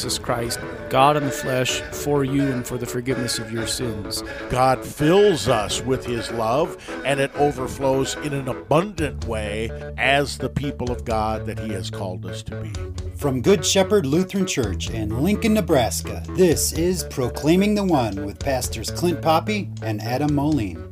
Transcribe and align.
Jesus 0.00 0.18
Christ, 0.18 0.58
God 0.88 1.18
in 1.18 1.26
the 1.26 1.30
flesh, 1.30 1.82
for 1.92 2.24
you 2.24 2.44
and 2.44 2.66
for 2.66 2.78
the 2.78 2.86
forgiveness 2.86 3.38
of 3.38 3.52
your 3.52 3.66
sins. 3.66 4.22
God 4.48 4.82
fills 4.82 5.46
us 5.46 5.82
with 5.82 6.06
His 6.06 6.30
love, 6.30 6.78
and 7.04 7.20
it 7.20 7.30
overflows 7.34 8.14
in 8.24 8.32
an 8.32 8.48
abundant 8.48 9.26
way 9.26 9.68
as 9.98 10.38
the 10.38 10.48
people 10.48 10.90
of 10.90 11.04
God 11.04 11.44
that 11.44 11.58
He 11.58 11.68
has 11.74 11.90
called 11.90 12.24
us 12.24 12.42
to 12.44 12.56
be. 12.62 12.72
From 13.16 13.42
Good 13.42 13.62
Shepherd 13.62 14.06
Lutheran 14.06 14.46
Church 14.46 14.88
in 14.88 15.22
Lincoln, 15.22 15.52
Nebraska, 15.52 16.24
this 16.30 16.72
is 16.72 17.04
Proclaiming 17.04 17.74
the 17.74 17.84
One 17.84 18.24
with 18.24 18.38
Pastors 18.38 18.90
Clint 18.90 19.20
Poppy 19.20 19.68
and 19.82 20.00
Adam 20.00 20.34
Moline. 20.34 20.89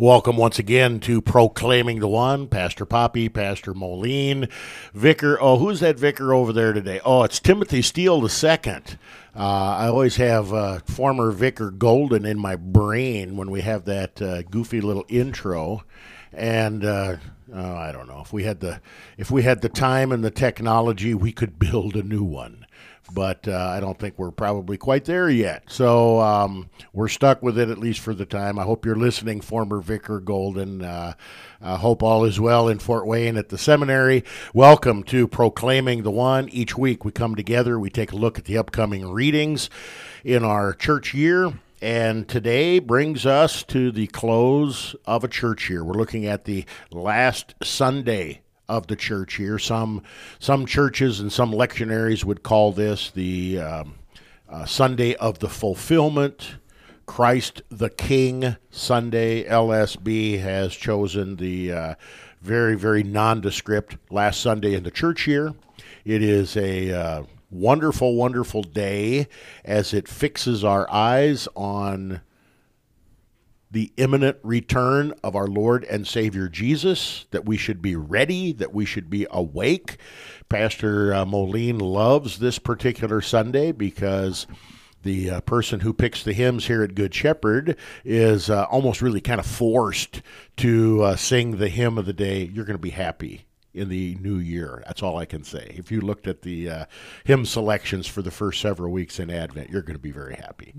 Welcome 0.00 0.36
once 0.36 0.60
again 0.60 1.00
to 1.00 1.20
Proclaiming 1.20 1.98
the 1.98 2.06
One. 2.06 2.46
Pastor 2.46 2.84
Poppy, 2.84 3.28
Pastor 3.28 3.74
Moline, 3.74 4.48
Vicar. 4.94 5.36
Oh, 5.40 5.58
who's 5.58 5.80
that 5.80 5.98
vicar 5.98 6.32
over 6.32 6.52
there 6.52 6.72
today? 6.72 7.00
Oh, 7.04 7.24
it's 7.24 7.40
Timothy 7.40 7.82
Steele 7.82 8.22
II. 8.22 8.54
Uh, 8.54 8.78
I 9.34 9.88
always 9.88 10.14
have 10.14 10.52
uh, 10.52 10.78
former 10.84 11.32
Vicar 11.32 11.72
Golden 11.72 12.24
in 12.24 12.38
my 12.38 12.54
brain 12.54 13.36
when 13.36 13.50
we 13.50 13.62
have 13.62 13.86
that 13.86 14.22
uh, 14.22 14.42
goofy 14.42 14.80
little 14.80 15.04
intro, 15.08 15.82
and 16.32 16.84
uh, 16.84 17.16
oh, 17.52 17.74
I 17.74 17.90
don't 17.90 18.06
know 18.06 18.20
if 18.20 18.32
we 18.32 18.44
had 18.44 18.60
the 18.60 18.80
if 19.16 19.32
we 19.32 19.42
had 19.42 19.62
the 19.62 19.68
time 19.68 20.12
and 20.12 20.22
the 20.22 20.30
technology, 20.30 21.12
we 21.12 21.32
could 21.32 21.58
build 21.58 21.96
a 21.96 22.04
new 22.04 22.22
one 22.22 22.57
but 23.12 23.48
uh, 23.48 23.72
I 23.74 23.80
don't 23.80 23.98
think 23.98 24.18
we're 24.18 24.30
probably 24.30 24.76
quite 24.76 25.04
there 25.04 25.30
yet. 25.30 25.64
So 25.68 26.20
um, 26.20 26.70
we're 26.92 27.08
stuck 27.08 27.42
with 27.42 27.58
it 27.58 27.70
at 27.70 27.78
least 27.78 28.00
for 28.00 28.14
the 28.14 28.26
time. 28.26 28.58
I 28.58 28.64
hope 28.64 28.84
you're 28.84 28.96
listening, 28.96 29.40
former 29.40 29.80
Vicar 29.80 30.20
Golden. 30.20 30.82
Uh, 30.82 31.14
I 31.60 31.76
hope 31.76 32.02
all 32.02 32.24
is 32.24 32.38
well 32.38 32.68
in 32.68 32.78
Fort 32.78 33.06
Wayne 33.06 33.36
at 33.36 33.48
the 33.48 33.58
seminary. 33.58 34.24
Welcome 34.54 35.02
to 35.04 35.26
Proclaiming 35.26 36.02
the 36.02 36.10
One. 36.10 36.48
Each 36.50 36.76
week 36.76 37.04
we 37.04 37.12
come 37.12 37.34
together, 37.34 37.78
we 37.78 37.90
take 37.90 38.12
a 38.12 38.16
look 38.16 38.38
at 38.38 38.44
the 38.44 38.58
upcoming 38.58 39.10
readings 39.10 39.70
in 40.24 40.44
our 40.44 40.72
church 40.72 41.14
year. 41.14 41.52
And 41.80 42.28
today 42.28 42.80
brings 42.80 43.24
us 43.24 43.62
to 43.64 43.92
the 43.92 44.08
close 44.08 44.96
of 45.06 45.22
a 45.22 45.28
church 45.28 45.70
year. 45.70 45.84
We're 45.84 45.94
looking 45.94 46.26
at 46.26 46.44
the 46.44 46.64
last 46.90 47.54
Sunday 47.62 48.42
of 48.68 48.86
the 48.86 48.96
church 48.96 49.34
here. 49.34 49.58
Some 49.58 50.02
some 50.38 50.66
churches 50.66 51.20
and 51.20 51.32
some 51.32 51.52
lectionaries 51.52 52.24
would 52.24 52.42
call 52.42 52.72
this 52.72 53.10
the 53.10 53.60
um, 53.60 53.94
uh, 54.48 54.66
Sunday 54.66 55.14
of 55.16 55.38
the 55.38 55.48
fulfillment. 55.48 56.56
Christ 57.06 57.62
the 57.70 57.88
King 57.88 58.56
Sunday. 58.70 59.44
LSB 59.44 60.40
has 60.40 60.74
chosen 60.74 61.36
the 61.36 61.72
uh, 61.72 61.94
very 62.42 62.76
very 62.76 63.02
nondescript 63.02 63.96
last 64.10 64.40
Sunday 64.40 64.74
in 64.74 64.82
the 64.82 64.90
church 64.90 65.26
year. 65.26 65.54
It 66.04 66.22
is 66.22 66.56
a 66.56 66.92
uh, 66.92 67.22
wonderful 67.50 68.14
wonderful 68.14 68.62
day 68.62 69.26
as 69.64 69.94
it 69.94 70.06
fixes 70.06 70.64
our 70.64 70.90
eyes 70.90 71.48
on 71.56 72.20
the 73.78 73.92
imminent 73.96 74.36
return 74.42 75.14
of 75.22 75.36
our 75.36 75.46
Lord 75.46 75.84
and 75.84 76.04
Savior 76.04 76.48
Jesus, 76.48 77.26
that 77.30 77.44
we 77.44 77.56
should 77.56 77.80
be 77.80 77.94
ready, 77.94 78.50
that 78.54 78.74
we 78.74 78.84
should 78.84 79.08
be 79.08 79.24
awake. 79.30 79.98
Pastor 80.48 81.14
uh, 81.14 81.24
Moline 81.24 81.78
loves 81.78 82.40
this 82.40 82.58
particular 82.58 83.20
Sunday 83.20 83.70
because 83.70 84.48
the 85.04 85.30
uh, 85.30 85.40
person 85.42 85.78
who 85.78 85.94
picks 85.94 86.24
the 86.24 86.32
hymns 86.32 86.66
here 86.66 86.82
at 86.82 86.96
Good 86.96 87.14
Shepherd 87.14 87.76
is 88.04 88.50
uh, 88.50 88.64
almost 88.64 89.00
really 89.00 89.20
kind 89.20 89.38
of 89.38 89.46
forced 89.46 90.22
to 90.56 91.00
uh, 91.04 91.14
sing 91.14 91.58
the 91.58 91.68
hymn 91.68 91.98
of 91.98 92.06
the 92.06 92.12
day. 92.12 92.50
You're 92.52 92.64
going 92.64 92.74
to 92.74 92.82
be 92.82 92.90
happy 92.90 93.44
in 93.78 93.88
the 93.88 94.16
new 94.20 94.36
year. 94.36 94.82
That's 94.86 95.02
all 95.02 95.16
I 95.16 95.24
can 95.24 95.44
say. 95.44 95.72
If 95.76 95.90
you 95.90 96.00
looked 96.00 96.26
at 96.26 96.42
the 96.42 96.70
uh, 96.70 96.84
hymn 97.24 97.44
selections 97.44 98.06
for 98.06 98.22
the 98.22 98.30
first 98.30 98.60
several 98.60 98.92
weeks 98.92 99.18
in 99.18 99.30
Advent, 99.30 99.70
you're 99.70 99.82
going 99.82 99.96
to 99.96 100.02
be 100.02 100.10
very 100.10 100.34
happy. 100.34 100.74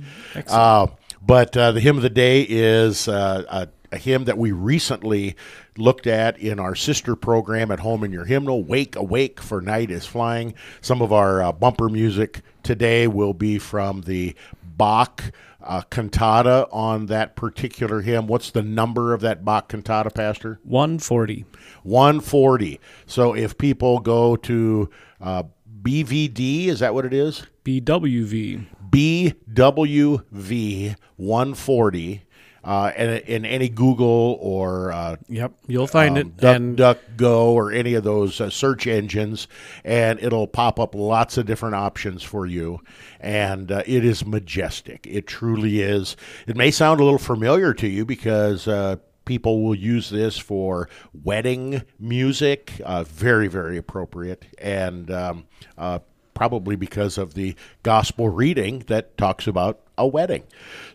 Uh, 0.53 0.87
but 1.25 1.55
uh, 1.55 1.71
the 1.71 1.79
hymn 1.79 1.97
of 1.97 2.03
the 2.03 2.09
day 2.09 2.41
is 2.41 3.07
uh, 3.07 3.43
a, 3.49 3.95
a, 3.95 3.97
hymn 3.97 4.25
that 4.25 4.37
we 4.37 4.51
recently 4.51 5.35
looked 5.77 6.07
at 6.07 6.37
in 6.37 6.59
our 6.59 6.75
sister 6.75 7.15
program 7.15 7.71
at 7.71 7.79
home 7.79 8.03
in 8.03 8.11
your 8.11 8.25
hymnal, 8.25 8.63
Wake 8.63 8.95
Awake 8.95 9.39
for 9.39 9.61
Night 9.61 9.91
is 9.91 10.05
Flying. 10.05 10.53
Some 10.81 11.01
of 11.01 11.11
our 11.11 11.41
uh, 11.41 11.51
bumper 11.51 11.89
music 11.89 12.41
today 12.63 13.07
will 13.07 13.33
be 13.33 13.57
from 13.57 14.01
the 14.01 14.35
Bach 14.63 15.31
uh, 15.61 15.81
cantata 15.89 16.67
on 16.71 17.07
that 17.07 17.35
particular 17.35 18.01
hymn. 18.01 18.27
What's 18.27 18.51
the 18.51 18.61
number 18.61 19.13
of 19.13 19.21
that 19.21 19.43
Bach 19.43 19.69
cantata, 19.69 20.09
Pastor? 20.09 20.59
140. 20.63 21.45
140. 21.83 22.79
So 23.05 23.35
if 23.35 23.57
people 23.57 23.99
go 23.99 24.35
to 24.37 24.89
uh, 25.21 25.43
BVD, 25.81 26.67
is 26.67 26.79
that 26.79 26.93
what 26.93 27.05
it 27.05 27.13
is? 27.13 27.45
BWV. 27.63 28.65
BWV 28.89 30.95
140. 31.17 32.23
Uh, 32.63 32.91
in, 32.97 33.09
in 33.09 33.45
any 33.45 33.69
Google 33.69 34.37
or 34.41 34.91
uh, 34.91 35.15
yep, 35.27 35.53
you'll 35.67 35.87
find 35.87 36.17
um, 36.17 36.17
it. 36.17 36.37
Duck, 36.37 36.55
and 36.55 36.77
DuckGo 36.77 37.47
or 37.47 37.71
any 37.71 37.93
of 37.93 38.03
those 38.03 38.41
uh, 38.41 38.49
search 38.49 38.85
engines, 38.85 39.47
and 39.83 40.19
it'll 40.19 40.47
pop 40.47 40.79
up 40.79 40.93
lots 40.93 41.37
of 41.37 41.45
different 41.45 41.75
options 41.75 42.21
for 42.21 42.45
you. 42.45 42.81
And 43.19 43.71
uh, 43.71 43.83
it 43.85 44.03
is 44.03 44.25
majestic. 44.25 45.07
It 45.09 45.27
truly 45.27 45.81
is. 45.81 46.17
It 46.47 46.57
may 46.57 46.71
sound 46.71 46.99
a 46.99 47.03
little 47.03 47.19
familiar 47.19 47.73
to 47.75 47.87
you 47.87 48.05
because 48.05 48.67
uh, 48.67 48.97
people 49.25 49.63
will 49.63 49.75
use 49.75 50.09
this 50.09 50.37
for 50.37 50.89
wedding 51.13 51.83
music. 51.99 52.73
Uh, 52.83 53.03
very, 53.03 53.47
very 53.47 53.77
appropriate. 53.77 54.45
And 54.57 55.11
um, 55.11 55.45
uh, 55.77 55.99
probably 56.39 56.77
because 56.77 57.17
of 57.17 57.33
the 57.33 57.53
gospel 57.83 58.29
reading 58.29 58.79
that 58.87 59.17
talks 59.17 59.45
about 59.45 59.81
a 59.97 60.07
wedding. 60.07 60.41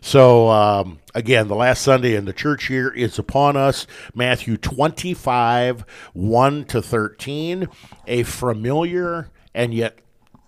So, 0.01 0.49
um, 0.49 0.97
again, 1.13 1.47
the 1.47 1.55
last 1.55 1.83
Sunday 1.83 2.15
in 2.15 2.25
the 2.25 2.33
church 2.33 2.67
year 2.67 2.91
is 2.91 3.19
upon 3.19 3.55
us. 3.55 3.85
Matthew 4.15 4.57
25, 4.57 5.85
1 6.13 6.65
to 6.65 6.81
13, 6.81 7.67
a 8.07 8.23
familiar 8.23 9.29
and 9.53 9.71
yet, 9.71 9.99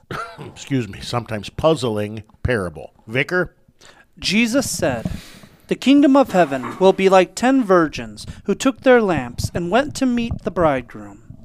excuse 0.39 0.87
me, 0.87 0.99
sometimes 0.99 1.49
puzzling 1.51 2.23
parable. 2.41 2.91
Vicar? 3.05 3.55
Jesus 4.17 4.67
said, 4.67 5.11
The 5.67 5.75
kingdom 5.75 6.17
of 6.17 6.31
heaven 6.31 6.75
will 6.79 6.91
be 6.91 7.07
like 7.07 7.35
ten 7.35 7.63
virgins 7.63 8.25
who 8.45 8.55
took 8.55 8.81
their 8.81 8.99
lamps 8.99 9.51
and 9.53 9.69
went 9.69 9.93
to 9.97 10.07
meet 10.07 10.41
the 10.41 10.49
bridegroom. 10.49 11.26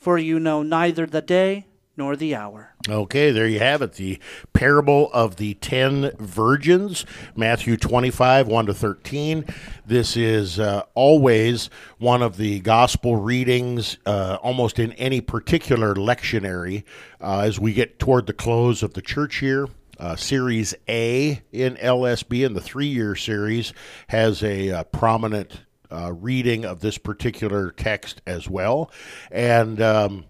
for 0.00 0.18
you 0.18 0.40
know 0.40 0.62
neither 0.62 1.06
the 1.06 1.22
day 1.22 1.66
nor 1.96 2.16
the 2.16 2.34
hour. 2.34 2.74
Okay, 2.88 3.30
there 3.30 3.46
you 3.46 3.58
have 3.58 3.82
it. 3.82 3.92
The 3.92 4.18
parable 4.54 5.10
of 5.12 5.36
the 5.36 5.54
ten 5.54 6.12
virgins, 6.18 7.04
Matthew 7.36 7.76
25, 7.76 8.48
1 8.48 8.66
to 8.66 8.74
13. 8.74 9.44
This 9.84 10.16
is 10.16 10.58
uh, 10.58 10.84
always 10.94 11.68
one 11.98 12.22
of 12.22 12.38
the 12.38 12.60
gospel 12.60 13.16
readings, 13.16 13.98
uh, 14.06 14.38
almost 14.42 14.78
in 14.78 14.92
any 14.94 15.20
particular 15.20 15.94
lectionary, 15.94 16.84
uh, 17.20 17.40
as 17.40 17.60
we 17.60 17.74
get 17.74 17.98
toward 17.98 18.26
the 18.26 18.32
close 18.32 18.82
of 18.82 18.94
the 18.94 19.02
church 19.02 19.42
year. 19.42 19.68
Uh, 19.98 20.16
series 20.16 20.74
A 20.88 21.42
in 21.52 21.76
LSB, 21.76 22.46
and 22.46 22.56
the 22.56 22.62
three 22.62 22.86
year 22.86 23.14
series 23.14 23.74
has 24.08 24.42
a 24.42 24.70
uh, 24.70 24.84
prominent 24.84 25.60
uh, 25.90 26.12
reading 26.12 26.64
of 26.64 26.80
this 26.80 26.98
particular 26.98 27.70
text 27.72 28.22
as 28.26 28.48
well. 28.48 28.90
And 29.30 29.80
um, 29.80 30.24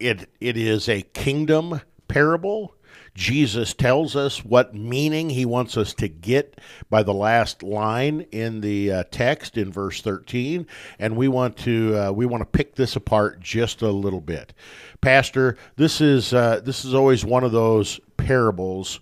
it 0.00 0.28
it 0.40 0.56
is 0.56 0.88
a 0.88 1.02
kingdom 1.02 1.80
parable. 2.08 2.74
Jesus 3.14 3.72
tells 3.72 4.14
us 4.14 4.44
what 4.44 4.74
meaning 4.74 5.30
he 5.30 5.46
wants 5.46 5.78
us 5.78 5.94
to 5.94 6.08
get 6.08 6.60
by 6.90 7.02
the 7.02 7.14
last 7.14 7.62
line 7.62 8.26
in 8.30 8.60
the 8.60 8.92
uh, 8.92 9.04
text 9.10 9.56
in 9.56 9.72
verse 9.72 10.02
13, 10.02 10.66
and 10.98 11.16
we 11.16 11.26
want 11.26 11.56
to 11.58 11.96
uh, 11.96 12.12
we 12.12 12.26
want 12.26 12.42
to 12.42 12.46
pick 12.46 12.74
this 12.74 12.94
apart 12.94 13.40
just 13.40 13.80
a 13.80 13.90
little 13.90 14.20
bit. 14.20 14.52
Pastor, 15.00 15.56
this 15.76 16.00
is 16.00 16.34
uh, 16.34 16.60
this 16.62 16.84
is 16.84 16.92
always 16.92 17.24
one 17.24 17.42
of 17.42 17.52
those 17.52 18.00
parables 18.18 19.00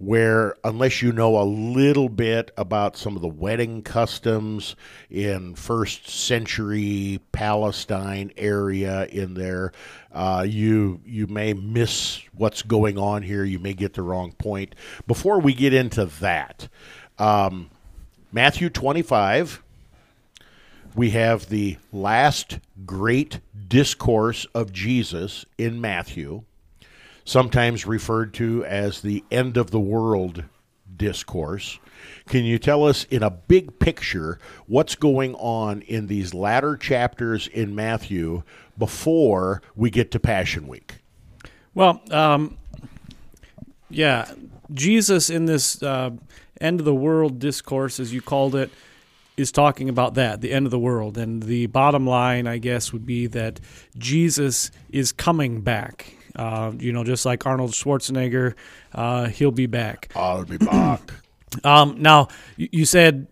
where 0.00 0.56
unless 0.64 1.02
you 1.02 1.12
know 1.12 1.38
a 1.38 1.44
little 1.44 2.08
bit 2.08 2.50
about 2.56 2.96
some 2.96 3.16
of 3.16 3.22
the 3.22 3.28
wedding 3.28 3.82
customs 3.82 4.74
in 5.10 5.54
first 5.54 6.08
century 6.08 7.20
Palestine 7.32 8.32
area 8.38 9.04
in 9.06 9.34
there, 9.34 9.72
uh, 10.12 10.44
you 10.48 11.00
you 11.04 11.26
may 11.26 11.52
miss 11.52 12.22
what's 12.34 12.62
going 12.62 12.96
on 12.96 13.22
here. 13.22 13.44
You 13.44 13.58
may 13.58 13.74
get 13.74 13.92
the 13.92 14.02
wrong 14.02 14.32
point. 14.32 14.74
Before 15.06 15.38
we 15.38 15.52
get 15.52 15.74
into 15.74 16.06
that, 16.06 16.68
um, 17.18 17.70
Matthew 18.32 18.70
twenty 18.70 19.02
five. 19.02 19.62
We 20.96 21.10
have 21.10 21.50
the 21.50 21.76
last 21.92 22.58
great 22.84 23.38
discourse 23.68 24.44
of 24.56 24.72
Jesus 24.72 25.44
in 25.56 25.80
Matthew 25.80 26.42
sometimes 27.30 27.86
referred 27.86 28.34
to 28.34 28.64
as 28.64 29.02
the 29.02 29.22
end 29.30 29.56
of 29.56 29.70
the 29.70 29.78
world 29.78 30.42
discourse. 30.96 31.78
Can 32.28 32.44
you 32.44 32.58
tell 32.58 32.84
us 32.84 33.04
in 33.04 33.22
a 33.22 33.30
big 33.30 33.78
picture 33.78 34.40
what's 34.66 34.96
going 34.96 35.36
on 35.36 35.82
in 35.82 36.08
these 36.08 36.34
latter 36.34 36.76
chapters 36.76 37.46
in 37.46 37.74
Matthew 37.74 38.42
before 38.76 39.62
we 39.76 39.90
get 39.90 40.10
to 40.10 40.18
Passion 40.18 40.66
Week? 40.66 40.96
Well, 41.72 42.02
um, 42.10 42.58
yeah, 43.88 44.32
Jesus 44.74 45.30
in 45.30 45.44
this 45.44 45.80
uh, 45.84 46.10
end 46.60 46.80
of 46.80 46.84
the 46.84 46.94
world 46.94 47.38
discourse, 47.38 48.00
as 48.00 48.12
you 48.12 48.20
called 48.20 48.56
it, 48.56 48.70
is 49.36 49.52
talking 49.52 49.88
about 49.88 50.14
that, 50.14 50.40
the 50.40 50.52
end 50.52 50.66
of 50.66 50.72
the 50.72 50.80
world. 50.80 51.16
And 51.16 51.44
the 51.44 51.66
bottom 51.66 52.08
line, 52.08 52.48
I 52.48 52.58
guess, 52.58 52.92
would 52.92 53.06
be 53.06 53.28
that 53.28 53.60
Jesus 53.96 54.72
is 54.90 55.12
coming 55.12 55.60
back. 55.60 56.16
Uh, 56.36 56.72
you 56.78 56.92
know, 56.92 57.04
just 57.04 57.26
like 57.26 57.44
Arnold 57.46 57.72
Schwarzenegger, 57.72 58.54
uh, 58.94 59.26
he'll 59.28 59.50
be 59.50 59.66
back. 59.66 60.10
I'll 60.14 60.44
be 60.44 60.58
back. 60.58 61.00
Um, 61.64 61.96
now, 62.00 62.28
you, 62.56 62.84
said 62.84 63.26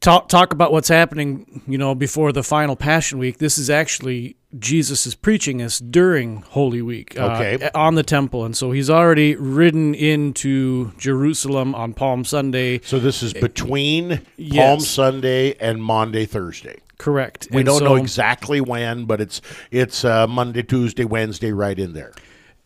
talk 0.00 0.30
talk 0.30 0.54
about 0.54 0.72
what's 0.72 0.88
happening. 0.88 1.60
You 1.66 1.76
know, 1.76 1.94
before 1.94 2.32
the 2.32 2.42
final 2.42 2.74
Passion 2.74 3.18
Week. 3.18 3.36
This 3.36 3.58
is 3.58 3.68
actually 3.68 4.36
Jesus 4.58 5.06
is 5.06 5.14
preaching 5.14 5.62
us 5.62 5.78
during 5.78 6.42
Holy 6.42 6.82
Week, 6.82 7.18
uh, 7.18 7.36
Okay. 7.36 7.70
on 7.74 7.94
the 7.94 8.02
temple, 8.02 8.44
and 8.44 8.56
so 8.56 8.72
he's 8.72 8.90
already 8.90 9.36
ridden 9.36 9.94
into 9.94 10.92
Jerusalem 10.98 11.74
on 11.74 11.92
Palm 11.92 12.24
Sunday. 12.24 12.80
So 12.82 12.98
this 12.98 13.22
is 13.22 13.32
between 13.32 14.22
Palm 14.54 14.80
Sunday 14.80 15.54
and 15.60 15.82
Monday, 15.82 16.24
Thursday. 16.26 16.78
Correct. 17.00 17.48
We 17.50 17.58
And 17.62 17.66
don't 17.66 17.82
know 17.82 17.96
exactly 17.96 18.60
when, 18.60 19.06
but 19.06 19.20
it's 19.20 19.40
it's 19.70 20.04
uh, 20.04 20.26
Monday, 20.26 20.62
Tuesday, 20.62 21.04
Wednesday, 21.04 21.50
right 21.52 21.78
in 21.78 21.92
there. 21.94 22.12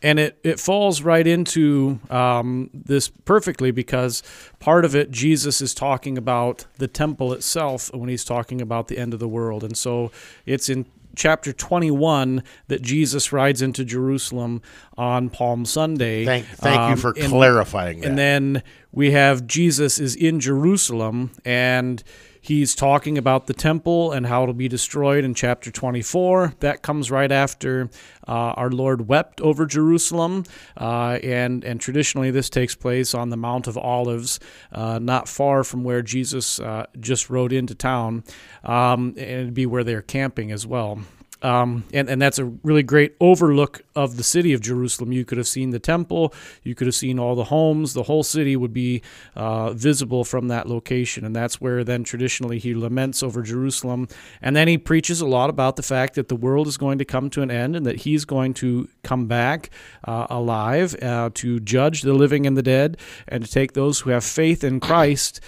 and 0.03 0.19
it, 0.19 0.39
it 0.43 0.59
falls 0.61 1.01
right 1.03 1.27
into 1.27 1.99
um, 2.11 2.69
this 2.75 3.09
perfectly 3.25 3.71
because 3.71 4.23
part 4.59 4.85
of 4.85 4.95
it 4.95 5.11
jesus 5.11 5.61
is 5.63 5.73
talking 5.73 6.19
about 6.19 6.67
the 6.79 6.89
temple 6.89 7.33
itself 7.33 7.91
when 7.95 8.09
he's 8.11 8.25
talking 8.25 8.61
about 8.61 8.89
the 8.89 8.99
end 8.99 9.15
of 9.15 9.21
the 9.21 9.29
world 9.29 9.63
and 9.65 9.77
so 9.79 10.11
it's 10.47 10.69
in 10.69 10.85
chapter 11.17 11.53
21 11.53 12.43
that 12.69 12.83
jesus 12.83 13.33
rides 13.33 13.63
into 13.63 13.83
jerusalem 13.85 14.61
on 14.99 15.31
palm 15.31 15.65
sunday 15.65 16.25
Thank 16.27 16.47
thank 16.47 16.77
you 16.89 16.93
Um, 16.95 16.97
for 16.99 17.11
and- 17.17 17.29
clarifying 17.31 18.01
that. 18.01 18.09
and 18.09 18.19
then 18.19 18.63
we 18.93 19.11
have 19.13 19.47
Jesus 19.47 19.99
is 19.99 20.15
in 20.15 20.39
Jerusalem 20.39 21.31
and 21.45 22.03
he's 22.45 22.75
talking 22.75 23.17
about 23.17 23.47
the 23.47 23.55
temple 23.55 24.13
and 24.13 24.27
how 24.27 24.43
it'll 24.43 24.53
be 24.53 24.69
destroyed 24.69 25.25
in 25.25 25.33
chapter 25.33 25.71
24. 25.71 26.53
That 26.61 26.83
comes 26.83 27.11
right 27.11 27.33
after 27.33 27.89
uh, 28.29 28.53
our 28.53 28.71
Lord 28.71 29.09
wept 29.09 29.41
over 29.41 29.65
Jerusalem. 29.65 30.45
Uh, 30.77 31.19
and, 31.23 31.65
and 31.65 31.81
traditionally, 31.81 32.31
this 32.31 32.51
takes 32.51 32.75
place 32.75 33.15
on 33.15 33.31
the 33.31 33.39
Mount 33.39 33.67
of 33.67 33.79
Olives, 33.79 34.41
uh, 34.73 34.99
not 34.99 35.27
far 35.27 35.65
from 35.65 35.85
where 35.85 36.03
Jesus 36.03 36.61
uh, 36.61 36.85
just 37.01 37.31
rode 37.31 37.53
into 37.53 37.75
town. 37.75 38.25
Um, 38.63 39.15
and 39.17 39.19
it'd 39.19 39.55
be 39.55 39.65
where 39.65 39.83
they're 39.83 40.03
camping 40.03 40.53
as 40.53 40.67
well. 40.67 41.01
Um, 41.45 41.85
and, 41.93 42.09
and 42.09 42.23
that's 42.23 42.39
a 42.39 42.47
really 42.47 42.83
great 42.83 43.15
overlook 43.21 43.83
of 43.95 44.17
the 44.17 44.25
city 44.25 44.55
of 44.55 44.63
Jerusalem. 44.63 45.13
You 45.13 45.27
could 45.27 45.37
have 45.37 45.47
seen 45.47 45.71
the 45.71 45.79
temple, 45.79 46.33
you 46.63 46.75
could 46.75 46.87
have 46.87 46.95
seen 46.95 47.19
all 47.19 47.35
the 47.35 47.45
homes, 47.45 47.93
the 47.93 48.05
whole 48.05 48.23
city 48.23 48.57
would 48.57 48.73
be 48.73 49.03
uh, 49.37 49.75
visible 49.75 50.25
from 50.25 50.49
that 50.49 50.67
location. 50.67 51.23
And 51.23 51.37
that's 51.37 51.61
where 51.61 51.85
then 51.85 52.03
traditionally 52.03 52.59
he 52.59 52.73
laments 52.73 53.23
over 53.23 53.43
Jerusalem. 53.43 54.09
And 54.41 54.57
then 54.57 54.69
he 54.69 54.79
preaches 54.79 55.21
a 55.21 55.27
lot 55.27 55.51
about 55.51 55.77
the 55.77 55.83
fact 55.83 56.15
that 56.15 56.29
the 56.29 56.37
world 56.37 56.67
is 56.67 56.79
going 56.79 56.97
to 56.99 57.05
come 57.05 57.29
to 57.31 57.43
an 57.43 57.51
end 57.51 57.77
and 57.77 57.85
that 57.85 58.01
he's 58.01 58.25
going 58.25 58.55
to 58.55 58.89
come 59.03 59.27
back 59.27 59.69
uh, 60.05 60.27
alive 60.31 60.97
uh, 61.03 61.29
to 61.35 61.61
judge 61.61 62.03
the 62.03 62.15
living 62.15 62.47
and 62.47 62.57
the 62.57 62.63
dead 62.63 62.97
and 63.29 63.45
to 63.45 63.51
take 63.51 63.75
those 63.75 64.01
who 64.01 64.11
have 64.11 64.25
faith 64.25 64.65
in 64.65 64.81
Christ. 64.81 65.41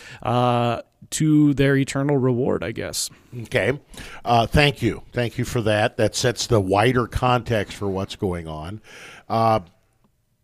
To 1.10 1.54
their 1.54 1.76
eternal 1.76 2.16
reward, 2.16 2.64
I 2.64 2.72
guess. 2.72 3.10
Okay. 3.42 3.78
Uh, 4.24 4.46
thank 4.46 4.82
you. 4.82 5.02
Thank 5.12 5.38
you 5.38 5.44
for 5.44 5.60
that. 5.62 5.96
That 5.96 6.16
sets 6.16 6.46
the 6.46 6.60
wider 6.60 7.06
context 7.06 7.76
for 7.76 7.88
what's 7.88 8.16
going 8.16 8.48
on. 8.48 8.80
Uh, 9.28 9.60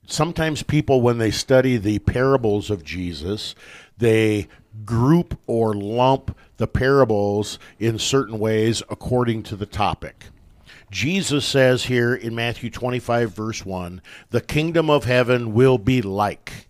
sometimes 0.06 0.62
people, 0.62 1.00
when 1.00 1.18
they 1.18 1.32
study 1.32 1.78
the 1.78 1.98
parables 2.00 2.70
of 2.70 2.84
Jesus, 2.84 3.56
they 3.98 4.46
group 4.84 5.38
or 5.46 5.74
lump 5.74 6.36
the 6.56 6.66
parables 6.66 7.58
in 7.78 7.98
certain 7.98 8.38
ways 8.38 8.82
according 8.88 9.42
to 9.44 9.56
the 9.56 9.66
topic. 9.66 10.26
Jesus 10.90 11.44
says 11.44 11.84
here 11.84 12.14
in 12.14 12.34
Matthew 12.34 12.68
25, 12.68 13.34
verse 13.34 13.64
1, 13.64 14.02
the 14.30 14.40
kingdom 14.40 14.90
of 14.90 15.04
heaven 15.04 15.54
will 15.54 15.78
be 15.78 16.02
like. 16.02 16.68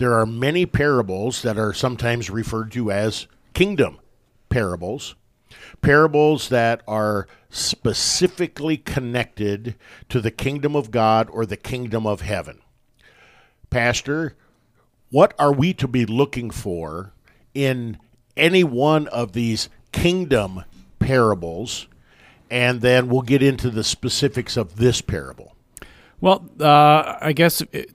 There 0.00 0.18
are 0.18 0.24
many 0.24 0.64
parables 0.64 1.42
that 1.42 1.58
are 1.58 1.74
sometimes 1.74 2.30
referred 2.30 2.72
to 2.72 2.90
as 2.90 3.26
kingdom 3.52 3.98
parables, 4.48 5.14
parables 5.82 6.48
that 6.48 6.80
are 6.88 7.28
specifically 7.50 8.78
connected 8.78 9.74
to 10.08 10.22
the 10.22 10.30
kingdom 10.30 10.74
of 10.74 10.90
God 10.90 11.28
or 11.30 11.44
the 11.44 11.58
kingdom 11.58 12.06
of 12.06 12.22
heaven. 12.22 12.60
Pastor, 13.68 14.36
what 15.10 15.34
are 15.38 15.52
we 15.52 15.74
to 15.74 15.86
be 15.86 16.06
looking 16.06 16.50
for 16.50 17.12
in 17.52 17.98
any 18.38 18.64
one 18.64 19.06
of 19.08 19.32
these 19.32 19.68
kingdom 19.92 20.64
parables? 20.98 21.88
And 22.50 22.80
then 22.80 23.10
we'll 23.10 23.20
get 23.20 23.42
into 23.42 23.68
the 23.68 23.84
specifics 23.84 24.56
of 24.56 24.76
this 24.76 25.02
parable. 25.02 25.54
Well, 26.22 26.48
uh, 26.58 27.18
I 27.20 27.34
guess 27.34 27.60
it, 27.70 27.90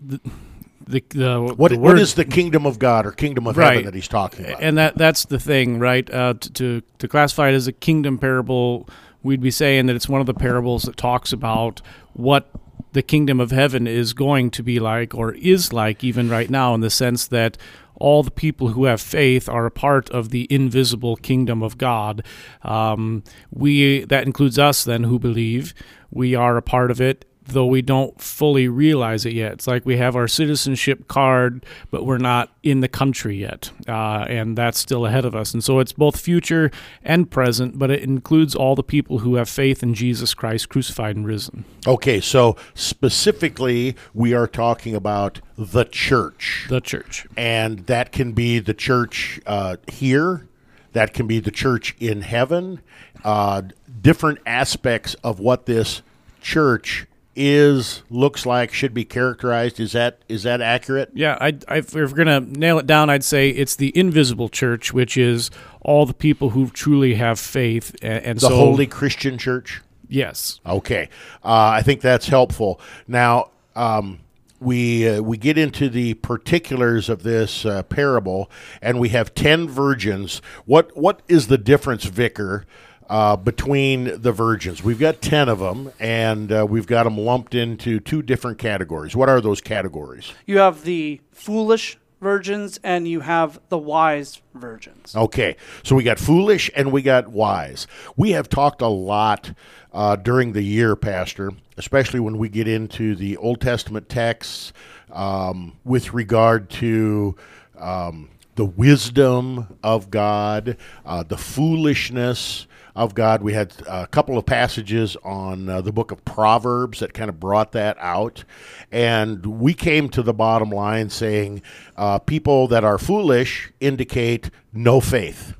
the, 0.87 1.03
the 1.09 1.53
What, 1.57 1.71
the 1.71 1.77
word- 1.79 1.99
is 1.99 2.13
the 2.15 2.25
kingdom 2.25 2.65
of 2.65 2.79
God 2.79 3.05
or 3.05 3.11
kingdom 3.11 3.47
of 3.47 3.57
Right. 3.57 3.69
heaven 3.73 3.85
that 3.85 3.93
he's 3.95 4.07
talking 4.07 4.45
about? 4.45 4.61
and 4.61 4.77
that 4.77 4.97
that's 4.97 5.25
the 5.25 5.39
thing, 5.39 5.79
right? 5.79 6.07
Uh, 6.13 6.35
to, 6.39 6.49
to 6.53 6.81
to 6.99 7.07
classify 7.07 7.49
it 7.49 7.53
as 7.53 7.67
a 7.67 7.71
kingdom 7.73 8.17
parable, 8.17 8.87
we'd 9.23 9.41
be 9.41 9.51
saying 9.51 9.87
that 9.87 9.95
it's 9.95 10.07
one 10.09 10.21
of 10.21 10.27
the 10.27 10.33
parables 10.33 10.83
that 10.83 10.97
talks 10.97 11.33
about 11.33 11.81
what 12.13 12.49
the 12.93 13.01
kingdom 13.01 13.39
of 13.41 13.51
heaven 13.51 13.87
is 13.87 14.13
going 14.13 14.49
to 14.51 14.63
be 14.63 14.79
like, 14.79 15.13
or 15.13 15.33
is 15.33 15.73
like, 15.73 16.03
even 16.03 16.29
right 16.29 16.49
now, 16.49 16.73
in 16.73 16.79
the 16.81 16.89
sense 16.89 17.27
that 17.27 17.57
all 17.97 18.23
the 18.23 18.31
people 18.31 18.69
who 18.69 18.85
have 18.85 19.01
faith 19.01 19.49
are 19.49 19.65
a 19.65 19.71
part 19.71 20.09
of 20.11 20.29
the 20.29 20.47
invisible 20.49 21.15
kingdom 21.17 21.63
of 21.63 21.77
God. 21.77 22.23
Um, 22.61 23.23
we 23.51 24.05
that 24.05 24.25
includes 24.25 24.59
us 24.59 24.83
then 24.83 25.03
who 25.05 25.17
believe 25.19 25.73
we 26.11 26.35
are 26.35 26.55
a 26.57 26.61
part 26.61 26.91
of 26.91 27.01
it 27.01 27.25
though 27.47 27.65
we 27.65 27.81
don't 27.81 28.19
fully 28.19 28.67
realize 28.67 29.25
it 29.25 29.33
yet. 29.33 29.53
It's 29.53 29.67
like 29.67 29.85
we 29.85 29.97
have 29.97 30.15
our 30.15 30.27
citizenship 30.27 31.07
card, 31.07 31.65
but 31.91 32.05
we're 32.05 32.17
not 32.17 32.51
in 32.63 32.79
the 32.79 32.87
country 32.87 33.37
yet, 33.37 33.71
uh, 33.87 34.25
and 34.27 34.57
that's 34.57 34.79
still 34.79 35.05
ahead 35.05 35.25
of 35.25 35.35
us. 35.35 35.53
And 35.53 35.63
so 35.63 35.79
it's 35.79 35.93
both 35.93 36.19
future 36.19 36.71
and 37.03 37.29
present, 37.29 37.77
but 37.77 37.91
it 37.91 38.03
includes 38.03 38.55
all 38.55 38.75
the 38.75 38.83
people 38.83 39.19
who 39.19 39.35
have 39.35 39.47
faith 39.47 39.83
in 39.83 39.93
Jesus 39.93 40.33
Christ 40.33 40.69
crucified 40.69 41.15
and 41.15 41.25
risen. 41.25 41.65
Okay, 41.85 42.19
so 42.19 42.55
specifically, 42.73 43.95
we 44.13 44.33
are 44.33 44.47
talking 44.47 44.95
about 44.95 45.41
the 45.57 45.85
church. 45.85 46.65
The 46.69 46.81
church. 46.81 47.27
and 47.37 47.79
that 47.85 48.11
can 48.11 48.33
be 48.33 48.59
the 48.59 48.73
church 48.73 49.39
uh, 49.45 49.77
here, 49.87 50.47
that 50.93 51.13
can 51.13 51.27
be 51.27 51.39
the 51.39 51.51
church 51.51 51.95
in 51.99 52.21
heaven, 52.21 52.81
uh, 53.23 53.63
different 54.01 54.39
aspects 54.45 55.13
of 55.23 55.39
what 55.39 55.65
this 55.65 56.01
church 56.41 57.05
is, 57.35 58.03
looks 58.09 58.45
like, 58.45 58.71
should 58.71 58.93
be 58.93 59.05
characterized. 59.05 59.79
Is 59.79 59.91
that 59.91 60.19
is 60.29 60.43
that 60.43 60.61
accurate? 60.61 61.11
Yeah, 61.13 61.37
I, 61.41 61.57
I, 61.67 61.77
if 61.77 61.93
we're 61.93 62.07
going 62.07 62.27
to 62.27 62.39
nail 62.39 62.79
it 62.79 62.87
down, 62.87 63.09
I'd 63.09 63.23
say 63.23 63.49
it's 63.49 63.75
the 63.75 63.97
invisible 63.97 64.49
church, 64.49 64.93
which 64.93 65.17
is 65.17 65.51
all 65.81 66.05
the 66.05 66.13
people 66.13 66.51
who 66.51 66.69
truly 66.69 67.15
have 67.15 67.39
faith. 67.39 67.95
And, 68.01 68.23
and 68.23 68.39
The 68.39 68.47
so, 68.47 68.55
Holy 68.55 68.87
Christian 68.87 69.37
Church. 69.37 69.81
Yes. 70.07 70.59
Okay, 70.65 71.09
uh, 71.43 71.69
I 71.73 71.81
think 71.81 72.01
that's 72.01 72.27
helpful. 72.27 72.79
Now, 73.07 73.49
um, 73.75 74.19
we 74.59 75.07
uh, 75.07 75.21
we 75.21 75.37
get 75.37 75.57
into 75.57 75.89
the 75.89 76.13
particulars 76.15 77.09
of 77.09 77.23
this 77.23 77.65
uh, 77.65 77.83
parable, 77.83 78.49
and 78.81 78.99
we 78.99 79.09
have 79.09 79.33
ten 79.33 79.67
virgins. 79.67 80.41
What 80.65 80.95
what 80.95 81.21
is 81.27 81.47
the 81.47 81.57
difference, 81.57 82.05
Vicar? 82.05 82.65
Uh, 83.07 83.35
between 83.35 84.19
the 84.19 84.31
virgins, 84.31 84.83
we've 84.83 84.99
got 84.99 85.21
ten 85.21 85.47
of 85.47 85.59
them, 85.59 85.91
and 85.99 86.51
uh, 86.51 86.65
we've 86.67 86.87
got 86.87 87.03
them 87.03 87.17
lumped 87.17 87.53
into 87.53 87.99
two 87.99 88.23
different 88.23 88.57
categories. 88.57 89.15
What 89.15 89.29
are 89.29 89.39
those 89.41 89.61
categories? 89.61 90.33
You 90.47 90.57
have 90.57 90.83
the 90.83 91.21
foolish 91.31 91.97
virgins 92.21 92.79
and 92.83 93.07
you 93.07 93.19
have 93.19 93.59
the 93.69 93.77
wise 93.77 94.41
virgins. 94.55 95.15
Okay, 95.15 95.55
so 95.83 95.95
we 95.95 96.03
got 96.03 96.17
foolish 96.17 96.71
and 96.75 96.91
we 96.91 97.03
got 97.03 97.27
wise. 97.27 97.85
We 98.15 98.31
have 98.31 98.49
talked 98.49 98.81
a 98.81 98.87
lot 98.87 99.51
uh, 99.93 100.15
during 100.15 100.53
the 100.53 100.63
year, 100.63 100.95
Pastor, 100.95 101.51
especially 101.77 102.19
when 102.19 102.39
we 102.39 102.49
get 102.49 102.67
into 102.67 103.15
the 103.15 103.37
Old 103.37 103.61
Testament 103.61 104.09
texts 104.09 104.73
um, 105.11 105.77
with 105.83 106.13
regard 106.13 106.69
to. 106.71 107.35
Um, 107.77 108.29
the 108.55 108.63
wisdom 108.63 109.77
of 109.83 110.09
God, 110.09 110.77
uh, 111.05 111.23
the 111.23 111.37
foolishness 111.37 112.67
of 112.95 113.13
God. 113.13 113.41
We 113.43 113.53
had 113.53 113.73
a 113.87 114.07
couple 114.07 114.37
of 114.37 114.45
passages 114.45 115.17
on 115.23 115.67
uh, 115.67 115.81
the 115.81 115.91
book 115.91 116.11
of 116.11 116.23
Proverbs 116.23 116.99
that 116.99 117.13
kind 117.13 117.29
of 117.29 117.39
brought 117.39 117.73
that 117.73 117.97
out. 117.99 118.43
And 118.91 119.45
we 119.45 119.73
came 119.73 120.09
to 120.09 120.23
the 120.23 120.33
bottom 120.33 120.69
line 120.69 121.09
saying 121.09 121.61
uh, 121.97 122.19
people 122.19 122.67
that 122.69 122.83
are 122.83 122.97
foolish 122.97 123.71
indicate 123.79 124.49
no 124.71 125.01
faith. 125.01 125.55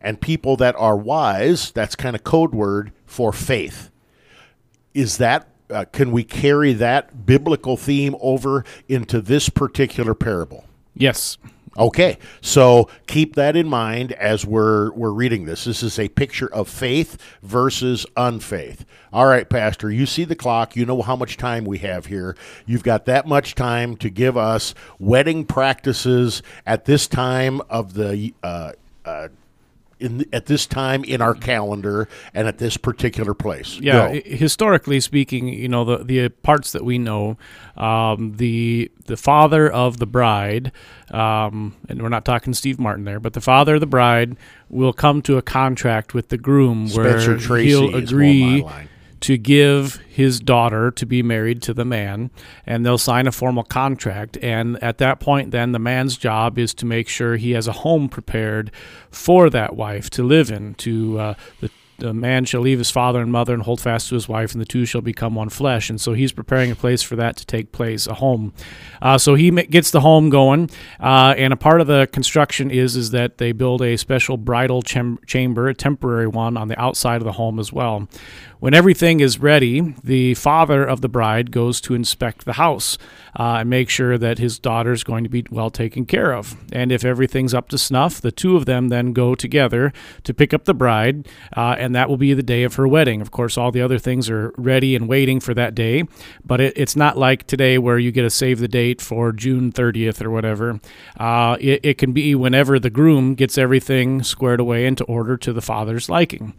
And 0.00 0.20
people 0.20 0.56
that 0.56 0.74
are 0.76 0.96
wise, 0.96 1.70
that's 1.70 1.94
kind 1.94 2.16
of 2.16 2.24
code 2.24 2.54
word 2.54 2.92
for 3.06 3.32
faith. 3.32 3.90
Is 4.94 5.18
that 5.18 5.48
uh, 5.70 5.84
can 5.92 6.10
we 6.10 6.24
carry 6.24 6.72
that 6.74 7.24
biblical 7.24 7.76
theme 7.76 8.16
over 8.20 8.64
into 8.88 9.20
this 9.20 9.48
particular 9.48 10.14
parable? 10.14 10.64
Yes. 10.94 11.38
Okay, 11.78 12.18
so 12.42 12.90
keep 13.06 13.34
that 13.36 13.56
in 13.56 13.66
mind 13.66 14.12
as 14.12 14.44
we're 14.44 14.92
we're 14.92 15.10
reading 15.12 15.46
this. 15.46 15.64
This 15.64 15.82
is 15.82 15.98
a 15.98 16.08
picture 16.08 16.52
of 16.52 16.68
faith 16.68 17.16
versus 17.42 18.04
unfaith. 18.14 18.84
All 19.10 19.26
right, 19.26 19.48
Pastor, 19.48 19.90
you 19.90 20.04
see 20.04 20.24
the 20.24 20.36
clock. 20.36 20.76
You 20.76 20.84
know 20.84 21.00
how 21.00 21.16
much 21.16 21.38
time 21.38 21.64
we 21.64 21.78
have 21.78 22.06
here. 22.06 22.36
You've 22.66 22.82
got 22.82 23.06
that 23.06 23.26
much 23.26 23.54
time 23.54 23.96
to 23.98 24.10
give 24.10 24.36
us 24.36 24.74
wedding 24.98 25.46
practices 25.46 26.42
at 26.66 26.84
this 26.84 27.08
time 27.08 27.62
of 27.70 27.94
the 27.94 28.34
uh, 28.42 28.72
uh, 29.06 29.28
in 30.02 30.26
at 30.32 30.46
this 30.46 30.66
time 30.66 31.04
in 31.04 31.22
our 31.22 31.34
calendar 31.34 32.08
and 32.34 32.48
at 32.48 32.58
this 32.58 32.76
particular 32.76 33.34
place. 33.34 33.78
Yeah, 33.80 34.12
Go. 34.12 34.20
historically 34.24 35.00
speaking, 35.00 35.48
you 35.48 35.68
know 35.68 35.84
the 35.84 36.04
the 36.04 36.28
parts 36.28 36.72
that 36.72 36.84
we 36.84 36.98
know, 36.98 37.36
um, 37.76 38.36
the 38.36 38.90
the 39.06 39.16
father 39.16 39.70
of 39.70 39.98
the 39.98 40.06
bride, 40.06 40.72
um, 41.10 41.74
and 41.88 42.02
we're 42.02 42.08
not 42.08 42.24
talking 42.24 42.52
Steve 42.54 42.78
Martin 42.78 43.04
there, 43.04 43.20
but 43.20 43.32
the 43.32 43.40
father 43.40 43.74
of 43.74 43.80
the 43.80 43.86
bride 43.86 44.36
will 44.68 44.92
come 44.92 45.22
to 45.22 45.36
a 45.36 45.42
contract 45.42 46.14
with 46.14 46.28
the 46.28 46.38
groom 46.38 46.88
Spencer 46.88 47.30
where 47.30 47.38
Tracy 47.38 47.68
he'll 47.68 47.94
agree. 47.94 48.64
To 49.22 49.38
give 49.38 49.96
his 50.08 50.40
daughter 50.40 50.90
to 50.90 51.06
be 51.06 51.22
married 51.22 51.62
to 51.62 51.72
the 51.72 51.84
man 51.84 52.30
and 52.66 52.84
they'll 52.84 52.98
sign 52.98 53.26
a 53.26 53.32
formal 53.32 53.62
contract 53.62 54.36
and 54.42 54.82
at 54.82 54.98
that 54.98 55.20
point 55.20 55.52
then 55.52 55.72
the 55.72 55.78
man's 55.78 56.16
job 56.16 56.58
is 56.58 56.74
to 56.74 56.84
make 56.84 57.08
sure 57.08 57.36
he 57.36 57.52
has 57.52 57.66
a 57.66 57.72
home 57.72 58.08
prepared 58.08 58.70
for 59.10 59.48
that 59.48 59.74
wife 59.76 60.10
to 60.10 60.22
live 60.22 60.50
in 60.50 60.74
to 60.74 61.18
uh, 61.18 61.34
the 61.60 61.70
the 62.02 62.12
man 62.12 62.44
shall 62.44 62.60
leave 62.60 62.78
his 62.78 62.90
father 62.90 63.20
and 63.20 63.30
mother 63.30 63.54
and 63.54 63.62
hold 63.62 63.80
fast 63.80 64.08
to 64.08 64.16
his 64.16 64.28
wife, 64.28 64.52
and 64.52 64.60
the 64.60 64.66
two 64.66 64.84
shall 64.84 65.00
become 65.00 65.36
one 65.36 65.48
flesh. 65.48 65.88
And 65.88 66.00
so 66.00 66.14
he's 66.14 66.32
preparing 66.32 66.72
a 66.72 66.74
place 66.74 67.00
for 67.00 67.14
that 67.14 67.36
to 67.36 67.46
take 67.46 67.70
place, 67.70 68.08
a 68.08 68.14
home. 68.14 68.52
Uh, 69.00 69.18
so 69.18 69.36
he 69.36 69.50
gets 69.50 69.92
the 69.92 70.00
home 70.00 70.28
going, 70.28 70.68
uh, 70.98 71.34
and 71.38 71.52
a 71.52 71.56
part 71.56 71.80
of 71.80 71.86
the 71.86 72.08
construction 72.12 72.72
is 72.72 72.96
is 72.96 73.12
that 73.12 73.38
they 73.38 73.52
build 73.52 73.82
a 73.82 73.96
special 73.96 74.36
bridal 74.36 74.82
cham- 74.82 75.20
chamber, 75.26 75.68
a 75.68 75.74
temporary 75.74 76.26
one, 76.26 76.56
on 76.56 76.66
the 76.66 76.80
outside 76.80 77.20
of 77.20 77.24
the 77.24 77.32
home 77.32 77.60
as 77.60 77.72
well. 77.72 78.08
When 78.62 78.74
everything 78.74 79.18
is 79.18 79.40
ready, 79.40 79.96
the 80.04 80.34
father 80.34 80.84
of 80.84 81.00
the 81.00 81.08
bride 81.08 81.50
goes 81.50 81.80
to 81.80 81.94
inspect 81.94 82.44
the 82.44 82.52
house 82.52 82.96
uh, 83.36 83.56
and 83.58 83.68
make 83.68 83.90
sure 83.90 84.16
that 84.16 84.38
his 84.38 84.60
daughter 84.60 84.92
is 84.92 85.02
going 85.02 85.24
to 85.24 85.28
be 85.28 85.44
well 85.50 85.68
taken 85.68 86.06
care 86.06 86.32
of. 86.32 86.54
And 86.70 86.92
if 86.92 87.04
everything's 87.04 87.54
up 87.54 87.70
to 87.70 87.76
snuff, 87.76 88.20
the 88.20 88.30
two 88.30 88.56
of 88.56 88.64
them 88.66 88.86
then 88.86 89.14
go 89.14 89.34
together 89.34 89.92
to 90.22 90.32
pick 90.32 90.54
up 90.54 90.64
the 90.64 90.74
bride, 90.74 91.26
uh, 91.56 91.74
and 91.76 91.92
that 91.96 92.08
will 92.08 92.16
be 92.16 92.34
the 92.34 92.42
day 92.44 92.62
of 92.62 92.76
her 92.76 92.86
wedding. 92.86 93.20
Of 93.20 93.32
course, 93.32 93.58
all 93.58 93.72
the 93.72 93.82
other 93.82 93.98
things 93.98 94.30
are 94.30 94.54
ready 94.56 94.94
and 94.94 95.08
waiting 95.08 95.40
for 95.40 95.54
that 95.54 95.74
day, 95.74 96.04
but 96.44 96.60
it, 96.60 96.72
it's 96.76 96.94
not 96.94 97.18
like 97.18 97.48
today 97.48 97.78
where 97.78 97.98
you 97.98 98.12
get 98.12 98.22
to 98.22 98.30
save 98.30 98.60
the 98.60 98.68
date 98.68 99.00
for 99.00 99.32
June 99.32 99.72
30th 99.72 100.22
or 100.22 100.30
whatever. 100.30 100.78
Uh, 101.18 101.56
it, 101.60 101.80
it 101.82 101.98
can 101.98 102.12
be 102.12 102.36
whenever 102.36 102.78
the 102.78 102.90
groom 102.90 103.34
gets 103.34 103.58
everything 103.58 104.22
squared 104.22 104.60
away 104.60 104.86
into 104.86 105.02
order 105.06 105.36
to 105.36 105.52
the 105.52 105.62
father's 105.62 106.08
liking. 106.08 106.54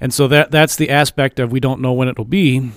And 0.00 0.12
so 0.12 0.28
that 0.28 0.50
that's 0.50 0.76
the 0.76 0.90
aspect 0.90 1.38
of 1.38 1.52
we 1.52 1.60
don't 1.60 1.80
know 1.80 1.92
when 1.92 2.08
it'll 2.08 2.24
be. 2.24 2.70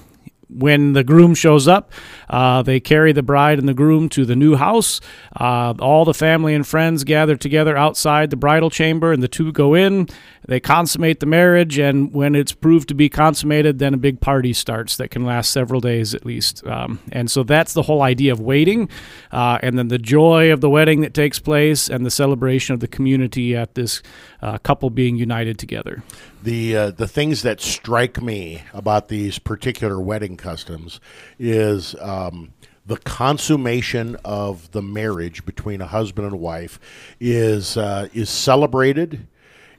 When 0.52 0.94
the 0.94 1.04
groom 1.04 1.36
shows 1.36 1.68
up, 1.68 1.92
uh, 2.28 2.64
they 2.64 2.80
carry 2.80 3.12
the 3.12 3.22
bride 3.22 3.60
and 3.60 3.70
the 3.70 3.74
groom 3.76 4.10
to 4.10 4.26
the 4.26 4.36
new 4.36 4.56
house. 4.56 5.00
Uh, 5.40 5.76
all 5.80 6.06
the 6.06 6.14
family 6.14 6.56
and 6.56 6.66
friends 6.66 7.04
gather 7.04 7.38
together 7.38 7.78
outside 7.78 8.32
the 8.32 8.36
bridal 8.36 8.72
chamber, 8.72 9.14
and 9.14 9.22
the 9.22 9.28
two 9.28 9.52
go 9.52 9.76
in. 9.76 10.08
They 10.48 10.60
consummate 10.60 11.20
the 11.20 11.26
marriage, 11.26 11.78
and 11.78 12.14
when 12.14 12.34
it's 12.36 12.54
proved 12.54 12.88
to 12.90 12.96
be 12.96 13.10
consummated, 13.10 13.80
then 13.80 13.94
a 13.94 13.98
big 13.98 14.20
party 14.22 14.54
starts 14.54 14.98
that 14.98 15.10
can 15.10 15.24
last 15.24 15.52
several 15.52 15.82
days 15.82 16.16
at 16.16 16.26
least. 16.26 16.66
Um, 16.66 17.00
and 17.12 17.30
so 17.30 17.44
that's 17.44 17.74
the 17.74 17.84
whole 17.84 18.02
idea 18.02 18.32
of 18.32 18.40
waiting, 18.40 18.90
uh, 19.32 19.60
and 19.62 19.78
then 19.78 19.90
the 19.90 20.00
joy 20.00 20.52
of 20.52 20.62
the 20.62 20.70
wedding 20.70 21.02
that 21.02 21.14
takes 21.14 21.40
place, 21.40 21.90
and 21.90 22.06
the 22.06 22.12
celebration 22.12 22.74
of 22.74 22.80
the 22.80 22.88
community 22.88 23.56
at 23.56 23.76
this 23.76 24.02
uh, 24.42 24.58
couple 24.60 24.90
being 24.90 25.18
united 25.18 25.60
together. 25.60 26.04
the 26.44 26.76
uh, 26.76 26.92
the 26.92 27.08
things 27.08 27.42
that 27.42 27.62
strike 27.62 28.22
me 28.22 28.64
about 28.74 29.08
these 29.10 29.40
particular 29.40 30.00
wedding 30.00 30.38
customs 30.38 31.00
is 31.38 31.96
um, 32.00 32.54
the 32.86 32.98
consummation 32.98 34.16
of 34.26 34.72
the 34.72 34.82
marriage 34.82 35.46
between 35.46 35.82
a 35.82 35.88
husband 35.88 36.26
and 36.26 36.34
a 36.34 36.38
wife 36.38 36.80
is 37.20 37.78
uh, 37.78 38.08
is 38.14 38.30
celebrated. 38.30 39.28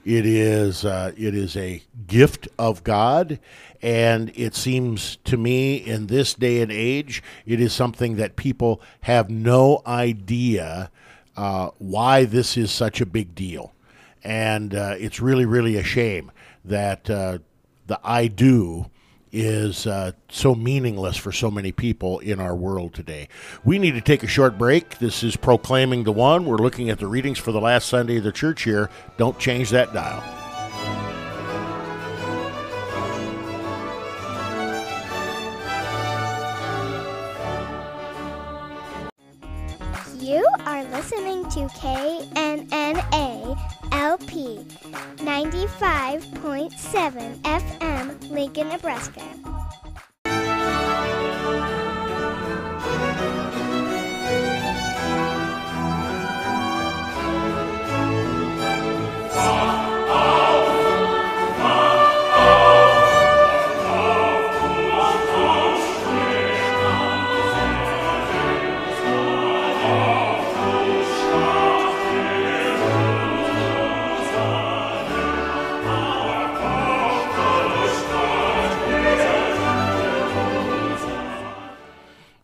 It 0.03 0.25
is 0.25 0.83
uh, 0.83 1.11
it 1.15 1.35
is 1.35 1.55
a 1.55 1.83
gift 2.07 2.47
of 2.57 2.83
God, 2.83 3.39
and 3.81 4.31
it 4.35 4.55
seems 4.55 5.17
to 5.25 5.37
me 5.37 5.75
in 5.75 6.07
this 6.07 6.33
day 6.33 6.61
and 6.61 6.71
age, 6.71 7.21
it 7.45 7.59
is 7.59 7.71
something 7.71 8.15
that 8.15 8.35
people 8.35 8.81
have 9.01 9.29
no 9.29 9.81
idea 9.85 10.89
uh, 11.37 11.69
why 11.77 12.25
this 12.25 12.57
is 12.57 12.71
such 12.71 12.99
a 12.99 13.05
big 13.05 13.35
deal. 13.35 13.73
And 14.23 14.73
uh, 14.73 14.95
it's 14.97 15.19
really, 15.19 15.45
really 15.45 15.77
a 15.77 15.83
shame 15.83 16.31
that 16.65 17.09
uh, 17.09 17.39
the 17.87 17.99
I 18.03 18.27
do 18.27 18.87
is 19.31 19.87
uh, 19.87 20.11
so 20.29 20.55
meaningless 20.55 21.17
for 21.17 21.31
so 21.31 21.49
many 21.49 21.71
people 21.71 22.19
in 22.19 22.39
our 22.39 22.55
world 22.55 22.93
today. 22.93 23.27
We 23.63 23.79
need 23.79 23.91
to 23.91 24.01
take 24.01 24.23
a 24.23 24.27
short 24.27 24.57
break. 24.57 24.99
This 24.99 25.23
is 25.23 25.35
Proclaiming 25.35 26.03
the 26.03 26.11
One. 26.11 26.45
We're 26.45 26.57
looking 26.57 26.89
at 26.89 26.99
the 26.99 27.07
readings 27.07 27.37
for 27.37 27.51
the 27.51 27.61
last 27.61 27.87
Sunday 27.87 28.17
of 28.17 28.23
the 28.23 28.31
church 28.31 28.65
year. 28.65 28.89
Don't 29.17 29.39
change 29.39 29.69
that 29.69 29.93
dial. 29.93 30.23
You 40.19 40.45
are 40.65 40.83
listening 40.85 41.43
to 41.49 41.67
KNNA 41.79 42.80
LP 44.21 44.59
95.7 45.17 47.41
FM 47.43 48.31
Lincoln, 48.31 48.69
Nebraska. 48.69 49.21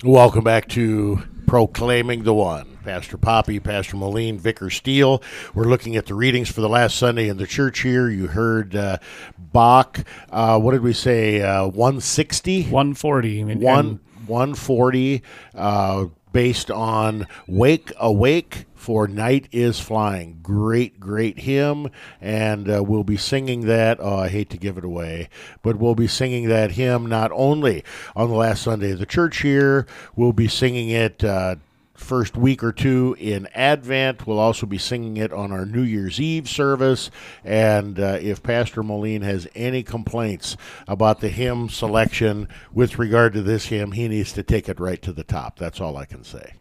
Welcome 0.08 0.46
back 0.46 0.70
to 0.70 1.22
Proclaiming 1.48 2.24
the 2.24 2.34
One. 2.34 2.78
Pastor 2.86 3.18
Poppy, 3.18 3.60
Pastor 3.60 3.98
Moline, 3.98 4.40
Vicar 4.40 4.70
Steele. 4.70 5.22
We're 5.54 5.66
looking 5.66 5.98
at 5.98 6.06
the 6.06 6.14
readings 6.14 6.50
for 6.50 6.62
the 6.62 6.70
last 6.70 6.96
Sunday 6.96 7.28
in 7.28 7.36
the 7.36 7.46
church 7.46 7.82
here. 7.82 8.10
You 8.10 8.28
heard 8.28 8.74
uh, 8.74 9.00
Bach, 9.38 10.00
uh, 10.32 10.60
what 10.62 10.72
did 10.72 10.82
we 10.82 10.94
say, 10.94 11.42
uh, 11.42 11.68
160? 11.68 12.64
140. 12.70 13.42
and- 13.42 13.62
One. 13.62 13.86
and 13.86 14.00
140, 14.28 15.24
uh, 15.54 16.06
based 16.32 16.72
on 16.72 17.28
Wake 17.46 17.92
Awake 18.00 18.67
for 18.88 19.06
Night 19.06 19.50
is 19.52 19.82
Flying. 19.82 20.40
Great, 20.42 20.98
great 20.98 21.40
hymn, 21.40 21.92
and 22.22 22.74
uh, 22.74 22.82
we'll 22.82 23.04
be 23.04 23.18
singing 23.18 23.66
that. 23.66 23.98
Oh, 24.00 24.16
I 24.16 24.30
hate 24.30 24.50
to 24.52 24.58
give 24.58 24.78
it 24.78 24.86
away, 24.86 25.28
but 25.62 25.76
we'll 25.76 25.94
be 25.94 26.08
singing 26.08 26.48
that 26.48 26.72
hymn 26.72 27.06
not 27.06 27.30
only 27.34 27.84
on 28.16 28.30
the 28.30 28.36
last 28.38 28.64
Sunday 28.64 28.92
of 28.92 29.00
the 29.00 29.06
church 29.06 29.42
here, 29.42 29.86
we'll 30.16 30.32
be 30.32 30.48
singing 30.48 30.90
it. 30.90 31.22
Uh, 31.22 31.58
first 31.96 32.38
week 32.38 32.64
or 32.64 32.72
two 32.72 33.18
in 33.20 33.48
Advent. 33.56 34.26
We'll 34.26 34.40
also 34.40 34.66
be 34.68 34.78
singing 34.78 35.18
it 35.18 35.34
on 35.34 35.52
our 35.52 35.66
New 35.66 35.82
Year's 35.82 36.22
Eve 36.22 36.48
service. 36.48 37.10
And 37.44 38.00
uh, 38.00 38.20
if 38.22 38.44
Pastor 38.44 38.84
Moline 38.84 39.24
has 39.24 39.48
any 39.56 39.82
complaints 39.82 40.56
about 40.88 41.22
the 41.22 41.30
hymn 41.30 41.70
selection 41.70 42.48
with 42.72 43.00
regard 43.00 43.34
to 43.34 43.42
this 43.42 43.66
hymn, 43.66 43.94
he 43.94 44.08
needs 44.08 44.32
to 44.34 44.44
take 44.44 44.70
it 44.70 44.80
right 44.80 45.02
to 45.02 45.12
the 45.12 45.24
top. 45.24 45.58
That's 45.58 45.82
all 45.82 45.98
I 45.98 46.06
can 46.06 46.24
say. 46.24 46.54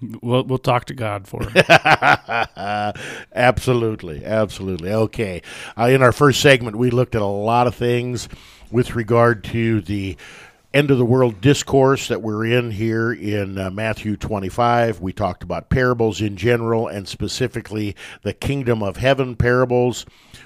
We'll, 0.00 0.44
we'll 0.44 0.58
talk 0.58 0.84
to 0.86 0.94
God 0.94 1.26
for 1.26 1.40
it. 1.42 1.66
absolutely, 3.34 4.24
absolutely. 4.24 4.92
Okay. 4.92 5.42
Uh, 5.76 5.84
in 5.84 6.02
our 6.02 6.12
first 6.12 6.40
segment, 6.40 6.76
we 6.76 6.90
looked 6.90 7.14
at 7.14 7.22
a 7.22 7.26
lot 7.26 7.66
of 7.66 7.74
things 7.74 8.28
with 8.70 8.94
regard 8.94 9.42
to 9.44 9.80
the 9.80 10.16
end 10.74 10.90
of 10.90 10.98
the 10.98 11.04
world 11.06 11.40
discourse 11.40 12.08
that 12.08 12.20
we're 12.20 12.44
in 12.44 12.70
here 12.70 13.10
in 13.10 13.56
uh, 13.56 13.70
Matthew 13.70 14.16
25. 14.16 15.00
We 15.00 15.12
talked 15.14 15.42
about 15.42 15.70
parables 15.70 16.20
in 16.20 16.36
general 16.36 16.86
and 16.88 17.08
specifically 17.08 17.96
the 18.20 18.34
kingdom 18.34 18.82
of 18.82 18.98
heaven 18.98 19.36
parables. 19.36 20.04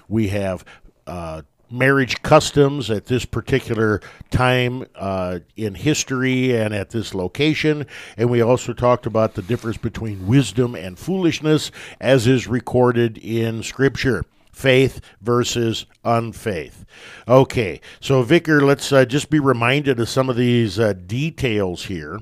We 0.09 0.29
have 0.29 0.65
uh, 1.09 1.43
marriage 1.71 2.23
customs 2.23 2.91
at 2.91 3.07
this 3.07 3.25
particular 3.25 4.01
time 4.31 4.85
uh, 4.97 5.39
in 5.57 5.75
history 5.75 6.57
and 6.57 6.75
at 6.75 6.91
this 6.91 7.15
location. 7.15 7.87
And 8.17 8.31
we 8.31 8.41
also 8.41 8.73
talked 8.73 9.07
about 9.07 9.35
the 9.35 9.43
difference 9.43 9.77
between 9.79 10.27
wisdom 10.27 10.75
and 10.75 10.99
foolishness 10.99 11.71
as 12.01 12.27
is 12.27 12.47
recorded 12.47 13.19
in 13.19 13.63
Scripture 13.63 14.25
faith 14.53 15.01
versus 15.23 15.87
unfaith. 16.05 16.85
Okay, 17.27 17.81
so 17.99 18.23
Vicar, 18.23 18.61
let's 18.61 18.93
uh, 18.93 19.07
just 19.07 19.31
be 19.31 19.41
reminded 19.41 19.99
of 19.99 20.09
some 20.09 20.29
of 20.29 20.37
these 20.37 20.79
uh, 20.79 20.93
details 20.93 21.85
here. 21.87 22.21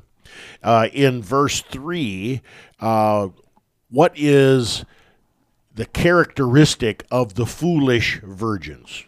Uh, 0.62 0.88
in 0.93 1.21
verse 1.21 1.62
3, 1.62 2.40
uh, 2.81 3.28
what 3.90 4.12
is 4.14 4.85
the 5.75 5.87
characteristic 5.87 7.05
of 7.11 7.35
the 7.35 7.47
foolish 7.47 8.21
virgins? 8.21 9.05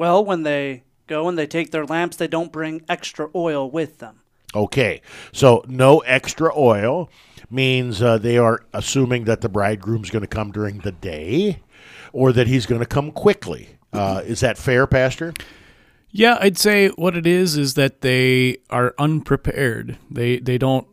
Well, 0.00 0.24
when 0.24 0.44
they 0.44 0.84
go 1.08 1.28
and 1.28 1.36
they 1.36 1.46
take 1.46 1.72
their 1.72 1.84
lamps, 1.84 2.16
they 2.16 2.26
don't 2.26 2.50
bring 2.50 2.80
extra 2.88 3.28
oil 3.34 3.70
with 3.70 3.98
them. 3.98 4.22
Okay, 4.54 5.02
so 5.30 5.62
no 5.68 5.98
extra 5.98 6.50
oil 6.56 7.10
means 7.50 8.00
uh, 8.00 8.16
they 8.16 8.38
are 8.38 8.64
assuming 8.72 9.24
that 9.24 9.42
the 9.42 9.50
bridegroom's 9.50 10.08
going 10.08 10.22
to 10.22 10.26
come 10.26 10.52
during 10.52 10.78
the 10.78 10.92
day 10.92 11.60
or 12.14 12.32
that 12.32 12.46
he's 12.46 12.64
going 12.64 12.80
to 12.80 12.86
come 12.86 13.12
quickly. 13.12 13.76
Uh, 13.92 14.22
is 14.24 14.40
that 14.40 14.56
fair, 14.56 14.86
Pastor? 14.86 15.34
Yeah, 16.08 16.38
I'd 16.40 16.56
say 16.56 16.88
what 16.88 17.14
it 17.14 17.26
is 17.26 17.58
is 17.58 17.74
that 17.74 18.00
they 18.00 18.56
are 18.70 18.94
unprepared. 18.98 19.98
They 20.10 20.38
they 20.38 20.56
don't 20.56 20.86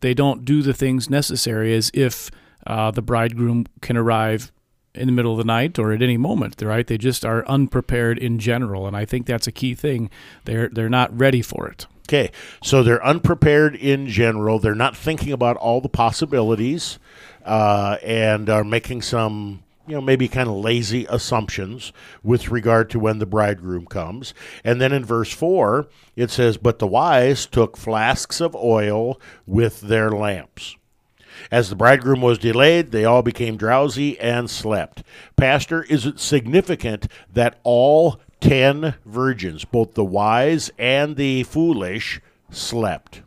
they 0.00 0.14
don't 0.14 0.44
do 0.44 0.62
the 0.62 0.72
things 0.72 1.10
necessary 1.10 1.74
as 1.74 1.90
if 1.92 2.30
uh, 2.68 2.92
the 2.92 3.02
bridegroom 3.02 3.66
can 3.80 3.96
arrive 3.96 4.52
in 4.94 5.06
the 5.06 5.12
middle 5.12 5.32
of 5.32 5.38
the 5.38 5.44
night 5.44 5.78
or 5.78 5.92
at 5.92 6.02
any 6.02 6.16
moment. 6.16 6.60
Right? 6.60 6.86
They 6.86 6.98
just 6.98 7.24
are 7.24 7.46
unprepared 7.46 8.18
in 8.18 8.38
general, 8.38 8.86
and 8.86 8.96
I 8.96 9.04
think 9.04 9.26
that's 9.26 9.46
a 9.46 9.52
key 9.52 9.74
thing. 9.74 10.10
They're 10.44 10.68
they're 10.68 10.88
not 10.88 11.16
ready 11.18 11.42
for 11.42 11.68
it. 11.68 11.86
Okay, 12.08 12.30
so 12.62 12.82
they're 12.82 13.04
unprepared 13.04 13.76
in 13.76 14.06
general. 14.08 14.58
They're 14.58 14.74
not 14.74 14.96
thinking 14.96 15.32
about 15.32 15.56
all 15.56 15.80
the 15.80 15.88
possibilities, 15.88 16.98
uh, 17.44 17.96
and 18.02 18.50
are 18.50 18.64
making 18.64 19.02
some 19.02 19.62
you 19.86 19.94
know, 19.94 20.00
maybe 20.00 20.28
kind 20.28 20.48
of 20.48 20.56
lazy 20.56 21.06
assumptions 21.08 21.92
with 22.22 22.50
regard 22.50 22.88
to 22.90 22.98
when 22.98 23.18
the 23.18 23.26
bridegroom 23.26 23.86
comes. 23.86 24.32
And 24.64 24.80
then 24.80 24.92
in 24.92 25.04
verse 25.04 25.32
4, 25.32 25.88
it 26.14 26.30
says, 26.30 26.56
But 26.56 26.78
the 26.78 26.86
wise 26.86 27.46
took 27.46 27.76
flasks 27.76 28.40
of 28.40 28.54
oil 28.54 29.20
with 29.46 29.80
their 29.80 30.10
lamps. 30.10 30.76
As 31.50 31.68
the 31.68 31.76
bridegroom 31.76 32.20
was 32.20 32.38
delayed, 32.38 32.92
they 32.92 33.04
all 33.04 33.22
became 33.22 33.56
drowsy 33.56 34.18
and 34.20 34.48
slept. 34.48 35.02
Pastor, 35.36 35.82
is 35.84 36.06
it 36.06 36.20
significant 36.20 37.08
that 37.32 37.58
all 37.62 38.20
ten 38.40 38.94
virgins, 39.06 39.64
both 39.64 39.94
the 39.94 40.04
wise 40.04 40.70
and 40.78 41.16
the 41.16 41.44
foolish, 41.44 42.20
slept? 42.50 43.22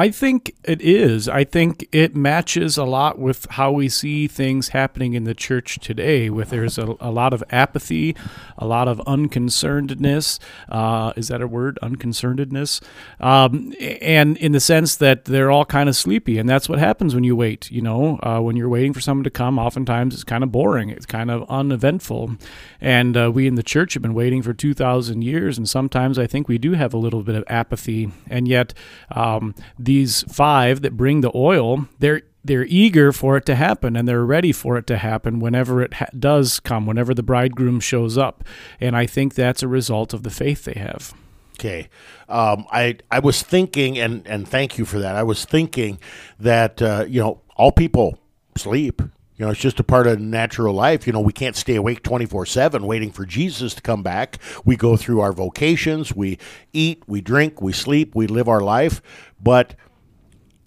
I 0.00 0.10
think 0.10 0.54
it 0.64 0.80
is. 0.80 1.28
I 1.28 1.44
think 1.44 1.86
it 1.92 2.16
matches 2.16 2.78
a 2.78 2.84
lot 2.84 3.18
with 3.18 3.46
how 3.50 3.70
we 3.70 3.90
see 3.90 4.28
things 4.28 4.68
happening 4.68 5.12
in 5.12 5.24
the 5.24 5.34
church 5.34 5.78
today, 5.78 6.30
with 6.30 6.48
there's 6.48 6.78
a, 6.78 6.96
a 7.00 7.10
lot 7.10 7.34
of 7.34 7.44
apathy, 7.50 8.16
a 8.56 8.66
lot 8.66 8.88
of 8.88 8.96
unconcernedness. 9.00 10.38
Uh, 10.70 11.12
is 11.16 11.28
that 11.28 11.42
a 11.42 11.46
word? 11.46 11.78
Unconcernedness? 11.82 12.80
Um, 13.20 13.74
and 14.00 14.38
in 14.38 14.52
the 14.52 14.60
sense 14.60 14.96
that 14.96 15.26
they're 15.26 15.50
all 15.50 15.66
kind 15.66 15.86
of 15.86 15.94
sleepy. 15.94 16.38
And 16.38 16.48
that's 16.48 16.66
what 16.66 16.78
happens 16.78 17.14
when 17.14 17.24
you 17.24 17.36
wait. 17.36 17.70
You 17.70 17.82
know, 17.82 18.18
uh, 18.22 18.40
when 18.40 18.56
you're 18.56 18.70
waiting 18.70 18.94
for 18.94 19.02
someone 19.02 19.24
to 19.24 19.30
come, 19.30 19.58
oftentimes 19.58 20.14
it's 20.14 20.24
kind 20.24 20.42
of 20.42 20.50
boring, 20.50 20.88
it's 20.88 21.04
kind 21.04 21.30
of 21.30 21.44
uneventful. 21.50 22.38
And 22.80 23.18
uh, 23.18 23.30
we 23.30 23.46
in 23.46 23.56
the 23.56 23.62
church 23.62 23.92
have 23.92 24.02
been 24.02 24.14
waiting 24.14 24.40
for 24.40 24.54
2,000 24.54 25.20
years. 25.20 25.58
And 25.58 25.68
sometimes 25.68 26.18
I 26.18 26.26
think 26.26 26.48
we 26.48 26.56
do 26.56 26.72
have 26.72 26.94
a 26.94 26.96
little 26.96 27.22
bit 27.22 27.34
of 27.34 27.44
apathy. 27.48 28.10
And 28.30 28.48
yet, 28.48 28.72
um, 29.10 29.54
these 29.90 30.22
five 30.28 30.82
that 30.82 30.96
bring 30.96 31.20
the 31.20 31.32
oil, 31.34 31.88
they're 31.98 32.22
they're 32.44 32.64
eager 32.66 33.10
for 33.10 33.36
it 33.36 33.44
to 33.46 33.56
happen 33.56 33.96
and 33.96 34.06
they're 34.06 34.24
ready 34.24 34.52
for 34.52 34.78
it 34.78 34.86
to 34.86 34.96
happen 34.96 35.40
whenever 35.40 35.82
it 35.82 35.94
ha- 35.94 36.06
does 36.16 36.60
come, 36.60 36.86
whenever 36.86 37.12
the 37.12 37.24
bridegroom 37.24 37.80
shows 37.80 38.16
up. 38.16 38.44
And 38.80 38.96
I 38.96 39.06
think 39.06 39.34
that's 39.34 39.64
a 39.64 39.68
result 39.68 40.14
of 40.14 40.22
the 40.22 40.30
faith 40.30 40.64
they 40.64 40.78
have. 40.78 41.12
Okay, 41.54 41.88
um, 42.28 42.66
I 42.70 42.98
I 43.10 43.18
was 43.18 43.42
thinking, 43.42 43.98
and 43.98 44.24
and 44.28 44.46
thank 44.46 44.78
you 44.78 44.84
for 44.84 45.00
that. 45.00 45.16
I 45.16 45.24
was 45.24 45.44
thinking 45.44 45.98
that 46.38 46.80
uh, 46.80 47.04
you 47.08 47.20
know 47.20 47.40
all 47.56 47.72
people 47.72 48.16
sleep. 48.56 49.02
You 49.40 49.46
know, 49.46 49.52
it's 49.52 49.60
just 49.60 49.80
a 49.80 49.84
part 49.84 50.06
of 50.06 50.20
natural 50.20 50.74
life. 50.74 51.06
You 51.06 51.14
know, 51.14 51.20
we 51.20 51.32
can't 51.32 51.56
stay 51.56 51.74
awake 51.74 52.02
24 52.02 52.44
7 52.44 52.86
waiting 52.86 53.10
for 53.10 53.24
Jesus 53.24 53.72
to 53.72 53.80
come 53.80 54.02
back. 54.02 54.36
We 54.66 54.76
go 54.76 54.98
through 54.98 55.20
our 55.20 55.32
vocations, 55.32 56.14
we 56.14 56.36
eat, 56.74 57.02
we 57.06 57.22
drink, 57.22 57.62
we 57.62 57.72
sleep, 57.72 58.14
we 58.14 58.26
live 58.26 58.48
our 58.48 58.60
life. 58.60 59.00
But 59.42 59.76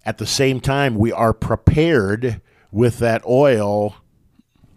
at 0.08 0.18
the 0.18 0.26
same 0.26 0.60
time, 0.60 0.96
we 0.96 1.12
are 1.12 1.34
prepared 1.34 2.42
with 2.72 2.98
that 2.98 3.24
oil 3.28 3.98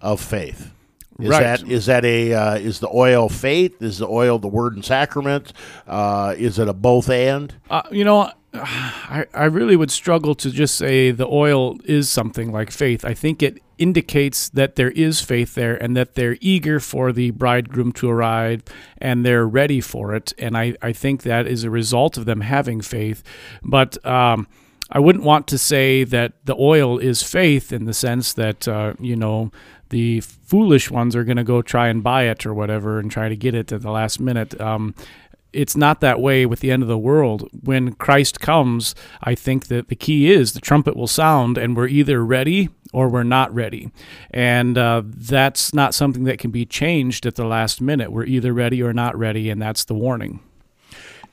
of 0.02 0.20
faith. 0.20 0.72
Is 1.18 1.30
Right. 1.30 1.42
that 1.42 1.66
is 1.66 1.86
that 1.86 2.04
a 2.04 2.34
uh, 2.34 2.54
is 2.56 2.80
the 2.80 2.90
oil 2.92 3.30
faith? 3.30 3.80
Is 3.80 3.96
the 3.96 4.08
oil 4.08 4.38
the 4.38 4.46
word 4.46 4.74
and 4.74 4.84
sacrament? 4.84 5.54
Uh, 5.86 6.34
is 6.36 6.58
it 6.58 6.68
a 6.68 6.74
both 6.74 7.08
and? 7.08 7.54
Uh, 7.70 7.80
you 7.90 8.04
know, 8.04 8.30
I, 8.52 9.24
I 9.32 9.44
really 9.44 9.74
would 9.74 9.90
struggle 9.90 10.34
to 10.34 10.50
just 10.50 10.74
say 10.74 11.12
the 11.12 11.26
oil 11.26 11.78
is 11.84 12.10
something 12.10 12.52
like 12.52 12.70
faith. 12.70 13.02
I 13.02 13.14
think 13.14 13.42
it 13.42 13.62
indicates 13.78 14.48
that 14.50 14.76
there 14.76 14.90
is 14.90 15.20
faith 15.20 15.54
there 15.54 15.74
and 15.74 15.96
that 15.96 16.14
they're 16.14 16.38
eager 16.40 16.80
for 16.80 17.12
the 17.12 17.30
bridegroom 17.32 17.92
to 17.92 18.08
arrive 18.08 18.62
and 18.98 19.24
they're 19.24 19.46
ready 19.46 19.80
for 19.80 20.14
it. 20.14 20.32
And 20.38 20.56
I, 20.56 20.74
I 20.82 20.92
think 20.92 21.22
that 21.22 21.46
is 21.46 21.64
a 21.64 21.70
result 21.70 22.16
of 22.16 22.24
them 22.24 22.40
having 22.40 22.80
faith. 22.80 23.22
But 23.62 24.04
um, 24.06 24.46
I 24.90 24.98
wouldn't 24.98 25.24
want 25.24 25.46
to 25.48 25.58
say 25.58 26.04
that 26.04 26.32
the 26.44 26.56
oil 26.56 26.98
is 26.98 27.22
faith 27.22 27.72
in 27.72 27.84
the 27.84 27.94
sense 27.94 28.32
that, 28.34 28.66
uh, 28.68 28.94
you 28.98 29.16
know, 29.16 29.50
the 29.90 30.20
foolish 30.20 30.90
ones 30.90 31.14
are 31.14 31.24
going 31.24 31.36
to 31.36 31.44
go 31.44 31.62
try 31.62 31.88
and 31.88 32.02
buy 32.02 32.24
it 32.24 32.44
or 32.44 32.52
whatever 32.52 32.98
and 32.98 33.10
try 33.10 33.28
to 33.28 33.36
get 33.36 33.54
it 33.54 33.70
at 33.72 33.82
the 33.82 33.90
last 33.90 34.18
minute. 34.18 34.60
Um, 34.60 34.94
it's 35.52 35.76
not 35.76 36.00
that 36.00 36.20
way 36.20 36.44
with 36.46 36.60
the 36.60 36.70
end 36.70 36.82
of 36.82 36.88
the 36.88 36.98
world. 36.98 37.48
When 37.62 37.94
Christ 37.94 38.40
comes, 38.40 38.94
I 39.22 39.34
think 39.34 39.68
that 39.68 39.88
the 39.88 39.96
key 39.96 40.30
is 40.32 40.52
the 40.52 40.60
trumpet 40.60 40.96
will 40.96 41.06
sound, 41.06 41.56
and 41.58 41.76
we're 41.76 41.86
either 41.88 42.24
ready 42.24 42.68
or 42.92 43.08
we're 43.08 43.22
not 43.22 43.52
ready. 43.54 43.90
And 44.30 44.76
uh, 44.78 45.02
that's 45.04 45.72
not 45.74 45.94
something 45.94 46.24
that 46.24 46.38
can 46.38 46.50
be 46.50 46.64
changed 46.66 47.26
at 47.26 47.34
the 47.34 47.44
last 47.44 47.80
minute. 47.80 48.12
We're 48.12 48.24
either 48.24 48.52
ready 48.52 48.82
or 48.82 48.92
not 48.92 49.16
ready, 49.16 49.50
and 49.50 49.60
that's 49.60 49.84
the 49.84 49.94
warning. 49.94 50.40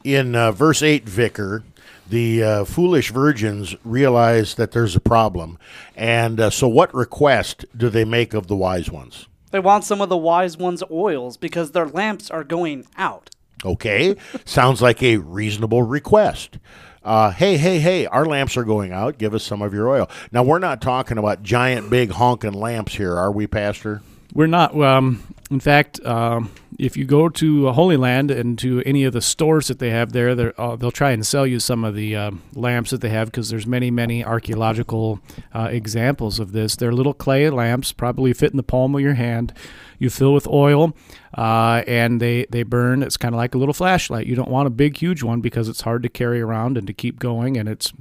in 0.03 0.35
uh, 0.35 0.51
verse 0.51 0.81
8, 0.81 1.07
Vicar, 1.07 1.63
the 2.09 2.43
uh, 2.43 2.65
foolish 2.65 3.11
virgins 3.11 3.75
realize 3.85 4.55
that 4.55 4.71
there's 4.71 4.95
a 4.95 4.99
problem. 4.99 5.57
And 5.95 6.39
uh, 6.39 6.49
so, 6.49 6.67
what 6.67 6.93
request 6.93 7.65
do 7.75 7.89
they 7.89 8.05
make 8.05 8.33
of 8.33 8.47
the 8.47 8.55
wise 8.55 8.89
ones? 8.91 9.27
They 9.51 9.59
want 9.59 9.83
some 9.83 10.01
of 10.01 10.09
the 10.09 10.17
wise 10.17 10.57
ones' 10.57 10.83
oils 10.91 11.37
because 11.37 11.71
their 11.71 11.87
lamps 11.87 12.29
are 12.31 12.43
going 12.43 12.85
out. 12.97 13.29
Okay, 13.65 14.15
sounds 14.45 14.81
like 14.81 15.01
a 15.03 15.17
reasonable 15.17 15.83
request. 15.83 16.57
Uh, 17.03 17.31
hey, 17.31 17.57
hey, 17.57 17.79
hey, 17.79 18.05
our 18.05 18.25
lamps 18.25 18.55
are 18.55 18.63
going 18.63 18.93
out. 18.93 19.17
Give 19.17 19.33
us 19.33 19.43
some 19.43 19.61
of 19.61 19.73
your 19.73 19.89
oil. 19.89 20.09
Now, 20.31 20.43
we're 20.43 20.59
not 20.59 20.81
talking 20.81 21.17
about 21.17 21.43
giant, 21.43 21.89
big, 21.89 22.11
honking 22.11 22.53
lamps 22.53 22.95
here, 22.95 23.17
are 23.17 23.31
we, 23.31 23.45
Pastor? 23.45 24.01
We're 24.33 24.47
not. 24.47 24.79
Um, 24.79 25.21
in 25.51 25.59
fact, 25.59 26.03
um, 26.05 26.51
if 26.79 26.97
you 26.97 27.05
go 27.05 27.29
to 27.29 27.71
Holy 27.71 27.97
Land 27.97 28.31
and 28.31 28.57
to 28.59 28.81
any 28.85 29.03
of 29.03 29.13
the 29.13 29.21
stores 29.21 29.67
that 29.67 29.79
they 29.79 29.91
have 29.91 30.13
there, 30.13 30.59
uh, 30.59 30.75
they'll 30.75 30.91
try 30.91 31.11
and 31.11 31.25
sell 31.25 31.45
you 31.45 31.59
some 31.59 31.83
of 31.83 31.93
the 31.93 32.15
uh, 32.15 32.31
lamps 32.55 32.89
that 32.91 33.01
they 33.01 33.09
have 33.09 33.27
because 33.27 33.49
there's 33.49 33.67
many, 33.67 33.91
many 33.91 34.23
archaeological 34.23 35.19
uh, 35.53 35.67
examples 35.69 36.39
of 36.39 36.53
this. 36.53 36.75
They're 36.75 36.93
little 36.93 37.13
clay 37.13 37.49
lamps, 37.49 37.91
probably 37.91 38.33
fit 38.33 38.51
in 38.51 38.57
the 38.57 38.63
palm 38.63 38.95
of 38.95 39.01
your 39.01 39.13
hand. 39.13 39.53
You 39.99 40.09
fill 40.09 40.33
with 40.33 40.47
oil, 40.47 40.95
uh, 41.33 41.83
and 41.87 42.21
they 42.21 42.45
they 42.49 42.63
burn. 42.63 43.03
It's 43.03 43.17
kind 43.17 43.33
of 43.33 43.37
like 43.37 43.55
a 43.55 43.57
little 43.57 43.73
flashlight. 43.73 44.27
You 44.27 44.35
don't 44.35 44.49
want 44.49 44.67
a 44.67 44.71
big, 44.71 44.97
huge 44.97 45.23
one 45.23 45.41
because 45.41 45.69
it's 45.69 45.81
hard 45.81 46.03
to 46.03 46.09
carry 46.09 46.41
around 46.41 46.77
and 46.77 46.87
to 46.87 46.93
keep 46.93 47.19
going, 47.19 47.57
and 47.57 47.67
it's 47.67 47.91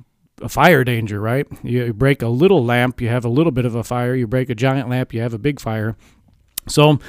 a 0.41 0.49
fire 0.49 0.85
danger, 0.85 1.21
right? 1.21 1.47
You 1.63 1.93
break 1.93 2.23
a 2.23 2.29
little 2.29 2.65
lamp, 2.65 3.01
you 3.01 3.09
have 3.09 3.25
a 3.25 3.29
little 3.29 3.53
bit 3.53 3.65
of 3.65 3.75
a 3.75 3.85
fire. 3.85 4.15
You 4.15 4.27
break 4.27 4.51
a 4.51 4.55
giant 4.55 4.89
lamp, 4.89 5.15
you 5.15 5.21
have 5.21 5.35
a 5.35 5.39
big 5.39 5.61
fire. 5.61 5.97
So, 6.69 7.01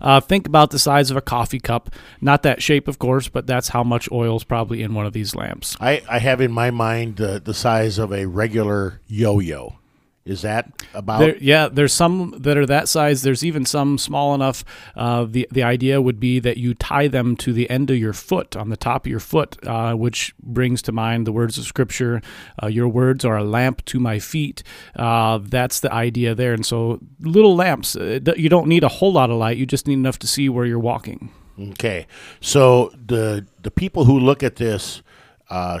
uh, 0.00 0.20
think 0.20 0.46
about 0.46 0.70
the 0.70 0.78
size 0.78 1.10
of 1.10 1.18
a 1.18 1.20
coffee 1.20 1.60
cup. 1.60 1.90
Not 2.20 2.42
that 2.44 2.62
shape, 2.62 2.88
of 2.88 2.98
course, 2.98 3.28
but 3.28 3.46
that's 3.46 3.68
how 3.68 3.84
much 3.84 4.10
oil 4.10 4.36
is 4.36 4.44
probably 4.44 4.82
in 4.82 4.94
one 4.94 5.04
of 5.04 5.12
these 5.12 5.34
lamps. 5.34 5.76
I, 5.80 6.02
I 6.08 6.18
have 6.18 6.40
in 6.40 6.50
my 6.50 6.70
mind 6.70 7.20
uh, 7.20 7.38
the 7.38 7.52
size 7.52 7.98
of 7.98 8.10
a 8.10 8.24
regular 8.26 9.00
yo-yo. 9.06 9.76
Is 10.24 10.42
that 10.42 10.70
about? 10.94 11.18
There, 11.18 11.36
yeah, 11.38 11.68
there's 11.68 11.92
some 11.92 12.32
that 12.38 12.56
are 12.56 12.66
that 12.66 12.88
size. 12.88 13.22
There's 13.22 13.44
even 13.44 13.64
some 13.64 13.98
small 13.98 14.34
enough. 14.36 14.64
Uh, 14.94 15.24
the 15.24 15.48
the 15.50 15.64
idea 15.64 16.00
would 16.00 16.20
be 16.20 16.38
that 16.38 16.58
you 16.58 16.74
tie 16.74 17.08
them 17.08 17.36
to 17.38 17.52
the 17.52 17.68
end 17.68 17.90
of 17.90 17.96
your 17.96 18.12
foot, 18.12 18.54
on 18.54 18.68
the 18.68 18.76
top 18.76 19.04
of 19.04 19.10
your 19.10 19.18
foot, 19.18 19.58
uh, 19.66 19.94
which 19.94 20.32
brings 20.40 20.80
to 20.82 20.92
mind 20.92 21.26
the 21.26 21.32
words 21.32 21.58
of 21.58 21.64
Scripture. 21.64 22.22
Uh, 22.62 22.68
your 22.68 22.86
words 22.86 23.24
are 23.24 23.36
a 23.36 23.42
lamp 23.42 23.84
to 23.86 23.98
my 23.98 24.20
feet. 24.20 24.62
Uh, 24.94 25.40
that's 25.42 25.80
the 25.80 25.92
idea 25.92 26.36
there. 26.36 26.52
And 26.52 26.64
so, 26.64 27.00
little 27.18 27.56
lamps. 27.56 27.96
uh, 27.96 28.20
You 28.36 28.48
don't 28.48 28.68
need 28.68 28.84
a 28.84 28.88
whole 28.88 29.12
lot 29.12 29.28
of 29.28 29.36
light. 29.38 29.56
You 29.56 29.66
just 29.66 29.88
need 29.88 29.94
enough 29.94 30.20
to 30.20 30.28
see 30.28 30.48
where 30.48 30.64
you're 30.66 30.78
walking. 30.78 31.30
Okay, 31.58 32.06
so 32.40 32.92
the 33.06 33.44
the 33.62 33.70
people 33.72 34.04
who 34.04 34.20
look 34.20 34.44
at 34.44 34.54
this 34.56 35.02
uh, 35.50 35.80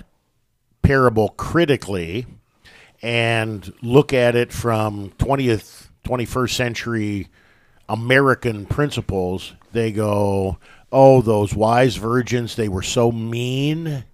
parable 0.82 1.28
critically 1.30 2.26
and 3.02 3.72
look 3.82 4.12
at 4.12 4.34
it 4.34 4.52
from 4.52 5.12
twentieth 5.18 5.90
twenty 6.04 6.24
first 6.24 6.56
century 6.56 7.28
American 7.88 8.64
principles, 8.66 9.54
they 9.72 9.92
go, 9.92 10.58
"Oh, 10.90 11.20
those 11.20 11.54
wise 11.54 11.96
virgins! 11.96 12.56
They 12.56 12.68
were 12.68 12.82
so 12.82 13.12
mean." 13.12 14.04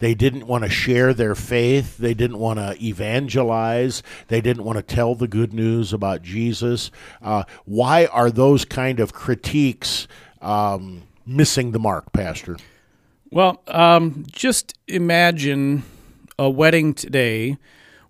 They 0.00 0.14
didn't 0.14 0.46
want 0.46 0.62
to 0.62 0.70
share 0.70 1.12
their 1.12 1.34
faith. 1.34 1.98
They 1.98 2.14
didn't 2.14 2.38
want 2.38 2.60
to 2.60 2.76
evangelize. 2.80 4.02
They 4.28 4.40
didn't 4.40 4.62
want 4.62 4.76
to 4.76 4.82
tell 4.82 5.16
the 5.16 5.26
good 5.26 5.52
news 5.52 5.92
about 5.92 6.22
Jesus. 6.22 6.92
Uh, 7.20 7.42
why 7.64 8.06
are 8.06 8.30
those 8.30 8.64
kind 8.64 9.00
of 9.00 9.12
critiques 9.12 10.06
um, 10.40 11.02
missing 11.26 11.72
the 11.72 11.80
mark, 11.80 12.12
Pastor? 12.12 12.58
Well, 13.30 13.60
um, 13.66 14.24
just 14.30 14.78
imagine 14.86 15.82
a 16.38 16.48
wedding 16.48 16.94
today 16.94 17.58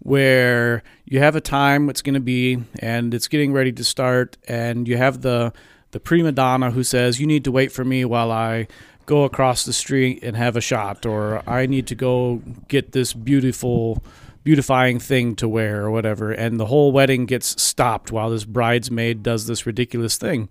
where 0.00 0.82
you 1.04 1.18
have 1.18 1.36
a 1.36 1.40
time 1.40 1.90
it's 1.90 2.02
going 2.02 2.14
to 2.14 2.20
be 2.20 2.62
and 2.78 3.12
it's 3.14 3.28
getting 3.28 3.52
ready 3.52 3.72
to 3.72 3.84
start 3.84 4.36
and 4.46 4.86
you 4.86 4.96
have 4.96 5.22
the 5.22 5.52
the 5.90 6.00
prima 6.00 6.32
donna 6.32 6.70
who 6.70 6.84
says 6.84 7.20
you 7.20 7.26
need 7.26 7.44
to 7.44 7.50
wait 7.50 7.72
for 7.72 7.84
me 7.84 8.04
while 8.04 8.30
I 8.30 8.68
go 9.06 9.24
across 9.24 9.64
the 9.64 9.72
street 9.72 10.22
and 10.22 10.36
have 10.36 10.54
a 10.54 10.60
shot 10.60 11.06
or 11.06 11.42
I 11.48 11.66
need 11.66 11.86
to 11.88 11.94
go 11.94 12.42
get 12.68 12.92
this 12.92 13.14
beautiful 13.14 14.02
beautifying 14.48 14.98
thing 14.98 15.36
to 15.36 15.46
wear 15.46 15.84
or 15.84 15.90
whatever 15.90 16.32
and 16.32 16.58
the 16.58 16.64
whole 16.64 16.90
wedding 16.90 17.26
gets 17.26 17.60
stopped 17.60 18.10
while 18.10 18.30
this 18.30 18.46
bridesmaid 18.46 19.22
does 19.22 19.46
this 19.46 19.66
ridiculous 19.66 20.16
thing 20.16 20.48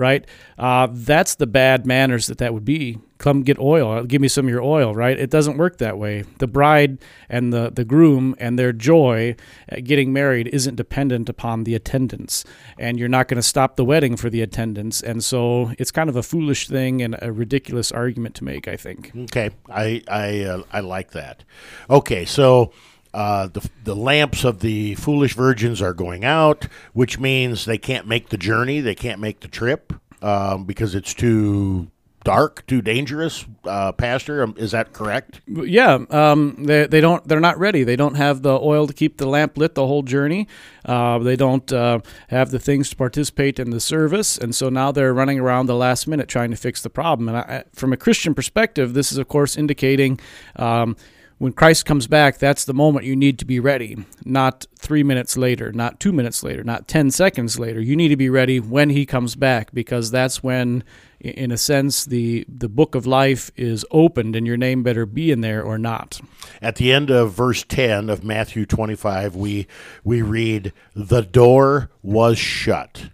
right? 0.00 0.26
Uh, 0.58 0.88
that's 0.90 1.34
the 1.34 1.46
bad 1.46 1.86
manners 1.86 2.26
that 2.26 2.38
that 2.38 2.54
would 2.54 2.64
be. 2.64 2.98
Come 3.18 3.42
get 3.42 3.58
oil. 3.58 4.02
Give 4.04 4.22
me 4.22 4.28
some 4.28 4.46
of 4.46 4.50
your 4.50 4.62
oil 4.62 4.94
right? 4.94 5.18
It 5.18 5.28
doesn't 5.30 5.58
work 5.58 5.76
that 5.76 5.98
way. 5.98 6.24
The 6.38 6.46
bride 6.46 6.98
and 7.28 7.52
the, 7.52 7.70
the 7.70 7.84
groom 7.84 8.34
and 8.38 8.58
their 8.58 8.72
joy 8.72 9.36
at 9.68 9.84
getting 9.84 10.10
married 10.10 10.48
isn't 10.48 10.76
dependent 10.76 11.28
upon 11.28 11.64
the 11.64 11.74
attendance 11.74 12.44
and 12.78 12.98
you're 12.98 13.10
not 13.10 13.28
going 13.28 13.36
to 13.36 13.42
stop 13.42 13.76
the 13.76 13.84
wedding 13.84 14.16
for 14.16 14.30
the 14.30 14.40
attendance 14.40 15.02
and 15.02 15.22
so 15.22 15.72
it's 15.78 15.90
kind 15.90 16.08
of 16.08 16.16
a 16.16 16.22
foolish 16.22 16.66
thing 16.66 17.02
and 17.02 17.14
a 17.20 17.30
ridiculous 17.30 17.92
argument 17.92 18.34
to 18.36 18.44
make 18.44 18.66
i 18.66 18.76
think. 18.76 19.12
Okay, 19.14 19.50
I 19.68 20.02
I 20.08 20.44
uh, 20.44 20.62
I 20.72 20.80
like 20.80 21.10
that. 21.10 21.44
Okay, 21.90 22.24
so 22.24 22.72
uh, 23.12 23.48
the 23.48 23.68
the 23.84 23.96
lamps 23.96 24.44
of 24.44 24.60
the 24.60 24.94
foolish 24.96 25.34
virgins 25.34 25.82
are 25.82 25.94
going 25.94 26.24
out, 26.24 26.66
which 26.92 27.18
means 27.18 27.64
they 27.64 27.78
can't 27.78 28.06
make 28.06 28.28
the 28.28 28.36
journey. 28.38 28.80
They 28.80 28.94
can't 28.94 29.20
make 29.20 29.40
the 29.40 29.48
trip 29.48 29.92
um, 30.22 30.64
because 30.64 30.94
it's 30.94 31.14
too 31.14 31.90
dark, 32.22 32.66
too 32.66 32.82
dangerous. 32.82 33.46
Uh, 33.64 33.92
Pastor, 33.92 34.42
um, 34.42 34.54
is 34.58 34.72
that 34.72 34.92
correct? 34.92 35.40
yeah 35.46 35.98
um, 36.10 36.64
they, 36.64 36.86
they 36.86 37.00
don't 37.00 37.26
they're 37.26 37.40
not 37.40 37.58
ready 37.58 37.82
they 37.82 37.96
don't 37.96 38.14
have 38.14 38.42
the 38.42 38.58
oil 38.60 38.86
to 38.86 38.92
keep 38.92 39.16
the 39.16 39.26
lamp 39.26 39.56
lit 39.58 39.74
the 39.74 39.86
whole 39.86 40.02
journey 40.02 40.46
uh, 40.84 41.18
they 41.18 41.36
don't 41.36 41.72
uh, 41.72 41.98
have 42.28 42.50
the 42.50 42.58
things 42.58 42.90
to 42.90 42.96
participate 42.96 43.58
in 43.58 43.70
the 43.70 43.80
service 43.80 44.38
and 44.38 44.54
so 44.54 44.68
now 44.68 44.92
they're 44.92 45.12
running 45.12 45.38
around 45.38 45.66
the 45.66 45.74
last 45.74 46.06
minute 46.06 46.28
trying 46.28 46.50
to 46.50 46.56
fix 46.56 46.82
the 46.82 46.90
problem 46.90 47.28
and 47.28 47.36
I, 47.38 47.64
from 47.74 47.92
a 47.92 47.96
christian 47.96 48.34
perspective 48.34 48.94
this 48.94 49.12
is 49.12 49.18
of 49.18 49.28
course 49.28 49.56
indicating 49.56 50.20
um, 50.56 50.96
when 51.40 51.54
Christ 51.54 51.86
comes 51.86 52.06
back, 52.06 52.36
that's 52.36 52.66
the 52.66 52.74
moment 52.74 53.06
you 53.06 53.16
need 53.16 53.38
to 53.38 53.46
be 53.46 53.60
ready, 53.60 53.96
not 54.26 54.66
three 54.76 55.02
minutes 55.02 55.38
later, 55.38 55.72
not 55.72 55.98
two 55.98 56.12
minutes 56.12 56.42
later, 56.42 56.62
not 56.62 56.86
10 56.86 57.10
seconds 57.10 57.58
later. 57.58 57.80
You 57.80 57.96
need 57.96 58.08
to 58.08 58.16
be 58.16 58.28
ready 58.28 58.60
when 58.60 58.90
he 58.90 59.06
comes 59.06 59.36
back 59.36 59.72
because 59.72 60.10
that's 60.10 60.42
when, 60.42 60.84
in 61.18 61.50
a 61.50 61.56
sense, 61.56 62.04
the, 62.04 62.44
the 62.46 62.68
book 62.68 62.94
of 62.94 63.06
life 63.06 63.50
is 63.56 63.86
opened 63.90 64.36
and 64.36 64.46
your 64.46 64.58
name 64.58 64.82
better 64.82 65.06
be 65.06 65.30
in 65.30 65.40
there 65.40 65.62
or 65.62 65.78
not. 65.78 66.20
At 66.60 66.76
the 66.76 66.92
end 66.92 67.08
of 67.08 67.32
verse 67.32 67.64
10 67.64 68.10
of 68.10 68.22
Matthew 68.22 68.66
25, 68.66 69.34
we, 69.34 69.66
we 70.04 70.20
read, 70.20 70.74
The 70.94 71.22
door 71.22 71.90
was 72.02 72.38
shut. 72.38 73.08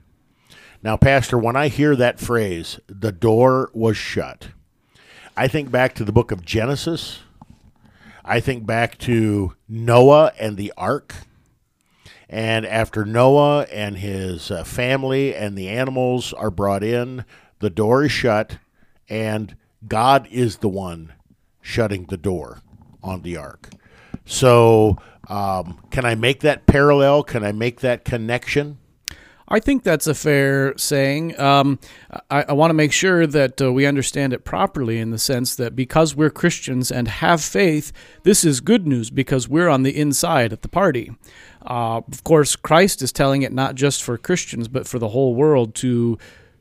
Now, 0.82 0.96
Pastor, 0.96 1.38
when 1.38 1.54
I 1.54 1.68
hear 1.68 1.94
that 1.94 2.18
phrase, 2.18 2.80
the 2.88 3.12
door 3.12 3.70
was 3.72 3.96
shut, 3.96 4.48
I 5.36 5.46
think 5.46 5.70
back 5.70 5.94
to 5.94 6.04
the 6.04 6.10
book 6.10 6.32
of 6.32 6.44
Genesis. 6.44 7.20
I 8.28 8.40
think 8.40 8.66
back 8.66 8.98
to 8.98 9.54
Noah 9.68 10.32
and 10.38 10.56
the 10.56 10.72
ark. 10.76 11.14
And 12.28 12.66
after 12.66 13.04
Noah 13.04 13.62
and 13.72 13.98
his 13.98 14.50
uh, 14.50 14.64
family 14.64 15.32
and 15.32 15.56
the 15.56 15.68
animals 15.68 16.32
are 16.32 16.50
brought 16.50 16.82
in, 16.82 17.24
the 17.60 17.70
door 17.70 18.02
is 18.02 18.10
shut, 18.10 18.58
and 19.08 19.54
God 19.86 20.26
is 20.32 20.56
the 20.56 20.68
one 20.68 21.12
shutting 21.62 22.06
the 22.06 22.16
door 22.16 22.62
on 23.00 23.22
the 23.22 23.36
ark. 23.36 23.70
So, 24.24 24.98
um, 25.28 25.80
can 25.90 26.04
I 26.04 26.16
make 26.16 26.40
that 26.40 26.66
parallel? 26.66 27.22
Can 27.22 27.44
I 27.44 27.52
make 27.52 27.80
that 27.80 28.04
connection? 28.04 28.78
I 29.48 29.60
think 29.60 29.84
that's 29.84 30.06
a 30.06 30.14
fair 30.14 30.76
saying. 30.76 31.38
Um, 31.38 31.78
I, 32.30 32.46
I 32.48 32.52
want 32.52 32.70
to 32.70 32.74
make 32.74 32.92
sure 32.92 33.26
that 33.26 33.62
uh, 33.62 33.72
we 33.72 33.86
understand 33.86 34.32
it 34.32 34.44
properly 34.44 34.98
in 34.98 35.10
the 35.10 35.18
sense 35.18 35.54
that 35.56 35.76
because 35.76 36.16
we're 36.16 36.30
Christians 36.30 36.90
and 36.90 37.06
have 37.06 37.40
faith, 37.40 37.92
this 38.24 38.44
is 38.44 38.60
good 38.60 38.86
news 38.86 39.10
because 39.10 39.48
we're 39.48 39.68
on 39.68 39.84
the 39.84 39.96
inside 39.96 40.52
at 40.52 40.62
the 40.62 40.68
party. 40.68 41.12
Uh, 41.64 41.98
of 41.98 42.24
course, 42.24 42.56
Christ 42.56 43.02
is 43.02 43.12
telling 43.12 43.42
it 43.42 43.52
not 43.52 43.76
just 43.76 44.02
for 44.02 44.18
Christians, 44.18 44.68
but 44.68 44.86
for 44.86 44.98
the 44.98 45.08
whole 45.08 45.34
world 45.34 45.74
to 45.76 46.18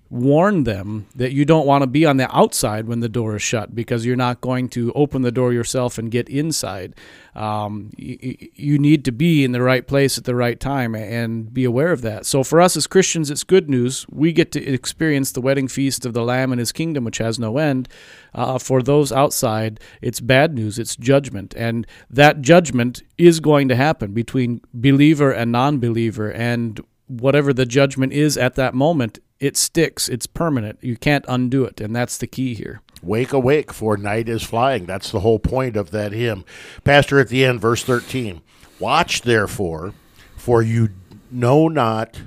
warn 0.09 0.63
them 0.65 1.07
that 1.15 1.31
you 1.31 1.45
don't 1.45 1.65
want 1.65 1.81
to 1.81 1.87
be 1.87 2.05
on 2.05 2.17
the 2.17 2.35
outside 2.35 2.87
when 2.87 2.99
the 2.99 3.09
door 3.09 3.35
is 3.35 3.41
shut 3.41 3.73
because 3.73 4.05
you're 4.05 4.15
not 4.15 4.39
going 4.39 4.69
to 4.69 4.91
open 4.93 5.23
the 5.23 5.31
door 5.31 5.51
yourself 5.51 5.97
and 5.97 6.11
get 6.11 6.29
inside. 6.29 6.93
Um, 7.33 7.91
you, 7.97 8.37
you 8.53 8.77
need 8.77 9.03
to 9.05 9.11
be 9.11 9.43
in 9.43 9.51
the 9.51 9.61
right 9.61 9.85
place 9.85 10.17
at 10.17 10.23
the 10.23 10.35
right 10.35 10.59
time 10.59 10.95
and 10.95 11.51
be 11.53 11.65
aware 11.65 11.91
of 11.91 12.01
that. 12.03 12.25
So 12.25 12.43
for 12.43 12.61
us 12.61 12.77
as 12.77 12.87
Christians, 12.87 13.31
it's 13.31 13.43
good 13.43 13.69
news. 13.69 14.05
We 14.09 14.31
get 14.31 14.51
to 14.53 14.63
experience 14.63 15.31
the 15.31 15.41
wedding 15.41 15.67
feast 15.67 16.05
of 16.05 16.13
the 16.13 16.23
Lamb 16.23 16.51
and 16.51 16.59
His 16.59 16.71
kingdom, 16.71 17.03
which 17.03 17.17
has 17.17 17.39
no 17.39 17.57
end. 17.57 17.89
Uh, 18.33 18.59
for 18.59 18.81
those 18.81 19.11
outside, 19.11 19.79
it's 20.01 20.19
bad 20.19 20.53
news. 20.53 20.77
It's 20.77 20.95
judgment, 20.95 21.53
and 21.57 21.87
that 22.09 22.41
judgment 22.41 23.01
is 23.17 23.39
going 23.39 23.69
to 23.69 23.75
happen 23.75 24.13
between 24.13 24.61
believer 24.73 25.31
and 25.31 25.51
non-believer, 25.51 26.31
and 26.31 26.81
whatever 27.07 27.53
the 27.53 27.65
judgment 27.65 28.13
is 28.13 28.37
at 28.37 28.55
that 28.55 28.73
moment, 28.73 29.19
it 29.39 29.57
sticks. 29.57 30.09
It's 30.09 30.27
permanent. 30.27 30.79
You 30.81 30.95
can't 30.97 31.25
undo 31.27 31.65
it, 31.65 31.81
and 31.81 31.95
that's 31.95 32.17
the 32.17 32.27
key 32.27 32.53
here. 32.53 32.81
Wake 33.01 33.33
awake, 33.33 33.71
for 33.71 33.97
night 33.97 34.29
is 34.29 34.43
flying. 34.43 34.85
That's 34.85 35.11
the 35.11 35.19
whole 35.19 35.39
point 35.39 35.75
of 35.75 35.91
that 35.91 36.11
hymn. 36.11 36.45
Pastor, 36.83 37.19
at 37.19 37.29
the 37.29 37.45
end, 37.45 37.61
verse 37.61 37.83
13 37.83 38.41
Watch 38.79 39.21
therefore, 39.21 39.93
for 40.35 40.61
you 40.61 40.89
know 41.31 41.67
not, 41.67 42.21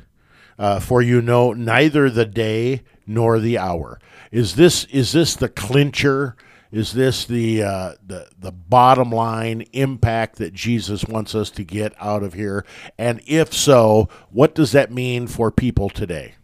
uh, 0.58 0.80
for 0.80 1.02
you 1.02 1.20
know 1.20 1.52
neither 1.52 2.08
the 2.08 2.26
day 2.26 2.82
nor 3.06 3.38
the 3.38 3.58
hour. 3.58 3.98
Is 4.30 4.54
this 4.54 4.84
is 4.86 5.12
this 5.12 5.34
the 5.34 5.48
clincher? 5.48 6.36
Is 6.70 6.92
this 6.92 7.24
the 7.24 7.62
uh, 7.62 7.92
the 8.06 8.28
the 8.38 8.52
bottom 8.52 9.10
line 9.10 9.62
impact 9.72 10.36
that 10.36 10.52
Jesus 10.52 11.04
wants 11.04 11.34
us 11.34 11.50
to 11.52 11.64
get 11.64 11.94
out 11.98 12.22
of 12.22 12.34
here? 12.34 12.64
And 12.98 13.22
if 13.26 13.54
so, 13.54 14.08
what 14.30 14.54
does 14.54 14.72
that 14.72 14.92
mean 14.92 15.26
for 15.28 15.50
people 15.50 15.88
today? 15.88 16.34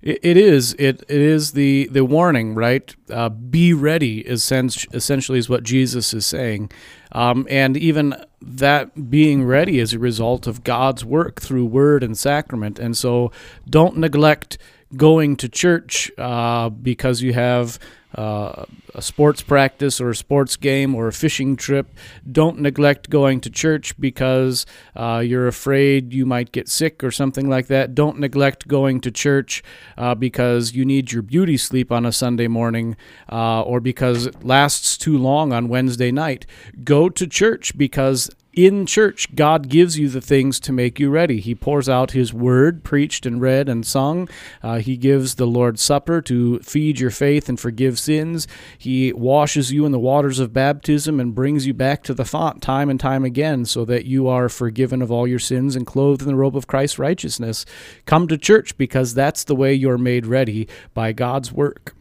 It, 0.00 0.20
it 0.22 0.36
is. 0.38 0.74
It 0.78 1.02
it 1.08 1.20
is 1.20 1.52
the 1.52 1.88
the 1.90 2.04
warning, 2.04 2.54
right? 2.54 2.94
Uh, 3.10 3.28
be 3.28 3.74
ready. 3.74 4.20
Essentially, 4.20 5.38
is 5.38 5.48
what 5.48 5.64
Jesus 5.64 6.14
is 6.14 6.24
saying, 6.24 6.70
um, 7.12 7.46
and 7.50 7.76
even 7.76 8.14
that 8.40 9.10
being 9.10 9.44
ready 9.44 9.80
is 9.80 9.92
a 9.92 9.98
result 9.98 10.46
of 10.46 10.64
God's 10.64 11.04
work 11.04 11.42
through 11.42 11.66
word 11.66 12.02
and 12.02 12.16
sacrament. 12.16 12.78
And 12.78 12.96
so, 12.96 13.32
don't 13.68 13.98
neglect 13.98 14.56
going 14.96 15.36
to 15.36 15.48
church 15.48 16.10
uh, 16.18 16.68
because 16.68 17.22
you 17.22 17.32
have 17.32 17.78
uh, 18.14 18.64
a 18.94 19.02
sports 19.02 19.42
practice 19.42 20.00
or 20.00 20.10
a 20.10 20.16
sports 20.16 20.56
game 20.56 20.94
or 20.94 21.08
a 21.08 21.12
fishing 21.12 21.56
trip. 21.56 21.88
Don't 22.30 22.60
neglect 22.60 23.10
going 23.10 23.40
to 23.40 23.50
church 23.50 23.98
because 23.98 24.66
uh, 24.94 25.22
you're 25.24 25.48
afraid 25.48 26.12
you 26.12 26.26
might 26.26 26.52
get 26.52 26.68
sick 26.68 27.02
or 27.02 27.10
something 27.10 27.48
like 27.48 27.66
that. 27.66 27.94
Don't 27.94 28.18
neglect 28.18 28.68
going 28.68 29.00
to 29.00 29.10
church 29.10 29.62
uh, 29.98 30.14
because 30.14 30.74
you 30.74 30.84
need 30.84 31.12
your 31.12 31.22
beauty 31.22 31.56
sleep 31.56 31.90
on 31.90 32.06
a 32.06 32.12
Sunday 32.12 32.48
morning 32.48 32.96
uh, 33.30 33.62
or 33.62 33.80
because 33.80 34.26
it 34.26 34.44
lasts 34.44 34.96
too 34.96 35.18
long 35.18 35.52
on 35.52 35.68
Wednesday 35.68 36.12
night. 36.12 36.46
Go 36.84 37.08
to 37.08 37.26
church 37.26 37.76
because 37.76 38.30
in 38.56 38.86
church, 38.86 39.34
God 39.34 39.68
gives 39.68 39.98
you 39.98 40.08
the 40.08 40.20
things 40.20 40.60
to 40.60 40.72
make 40.72 41.00
you 41.00 41.10
ready. 41.10 41.40
He 41.40 41.54
pours 41.54 41.88
out 41.88 42.12
His 42.12 42.32
word, 42.32 42.84
preached 42.84 43.26
and 43.26 43.40
read 43.40 43.68
and 43.68 43.84
sung. 43.84 44.28
Uh, 44.62 44.78
he 44.78 44.96
gives 44.96 45.34
the 45.34 45.46
Lord's 45.46 45.82
Supper 45.82 46.20
to 46.22 46.58
feed 46.60 47.00
your 47.00 47.10
faith 47.10 47.48
and 47.48 47.58
forgive 47.58 47.98
sins. 47.98 48.46
He 48.78 49.12
washes 49.12 49.72
you 49.72 49.84
in 49.86 49.92
the 49.92 49.98
waters 49.98 50.38
of 50.38 50.52
baptism 50.52 51.20
and 51.20 51.34
brings 51.34 51.66
you 51.66 51.74
back 51.74 52.02
to 52.04 52.14
the 52.14 52.24
font 52.24 52.62
time 52.62 52.88
and 52.88 53.00
time 53.00 53.24
again 53.24 53.64
so 53.64 53.84
that 53.84 54.04
you 54.04 54.28
are 54.28 54.48
forgiven 54.48 55.02
of 55.02 55.10
all 55.10 55.26
your 55.26 55.38
sins 55.38 55.76
and 55.76 55.86
clothed 55.86 56.22
in 56.22 56.28
the 56.28 56.36
robe 56.36 56.56
of 56.56 56.66
Christ's 56.66 56.98
righteousness. 56.98 57.66
Come 58.06 58.28
to 58.28 58.38
church 58.38 58.76
because 58.78 59.14
that's 59.14 59.44
the 59.44 59.56
way 59.56 59.74
you're 59.74 59.98
made 59.98 60.26
ready 60.26 60.68
by 60.94 61.12
God's 61.12 61.52
work. 61.52 61.94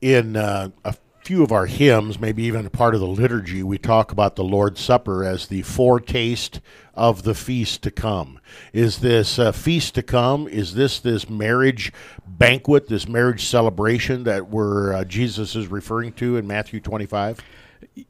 In 0.00 0.36
uh, 0.36 0.70
a 0.84 0.94
few 1.22 1.42
of 1.42 1.52
our 1.52 1.66
hymns, 1.66 2.18
maybe 2.18 2.42
even 2.44 2.66
a 2.66 2.70
part 2.70 2.94
of 2.94 3.00
the 3.00 3.06
liturgy, 3.06 3.62
we 3.62 3.78
talk 3.78 4.12
about 4.12 4.36
the 4.36 4.44
Lord's 4.44 4.80
Supper 4.80 5.24
as 5.24 5.46
the 5.46 5.62
foretaste 5.62 6.60
of 6.94 7.22
the 7.22 7.34
feast 7.34 7.82
to 7.82 7.90
come. 7.90 8.40
Is 8.72 8.98
this 8.98 9.38
uh, 9.38 9.52
feast 9.52 9.94
to 9.96 10.02
come? 10.02 10.48
Is 10.48 10.74
this 10.74 11.00
this 11.00 11.28
marriage 11.28 11.92
banquet, 12.26 12.88
this 12.88 13.06
marriage 13.06 13.44
celebration 13.44 14.24
that 14.24 14.48
we're, 14.48 14.92
uh, 14.94 15.04
Jesus 15.04 15.54
is 15.54 15.66
referring 15.66 16.12
to 16.14 16.36
in 16.36 16.46
Matthew 16.46 16.80
25? 16.80 17.40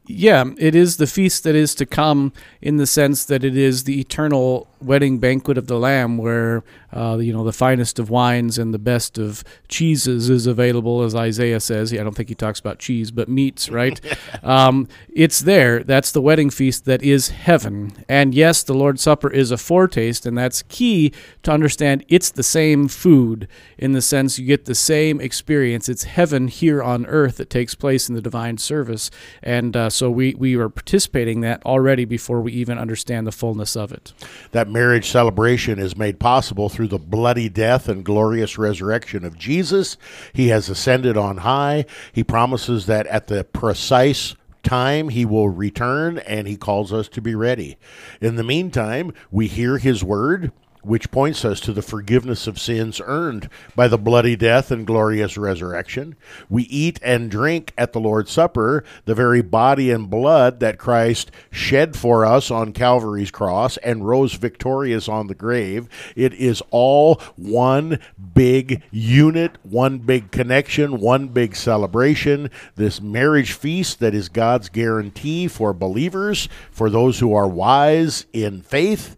Yeah, 0.07 0.45
it 0.59 0.75
is 0.75 0.97
the 0.97 1.07
feast 1.07 1.45
that 1.45 1.55
is 1.55 1.75
to 1.77 1.87
come 1.87 2.33
in 2.61 2.77
the 2.77 2.87
sense 2.87 3.25
that 3.27 3.45
it 3.45 3.57
is 3.57 3.85
the 3.85 4.01
eternal 4.01 4.69
wedding 4.81 5.19
banquet 5.19 5.59
of 5.59 5.67
the 5.67 5.79
Lamb, 5.79 6.19
where 6.19 6.63
uh, 6.93 7.19
you 7.19 7.33
know 7.33 7.45
the 7.45 7.53
finest 7.53 7.99
of 7.99 8.11
wines 8.11 8.59
and 8.59 8.73
the 8.73 8.79
best 8.79 9.19
of 9.19 9.45
cheeses 9.69 10.31
is 10.31 10.47
available, 10.47 11.03
as 11.03 11.15
Isaiah 11.15 11.61
says. 11.61 11.93
I 11.93 11.97
don't 11.99 12.15
think 12.15 12.29
he 12.29 12.35
talks 12.35 12.61
about 12.61 12.79
cheese, 12.79 13.11
but 13.11 13.29
meats, 13.29 13.69
right? 13.69 14.01
um, 14.43 14.89
it's 15.13 15.41
there. 15.41 15.83
That's 15.83 16.13
the 16.13 16.23
wedding 16.23 16.51
feast 16.51 16.85
that 16.87 17.03
is 17.03 17.29
heaven. 17.29 18.05
And 18.09 18.35
yes, 18.35 18.63
the 18.63 18.75
Lord's 18.75 19.03
Supper 19.03 19.31
is 19.31 19.51
a 19.51 19.59
foretaste, 19.59 20.25
and 20.25 20.37
that's 20.37 20.63
key 20.63 21.13
to 21.43 21.53
understand. 21.53 22.05
It's 22.09 22.31
the 22.31 22.43
same 22.43 22.89
food 22.89 23.49
in 23.77 23.93
the 23.93 24.03
sense 24.03 24.39
you 24.39 24.47
get 24.47 24.65
the 24.65 24.75
same 24.75 25.21
experience. 25.21 25.89
It's 25.89 26.05
heaven 26.05 26.49
here 26.49 26.83
on 26.83 27.07
earth 27.07 27.37
that 27.37 27.51
takes 27.51 27.75
place 27.75 28.09
in 28.09 28.15
the 28.15 28.23
divine 28.23 28.59
service, 28.59 29.11
and 29.43 29.77
uh, 29.77 29.91
so 29.91 30.11
we 30.11 30.35
we 30.35 30.57
are 30.57 30.69
participating 30.69 31.43
that 31.43 31.65
already 31.67 32.05
before 32.05 32.41
we 32.41 32.53
even 32.53 32.79
understand 32.79 33.27
the 33.27 33.33
fullness 33.33 33.77
of 33.77 33.93
it. 33.93 34.13
That 34.53 34.69
marriage 34.69 35.11
celebration 35.11 35.79
is 35.79 35.97
made 35.97 36.19
possible 36.19 36.69
through 36.79 36.87
the 36.87 36.97
bloody 36.97 37.49
death 37.49 37.89
and 37.89 38.05
glorious 38.05 38.57
resurrection 38.57 39.25
of 39.25 39.37
Jesus. 39.37 39.97
He 40.33 40.47
has 40.51 40.69
ascended 40.69 41.17
on 41.17 41.39
high. 41.39 41.87
He 42.13 42.23
promises 42.23 42.87
that 42.87 43.05
at 43.09 43.27
the 43.27 43.43
precise 43.43 44.37
time 44.63 45.09
he 45.09 45.25
will 45.25 45.49
return 45.49 46.19
and 46.19 46.47
he 46.47 46.57
calls 46.57 46.93
us 46.93 47.09
to 47.09 47.21
be 47.21 47.35
ready. 47.35 47.79
In 48.21 48.37
the 48.37 48.45
meantime, 48.45 49.13
we 49.33 49.49
hear 49.49 49.79
his 49.79 50.05
word 50.05 50.53
which 50.89 51.11
points 51.11 51.45
us 51.45 51.61
to 51.61 51.73
the 51.73 51.83
forgiveness 51.83 52.47
of 52.47 52.59
sins 52.59 52.99
earned 53.05 53.51
by 53.77 53.87
the 53.87 53.99
bloody 53.99 54.35
death 54.35 54.71
and 54.71 54.87
glorious 54.87 55.37
resurrection. 55.37 56.17
We 56.49 56.63
eat 56.63 56.99
and 57.03 57.31
drink 57.31 57.75
at 57.77 57.93
the 57.93 58.01
Lord's 58.01 58.31
Supper 58.31 58.83
the 59.05 59.15
very 59.15 59.43
body 59.43 59.91
and 59.91 60.09
blood 60.09 60.61
that 60.61 60.79
Christ 60.79 61.31
shed 61.51 61.95
for 61.95 62.25
us 62.25 62.51
on 62.51 62.73
Calvary's 62.73 63.31
cross 63.31 63.77
and 63.79 64.09
rose 64.09 64.33
victorious 64.33 65.11
on 65.11 65.27
the 65.27 65.35
grave. 65.35 65.91
It 66.17 66.33
is 66.33 66.63
all 66.71 67.21
one 67.37 67.99
big 68.33 68.83
unit, 68.91 69.59
one 69.65 69.99
big 69.99 70.31
connection, 70.31 71.01
one 71.01 71.29
big 71.29 71.55
celebration. 71.55 72.51
This 72.77 72.99
marriage 72.99 73.53
feast 73.53 74.01
that 74.01 74.15
is 74.15 74.31
God's 74.31 74.71
guarantee 74.71 75.49
for 75.49 75.75
believers, 75.75 76.49
for 76.71 76.89
those 76.89 77.19
who 77.19 77.35
are 77.35 77.47
wise 77.47 78.25
in 78.33 78.63
faith 78.63 79.18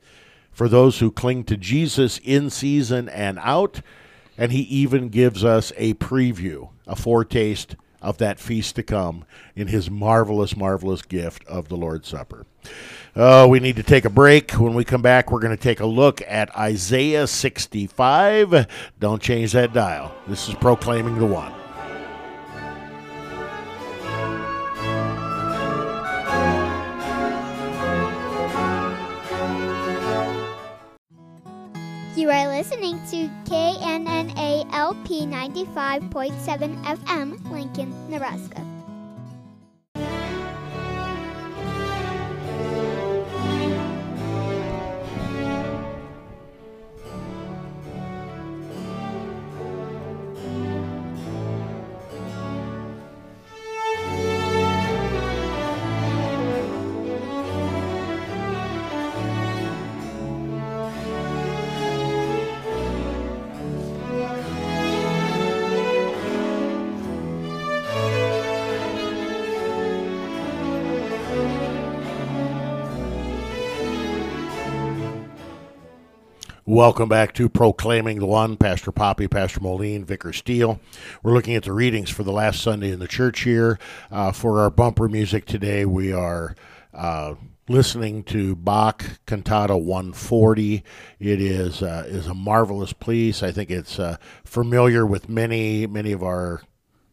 for 0.61 0.68
those 0.68 0.99
who 0.99 1.11
cling 1.11 1.42
to 1.42 1.57
Jesus 1.57 2.20
in 2.23 2.51
season 2.51 3.09
and 3.09 3.38
out. 3.38 3.81
And 4.37 4.53
he 4.53 4.61
even 4.61 5.09
gives 5.09 5.42
us 5.42 5.73
a 5.79 5.94
preview, 5.94 6.68
a 6.87 6.94
foretaste 6.94 7.77
of 8.03 8.18
that 8.18 8.38
feast 8.38 8.77
to 8.77 8.83
come 8.83 9.25
in 9.57 9.68
his 9.68 9.90
marvelous, 9.90 10.55
marvelous 10.55 11.01
gift 11.01 11.46
of 11.46 11.70
the 11.70 11.79
Lord's 11.79 12.09
Supper. 12.09 12.44
Oh, 13.16 13.49
we 13.49 13.59
need 13.59 13.77
to 13.77 13.83
take 13.83 14.05
a 14.05 14.11
break. 14.11 14.51
When 14.51 14.75
we 14.75 14.85
come 14.85 15.01
back, 15.01 15.33
we're 15.33 15.40
going 15.40 15.57
to 15.57 15.62
take 15.62 15.81
a 15.81 15.87
look 15.87 16.20
at 16.29 16.55
Isaiah 16.55 17.27
65. 17.27 18.66
Don't 18.99 19.23
change 19.23 19.53
that 19.53 19.73
dial. 19.73 20.14
This 20.29 20.46
is 20.46 20.55
Proclaiming 20.57 21.18
the 21.18 21.25
One. 21.25 21.55
95.7 35.26 36.85
FM, 36.85 37.37
Lincoln, 37.52 37.92
Nebraska. 38.09 38.79
Welcome 76.70 77.09
back 77.09 77.35
to 77.35 77.48
Proclaiming 77.48 78.20
the 78.20 78.26
One. 78.26 78.56
Pastor 78.56 78.92
Poppy, 78.92 79.26
Pastor 79.26 79.59
Moline, 79.59 80.04
Vicar 80.04 80.33
Steele. 80.33 80.78
We're 81.20 81.33
looking 81.33 81.56
at 81.56 81.64
the 81.64 81.72
readings 81.72 82.11
for 82.11 82.22
the 82.22 82.30
last 82.30 82.62
Sunday 82.62 82.92
in 82.92 83.00
the 83.00 83.09
church 83.09 83.40
here. 83.40 83.76
Uh, 84.09 84.30
for 84.30 84.61
our 84.61 84.70
bumper 84.70 85.09
music 85.09 85.46
today, 85.46 85.85
we 85.85 86.12
are 86.12 86.54
uh, 86.94 87.35
listening 87.68 88.22
to 88.22 88.54
Bach 88.54 89.04
Cantata 89.26 89.76
140. 89.76 90.85
It 91.18 91.40
is 91.40 91.83
uh, 91.83 92.04
is 92.06 92.28
a 92.28 92.35
marvelous 92.35 92.92
piece. 92.92 93.42
I 93.42 93.50
think 93.50 93.68
it's 93.68 93.98
uh, 93.98 94.16
familiar 94.44 95.04
with 95.04 95.28
many 95.28 95.88
many 95.88 96.12
of 96.12 96.22
our 96.22 96.62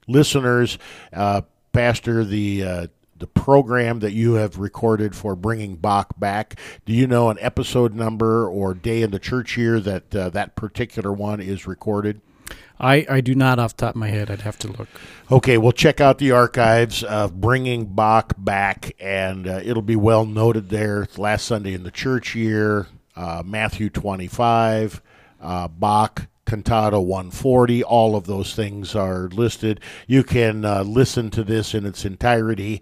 listeners. 0.08 0.78
Uh, 1.12 1.42
Pastor, 1.74 2.24
the 2.24 2.64
uh, 2.64 2.88
the 3.20 3.28
program 3.28 4.00
that 4.00 4.14
you 4.14 4.34
have 4.34 4.58
recorded 4.58 5.16
for 5.16 5.36
bringing 5.36 5.76
Bach 5.76 6.20
back. 6.20 6.60
Do 6.86 6.94
you 6.94 7.08
know 7.08 7.30
an 7.30 7.38
episode 7.40 7.94
number 7.94 8.48
or 8.48 8.74
day 8.74 9.02
in 9.02 9.12
the 9.12 9.20
church 9.20 9.58
year 9.58 9.80
that 9.80 10.16
uh, 10.16 10.30
that 10.30 10.56
particular 10.56 11.12
one 11.12 11.40
is 11.40 11.68
recorded? 11.68 12.22
I, 12.80 13.06
I 13.10 13.22
do 13.22 13.34
not 13.34 13.58
off 13.60 13.76
the 13.76 13.88
top 13.88 13.96
of 13.96 14.00
my 14.00 14.10
head. 14.10 14.30
I'd 14.30 14.42
have 14.42 14.60
to 14.60 14.68
look. 14.68 14.88
Okay, 15.32 15.58
well, 15.58 15.72
check 15.72 16.00
out 16.00 16.20
the 16.20 16.32
archives 16.32 17.04
of 17.04 17.42
Bringing 17.42 17.86
Bach 17.86 18.34
Back, 18.38 18.96
and 19.00 19.48
uh, 19.48 19.62
it'll 19.64 19.82
be 19.82 19.96
well 19.96 20.26
noted 20.26 20.70
there. 20.70 21.08
Last 21.18 21.46
Sunday 21.46 21.74
in 21.74 21.84
the 21.84 21.92
church 21.92 22.36
year, 22.36 22.88
uh, 23.16 23.42
Matthew 23.44 23.90
25, 23.90 25.02
uh, 25.42 25.68
Bach 25.68 26.28
Cantata 26.48 27.00
140. 27.00 27.84
All 27.84 28.16
of 28.16 28.26
those 28.26 28.56
things 28.56 28.96
are 28.96 29.28
listed. 29.28 29.82
You 30.08 30.24
can 30.24 30.64
uh, 30.64 30.84
listen 30.84 31.30
to 31.32 31.44
this 31.44 31.76
in 31.76 31.86
its 31.86 32.06
entirety. 32.06 32.82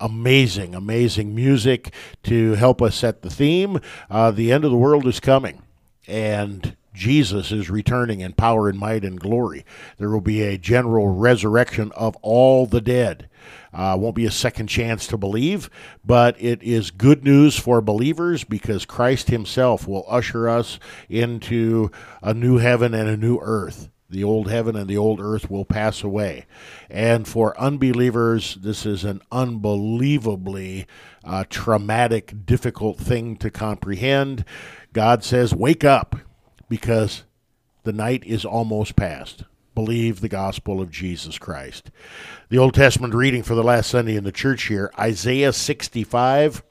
Amazing, 0.00 0.74
amazing 0.74 1.34
music 1.34 1.92
to 2.22 2.52
help 2.54 2.80
us 2.80 2.94
set 2.94 3.22
the 3.22 3.30
theme. 3.30 3.80
Uh, 4.08 4.30
the 4.30 4.52
end 4.52 4.64
of 4.64 4.70
the 4.70 4.76
world 4.76 5.06
is 5.06 5.20
coming. 5.20 5.62
And 6.06 6.76
Jesus 6.94 7.50
is 7.50 7.68
returning 7.68 8.20
in 8.20 8.34
power 8.34 8.68
and 8.68 8.78
might 8.78 9.04
and 9.04 9.18
glory. 9.18 9.64
There 9.98 10.10
will 10.10 10.20
be 10.20 10.42
a 10.42 10.58
general 10.58 11.08
resurrection 11.08 11.90
of 11.96 12.16
all 12.22 12.66
the 12.66 12.80
dead. 12.80 13.28
Uh, 13.72 13.96
won't 13.98 14.14
be 14.14 14.26
a 14.26 14.30
second 14.30 14.66
chance 14.66 15.06
to 15.06 15.16
believe, 15.16 15.70
but 16.04 16.36
it 16.38 16.62
is 16.62 16.90
good 16.90 17.24
news 17.24 17.58
for 17.58 17.80
believers 17.80 18.44
because 18.44 18.84
Christ 18.84 19.30
Himself 19.30 19.88
will 19.88 20.04
usher 20.08 20.48
us 20.48 20.78
into 21.08 21.90
a 22.22 22.34
new 22.34 22.58
heaven 22.58 22.92
and 22.92 23.08
a 23.08 23.16
new 23.16 23.38
earth. 23.40 23.88
The 24.10 24.24
old 24.24 24.50
heaven 24.50 24.76
and 24.76 24.88
the 24.90 24.98
old 24.98 25.20
earth 25.20 25.50
will 25.50 25.64
pass 25.64 26.04
away. 26.04 26.44
And 26.90 27.26
for 27.26 27.58
unbelievers, 27.58 28.58
this 28.60 28.84
is 28.84 29.04
an 29.04 29.22
unbelievably 29.32 30.86
uh, 31.24 31.44
traumatic, 31.48 32.44
difficult 32.44 32.98
thing 32.98 33.36
to 33.36 33.50
comprehend. 33.50 34.44
God 34.92 35.24
says, 35.24 35.54
Wake 35.54 35.82
up 35.82 36.16
because 36.68 37.24
the 37.84 37.92
night 37.94 38.22
is 38.26 38.44
almost 38.44 38.96
past. 38.96 39.44
Believe 39.74 40.20
the 40.20 40.28
gospel 40.28 40.82
of 40.82 40.90
Jesus 40.90 41.38
Christ. 41.38 41.90
The 42.50 42.58
Old 42.58 42.74
Testament 42.74 43.14
reading 43.14 43.42
for 43.42 43.54
the 43.54 43.64
last 43.64 43.88
Sunday 43.88 44.16
in 44.16 44.24
the 44.24 44.32
church 44.32 44.64
here 44.64 44.92
Isaiah 44.98 45.52
65, 45.52 46.62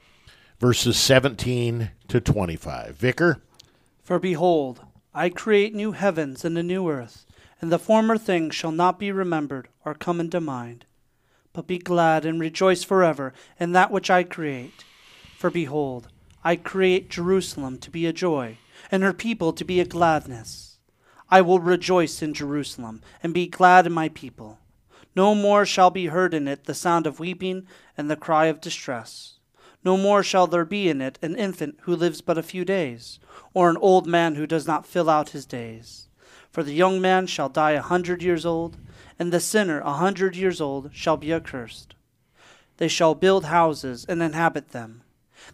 verses 0.60 0.98
17 0.98 1.90
to 2.10 2.22
25. 2.22 2.96
Vicar? 2.96 3.42
For 4.04 4.20
behold, 4.20 4.82
I 5.16 5.30
create 5.30 5.74
new 5.74 5.94
heavens 5.94 6.46
and 6.46 6.56
a 6.58 6.64
new 6.64 6.88
earth, 6.88 7.26
and 7.60 7.72
the 7.72 7.80
former 7.80 8.18
things 8.18 8.54
shall 8.54 8.72
not 8.72 9.00
be 9.00 9.12
remembered 9.12 9.68
or 9.84 9.96
come 9.96 10.20
into 10.20 10.40
mind. 10.40 10.86
But 11.54 11.66
be 11.66 11.80
glad 11.80 12.24
and 12.24 12.40
rejoice 12.40 12.84
forever 12.84 13.34
in 13.60 13.72
that 13.72 13.90
which 13.90 14.12
I 14.12 14.24
create. 14.24 14.86
For 15.38 15.50
behold, 15.50 16.08
I 16.44 16.56
create 16.56 17.10
Jerusalem 17.10 17.80
to 17.80 17.90
be 17.90 18.06
a 18.06 18.14
joy, 18.14 18.60
and 18.92 19.02
her 19.02 19.14
people 19.14 19.54
to 19.54 19.66
be 19.66 19.80
a 19.80 19.86
gladness. 19.86 20.71
I 21.32 21.40
will 21.42 21.60
rejoice 21.60 22.22
in 22.22 22.34
Jerusalem, 22.34 23.02
and 23.24 23.34
be 23.34 23.48
glad 23.48 23.88
in 23.88 23.94
my 23.94 24.10
people. 24.10 24.60
No 25.16 25.34
more 25.34 25.66
shall 25.66 25.90
be 25.90 26.08
heard 26.08 26.34
in 26.34 26.46
it 26.48 26.66
the 26.66 26.74
sound 26.74 27.08
of 27.08 27.22
weeping 27.22 27.66
and 27.98 28.12
the 28.12 28.18
cry 28.18 28.48
of 28.48 28.60
distress. 28.60 29.40
No 29.84 29.98
more 29.98 30.24
shall 30.24 30.46
there 30.46 30.66
be 30.66 30.90
in 30.90 31.02
it 31.02 31.18
an 31.22 31.36
infant 31.36 31.80
who 31.84 31.96
lives 31.96 32.22
but 32.22 32.38
a 32.38 32.44
few 32.44 32.66
days, 32.66 33.20
or 33.54 33.70
an 33.70 33.78
old 33.78 34.06
man 34.06 34.36
who 34.36 34.46
does 34.46 34.68
not 34.68 34.86
fill 34.86 35.10
out 35.10 35.30
his 35.30 35.46
days. 35.46 36.10
For 36.52 36.64
the 36.64 36.74
young 36.74 37.00
man 37.00 37.28
shall 37.28 37.50
die 37.50 37.72
a 37.72 37.82
hundred 37.82 38.22
years 38.22 38.46
old, 38.46 38.78
and 39.18 39.32
the 39.32 39.40
sinner 39.40 39.80
a 39.80 39.94
hundred 39.94 40.36
years 40.36 40.60
old 40.60 40.92
shall 40.94 41.18
be 41.18 41.34
accursed. 41.34 41.96
They 42.78 42.90
shall 42.90 43.16
build 43.16 43.46
houses 43.46 44.06
and 44.08 44.22
inhabit 44.22 44.70
them. 44.70 45.04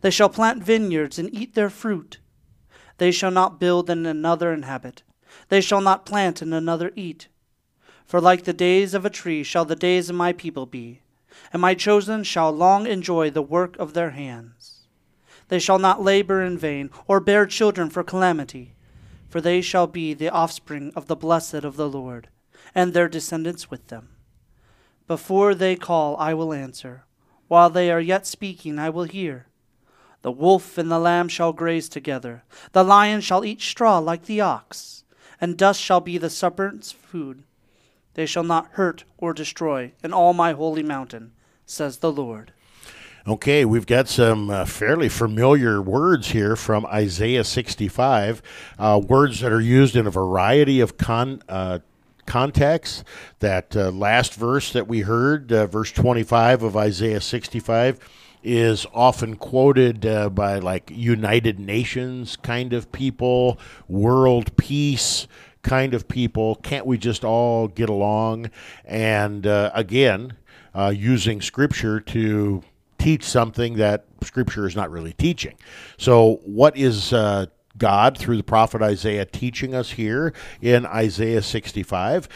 They 0.02 0.12
shall 0.12 0.30
plant 0.30 0.64
vineyards 0.64 1.20
and 1.20 1.34
eat 1.34 1.54
their 1.54 1.70
fruit. 1.70 2.20
They 2.98 3.12
shall 3.12 3.32
not 3.32 3.60
build 3.60 3.90
and 3.90 4.08
another 4.08 4.52
inhabit. 4.52 5.04
They 5.50 5.62
shall 5.62 5.82
not 5.82 6.06
plant 6.06 6.42
and 6.42 6.54
another 6.54 6.92
eat. 6.96 7.28
For 8.06 8.22
like 8.22 8.44
the 8.44 8.54
days 8.54 8.94
of 8.94 9.06
a 9.06 9.10
tree 9.10 9.44
shall 9.44 9.66
the 9.66 9.76
days 9.76 10.10
of 10.10 10.16
my 10.16 10.34
people 10.34 10.66
be, 10.66 11.02
and 11.52 11.62
my 11.62 11.74
chosen 11.74 12.24
shall 12.24 12.52
long 12.52 12.88
enjoy 12.88 13.30
the 13.30 13.42
work 13.42 13.78
of 13.78 13.94
their 13.94 14.12
hands. 14.12 14.88
They 15.50 15.60
shall 15.60 15.80
not 15.80 16.04
labor 16.04 16.42
in 16.42 16.58
vain, 16.58 16.90
or 17.08 17.20
bear 17.20 17.46
children 17.46 17.90
for 17.90 18.04
calamity, 18.04 18.74
for 19.30 19.42
they 19.42 19.62
shall 19.62 19.88
be 19.88 20.14
the 20.14 20.30
offspring 20.30 20.92
of 20.96 21.08
the 21.08 21.16
blessed 21.16 21.64
of 21.66 21.76
the 21.76 21.90
Lord 21.90 22.30
and 22.74 22.94
their 22.94 23.08
descendants 23.08 23.70
with 23.70 23.88
them. 23.88 24.10
Before 25.08 25.56
they 25.56 25.76
call, 25.76 26.18
I 26.18 26.34
will 26.34 26.54
answer. 26.54 27.06
While 27.48 27.70
they 27.70 27.90
are 27.90 28.02
yet 28.02 28.28
speaking, 28.28 28.78
I 28.78 28.90
will 28.90 29.06
hear. 29.06 29.48
The 30.22 30.32
wolf 30.32 30.78
and 30.78 30.92
the 30.92 31.00
lamb 31.00 31.30
shall 31.30 31.54
graze 31.54 31.88
together. 31.88 32.44
The 32.74 32.84
lion 32.84 33.22
shall 33.22 33.46
eat 33.46 33.62
straw 33.62 34.00
like 34.00 34.26
the 34.26 34.42
ox, 34.42 34.97
and 35.40 35.58
dust 35.58 35.82
shall 35.82 36.02
be 36.02 36.18
the 36.18 36.30
serpent's 36.30 36.92
food. 36.92 37.44
They 38.14 38.26
shall 38.26 38.44
not 38.44 38.72
hurt 38.74 39.04
or 39.18 39.34
destroy 39.34 39.94
in 40.04 40.14
all 40.14 40.34
my 40.34 40.54
holy 40.54 40.84
mountain, 40.84 41.34
says 41.66 41.98
the 41.98 42.12
Lord. 42.12 42.52
Okay, 43.28 43.66
we've 43.66 43.86
got 43.86 44.08
some 44.08 44.50
uh, 44.50 44.64
fairly 44.64 45.10
familiar 45.10 45.82
words 45.82 46.30
here 46.30 46.56
from 46.56 46.86
Isaiah 46.86 47.44
65, 47.44 48.42
uh, 48.80 49.02
words 49.06 49.42
that 49.42 49.52
are 49.52 49.60
used 49.60 49.98
in 49.98 50.08
a 50.08 50.10
variety 50.10 50.80
of 50.80 50.98
con, 50.98 51.42
uh, 51.50 51.80
context. 52.26 53.04
That 53.40 53.76
uh, 53.76 53.92
last 53.92 54.34
verse 54.34 54.72
that 54.72 54.88
we 54.88 55.02
heard, 55.02 55.52
uh, 55.52 55.68
verse 55.68 55.92
25 55.92 56.64
of 56.64 56.78
Isaiah 56.78 57.20
65, 57.20 58.00
is 58.48 58.86
often 58.94 59.36
quoted 59.36 60.06
uh, 60.06 60.30
by 60.30 60.58
like 60.60 60.90
United 60.90 61.60
Nations 61.60 62.38
kind 62.38 62.72
of 62.72 62.92
people, 62.94 63.60
world 63.90 64.56
peace 64.56 65.28
kind 65.64 65.94
of 65.94 66.08
people. 66.08 66.56
Can't 66.56 66.86
we 66.86 66.98
just 66.98 67.26
all 67.26 67.68
get 67.68 67.90
along? 67.90 68.50
And 68.86 69.46
uh, 69.46 69.72
again, 69.74 70.38
uh, 70.74 70.94
using 70.96 71.42
scripture 71.42 72.00
to 72.00 72.64
teach 72.98 73.24
something 73.24 73.76
that 73.76 74.06
scripture 74.24 74.66
is 74.66 74.78
not 74.78 74.92
really 74.92 75.14
teaching. 75.14 75.58
So, 75.98 76.40
what 76.46 76.78
is 76.78 77.12
uh, 77.12 77.48
God 77.78 78.18
through 78.18 78.38
the 78.38 78.44
prophet 78.44 78.82
Isaiah 78.82 79.26
teaching 79.26 79.76
us 79.76 79.92
here 79.92 80.34
in 80.62 80.86
Isaiah 80.86 81.42
65. 81.42 82.28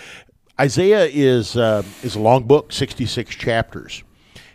Isaiah 0.60 1.06
is 1.06 1.58
uh, 1.58 1.84
is 2.04 2.16
a 2.16 2.20
long 2.20 2.44
book, 2.44 2.72
66 2.72 3.34
chapters. 3.36 4.04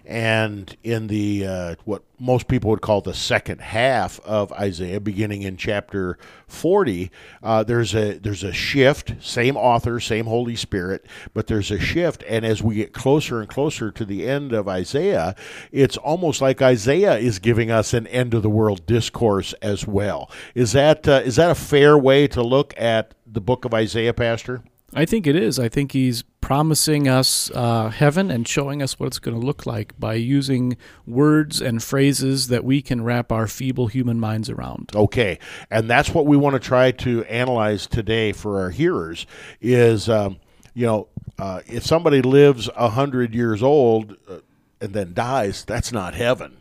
And 0.07 0.77
in 0.85 1.09
the 1.09 1.45
uh, 1.45 1.75
what 1.85 2.03
most 2.21 2.47
people 2.47 2.71
would 2.71 2.81
call 2.81 3.01
the 3.01 3.13
second 3.13 3.61
half 3.61 4.21
of 4.21 4.53
Isaiah, 4.53 5.01
beginning 5.01 5.43
in 5.43 5.57
chapter 5.57 6.17
40, 6.47 7.11
uh, 7.43 7.65
there's 7.65 7.93
a 7.93 8.19
there's 8.19 8.45
a 8.45 8.53
shift. 8.53 9.15
Same 9.21 9.57
author, 9.57 9.99
same 9.99 10.27
Holy 10.27 10.55
Spirit, 10.55 11.07
but 11.35 11.49
there's 11.49 11.73
a 11.73 11.81
shift. 11.81 12.23
And 12.29 12.47
as 12.47 12.63
we 12.63 12.77
get 12.77 12.93
closer 12.93 13.41
and 13.41 13.49
closer 13.49 13.91
to 13.91 14.05
the 14.05 14.29
end 14.29 14.53
of 14.53 14.69
Isaiah, 14.69 15.35
it's 15.73 15.97
almost 15.97 16.41
like 16.41 16.63
Isaiah 16.63 17.19
is 17.19 17.41
giving 17.41 17.73
us 17.73 17.93
an 17.93 18.07
end 18.07 18.33
of 18.33 18.43
the 18.43 18.51
world 18.51 18.87
discourse 18.87 19.55
as 19.55 19.89
well. 19.89 20.31
Is 20.55 20.71
that 20.71 21.09
uh, 21.09 21.23
is 21.25 21.35
that 21.35 21.51
a 21.51 21.57
fair 21.57 21.99
way 21.99 22.29
to 22.29 22.43
look 22.43 22.75
at 22.77 23.15
the 23.27 23.41
book 23.41 23.65
of 23.65 23.75
Isaiah, 23.75 24.15
Pastor? 24.15 24.63
I 24.95 25.05
think 25.05 25.27
it 25.27 25.35
is. 25.37 25.59
I 25.59 25.69
think 25.69 25.93
he's 25.93 26.23
promising 26.47 27.09
us 27.09 27.51
uh, 27.57 27.89
heaven 27.89 28.31
and 28.31 28.47
showing 28.47 28.81
us 28.81 29.01
what 29.01 29.07
it's 29.07 29.19
going 29.19 29.37
to 29.37 29.45
look 29.45 29.67
like 29.67 29.99
by 29.99 30.15
using 30.15 30.77
words 31.05 31.61
and 31.61 31.83
phrases 31.83 32.47
that 32.47 32.63
we 32.63 32.81
can 32.81 33.03
wrap 33.03 33.33
our 33.33 33.49
feeble 33.49 33.89
human 33.89 34.21
minds 34.21 34.49
around. 34.49 34.93
Okay, 34.95 35.41
and 35.73 35.91
that's 35.91 36.11
what 36.11 36.25
we 36.25 36.37
want 36.37 36.55
to 36.55 36.61
try 36.61 36.93
to 36.93 37.25
analyze 37.25 37.89
today 37.89 38.31
for 38.31 38.61
our 38.61 38.71
hearers. 38.71 39.27
Is 39.61 40.09
um, 40.09 40.37
you 40.73 40.87
know, 40.87 41.09
uh, 41.37 41.63
if 41.67 41.85
somebody 41.85 42.23
lives 42.23 42.71
a 42.77 42.91
hundred 42.91 43.35
years 43.35 43.61
old 43.61 44.17
uh, 44.29 44.39
and 44.81 44.93
then 44.93 45.15
dies, 45.15 45.65
that's 45.65 45.91
not 45.91 46.15
heaven 46.15 46.59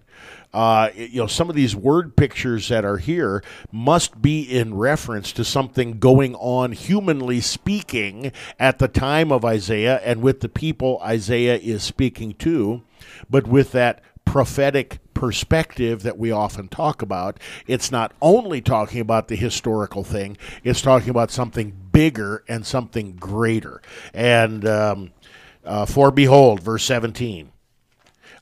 uh, 0.55 0.89
you 0.95 1.17
know, 1.17 1.27
some 1.27 1.49
of 1.49 1.55
these 1.55 1.75
word 1.75 2.15
pictures 2.15 2.69
that 2.69 2.85
are 2.85 2.95
here 2.95 3.43
must 3.73 4.21
be 4.21 4.41
in 4.41 4.73
reference 4.73 5.33
to 5.33 5.43
something 5.43 5.99
going 5.99 6.33
on, 6.35 6.71
humanly 6.71 7.41
speaking, 7.41 8.31
at 8.57 8.79
the 8.79 8.87
time 8.87 9.33
of 9.33 9.43
Isaiah 9.43 9.99
and 10.05 10.21
with 10.21 10.39
the 10.39 10.47
people 10.47 10.97
Isaiah 11.03 11.57
is 11.57 11.83
speaking 11.83 12.35
to, 12.35 12.83
but 13.29 13.45
with 13.45 13.73
that 13.73 14.01
prophetic 14.23 14.99
perspective 15.13 16.03
that 16.03 16.17
we 16.17 16.31
often 16.31 16.69
talk 16.69 17.01
about. 17.01 17.37
It's 17.67 17.91
not 17.91 18.13
only 18.21 18.61
talking 18.61 19.01
about 19.01 19.27
the 19.27 19.35
historical 19.35 20.05
thing, 20.05 20.37
it's 20.63 20.81
talking 20.81 21.09
about 21.09 21.31
something 21.31 21.73
bigger 21.91 22.45
and 22.47 22.65
something 22.65 23.17
greater. 23.17 23.81
And 24.13 24.65
um, 24.65 25.11
uh, 25.65 25.85
for 25.85 26.11
behold, 26.11 26.61
verse 26.61 26.85
17 26.85 27.51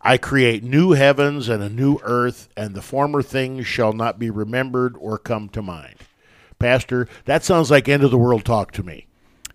I 0.03 0.17
create 0.17 0.63
new 0.63 0.91
heavens 0.91 1.47
and 1.47 1.63
a 1.63 1.69
new 1.69 1.97
earth, 2.03 2.49
and 2.57 2.75
the 2.75 2.81
former 2.81 3.21
things 3.21 3.65
shall 3.65 3.93
not 3.93 4.19
be 4.19 4.29
remembered 4.29 4.97
or 4.99 5.17
come 5.17 5.47
to 5.49 5.61
mind. 5.61 5.95
Pastor, 6.59 7.07
that 7.25 7.43
sounds 7.43 7.71
like 7.71 7.87
end 7.87 8.03
of 8.03 8.11
the 8.11 8.17
world 8.17 8.43
talk 8.43 8.71
to 8.73 8.83
me. 8.83 9.07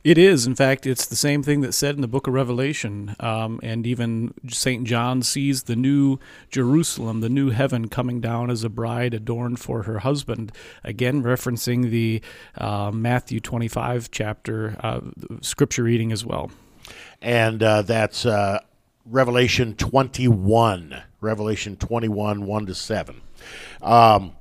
It 0.04 0.16
is. 0.16 0.46
In 0.46 0.54
fact, 0.54 0.86
it's 0.86 1.04
the 1.04 1.16
same 1.16 1.42
thing 1.42 1.60
that's 1.60 1.76
said 1.76 1.96
in 1.96 2.00
the 2.00 2.08
book 2.08 2.26
of 2.26 2.32
Revelation. 2.32 3.14
Um, 3.20 3.60
and 3.62 3.86
even 3.86 4.32
St. 4.48 4.84
John 4.84 5.22
sees 5.22 5.64
the 5.64 5.76
new 5.76 6.18
Jerusalem, 6.50 7.20
the 7.20 7.28
new 7.28 7.50
heaven 7.50 7.88
coming 7.88 8.20
down 8.20 8.48
as 8.48 8.64
a 8.64 8.70
bride 8.70 9.12
adorned 9.12 9.58
for 9.60 9.82
her 9.82 9.98
husband. 9.98 10.52
Again, 10.82 11.22
referencing 11.22 11.90
the 11.90 12.22
uh, 12.56 12.90
Matthew 12.90 13.40
25 13.40 14.10
chapter 14.10 14.76
uh, 14.80 15.00
scripture 15.42 15.82
reading 15.82 16.10
as 16.10 16.24
well. 16.24 16.50
And 17.20 17.62
uh, 17.62 17.82
that's 17.82 18.24
uh, 18.24 18.60
Revelation 19.10 19.74
21. 19.74 21.02
Revelation 21.20 21.76
21, 21.76 22.44
1 22.44 22.66
to 22.66 22.74
7. 22.74 23.20
Um, 23.80 24.32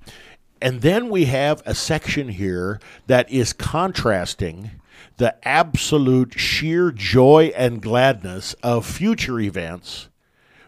and 0.62 0.82
then 0.82 1.10
we 1.10 1.26
have 1.26 1.62
a 1.66 1.74
section 1.74 2.30
here 2.30 2.80
that 3.08 3.30
is 3.32 3.54
contrasting 3.54 4.72
the 5.18 5.36
absolute 5.48 6.40
sheer 6.40 6.92
joy 6.92 7.52
and 7.56 7.82
gladness 7.82 8.54
of 8.62 8.86
future 8.86 9.40
events 9.40 10.10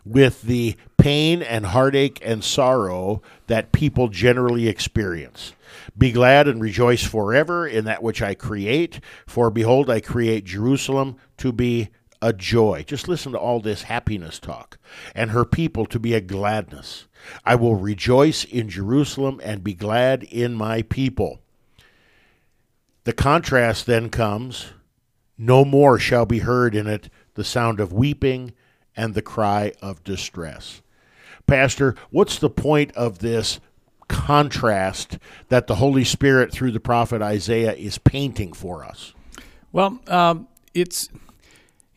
with 0.05 0.43
the 0.43 0.75
pain 0.97 1.41
and 1.41 1.67
heartache 1.67 2.19
and 2.23 2.43
sorrow 2.43 3.21
that 3.47 3.71
people 3.71 4.07
generally 4.07 4.67
experience. 4.67 5.53
Be 5.97 6.11
glad 6.11 6.47
and 6.47 6.61
rejoice 6.61 7.03
forever 7.03 7.67
in 7.67 7.85
that 7.85 8.01
which 8.01 8.21
I 8.21 8.33
create, 8.33 9.01
for 9.27 9.49
behold, 9.51 9.89
I 9.89 9.99
create 9.99 10.45
Jerusalem 10.45 11.17
to 11.37 11.51
be 11.51 11.89
a 12.21 12.33
joy. 12.33 12.83
Just 12.85 13.07
listen 13.07 13.31
to 13.31 13.37
all 13.37 13.59
this 13.59 13.83
happiness 13.83 14.39
talk. 14.39 14.77
And 15.15 15.31
her 15.31 15.45
people 15.45 15.85
to 15.87 15.99
be 15.99 16.13
a 16.13 16.21
gladness. 16.21 17.07
I 17.45 17.55
will 17.55 17.75
rejoice 17.75 18.43
in 18.43 18.69
Jerusalem 18.69 19.39
and 19.43 19.63
be 19.63 19.73
glad 19.73 20.23
in 20.23 20.53
my 20.53 20.81
people. 20.83 21.39
The 23.05 23.13
contrast 23.13 23.85
then 23.85 24.09
comes 24.09 24.67
no 25.37 25.63
more 25.63 25.97
shall 25.97 26.25
be 26.25 26.39
heard 26.39 26.75
in 26.75 26.85
it 26.85 27.09
the 27.35 27.45
sound 27.45 27.79
of 27.79 27.93
weeping 27.93 28.53
and 28.95 29.13
the 29.13 29.21
cry 29.21 29.71
of 29.81 30.03
distress. 30.03 30.81
Pastor, 31.47 31.95
what's 32.09 32.37
the 32.37 32.49
point 32.49 32.91
of 32.91 33.19
this 33.19 33.61
contrast 34.09 35.17
that 35.47 35.67
the 35.67 35.75
Holy 35.75 36.03
Spirit 36.03 36.51
through 36.51 36.71
the 36.71 36.79
prophet 36.79 37.21
Isaiah 37.21 37.73
is 37.73 37.97
painting 37.97 38.51
for 38.51 38.83
us? 38.83 39.13
Well, 39.71 39.99
um, 40.07 40.49
it's 40.73 41.09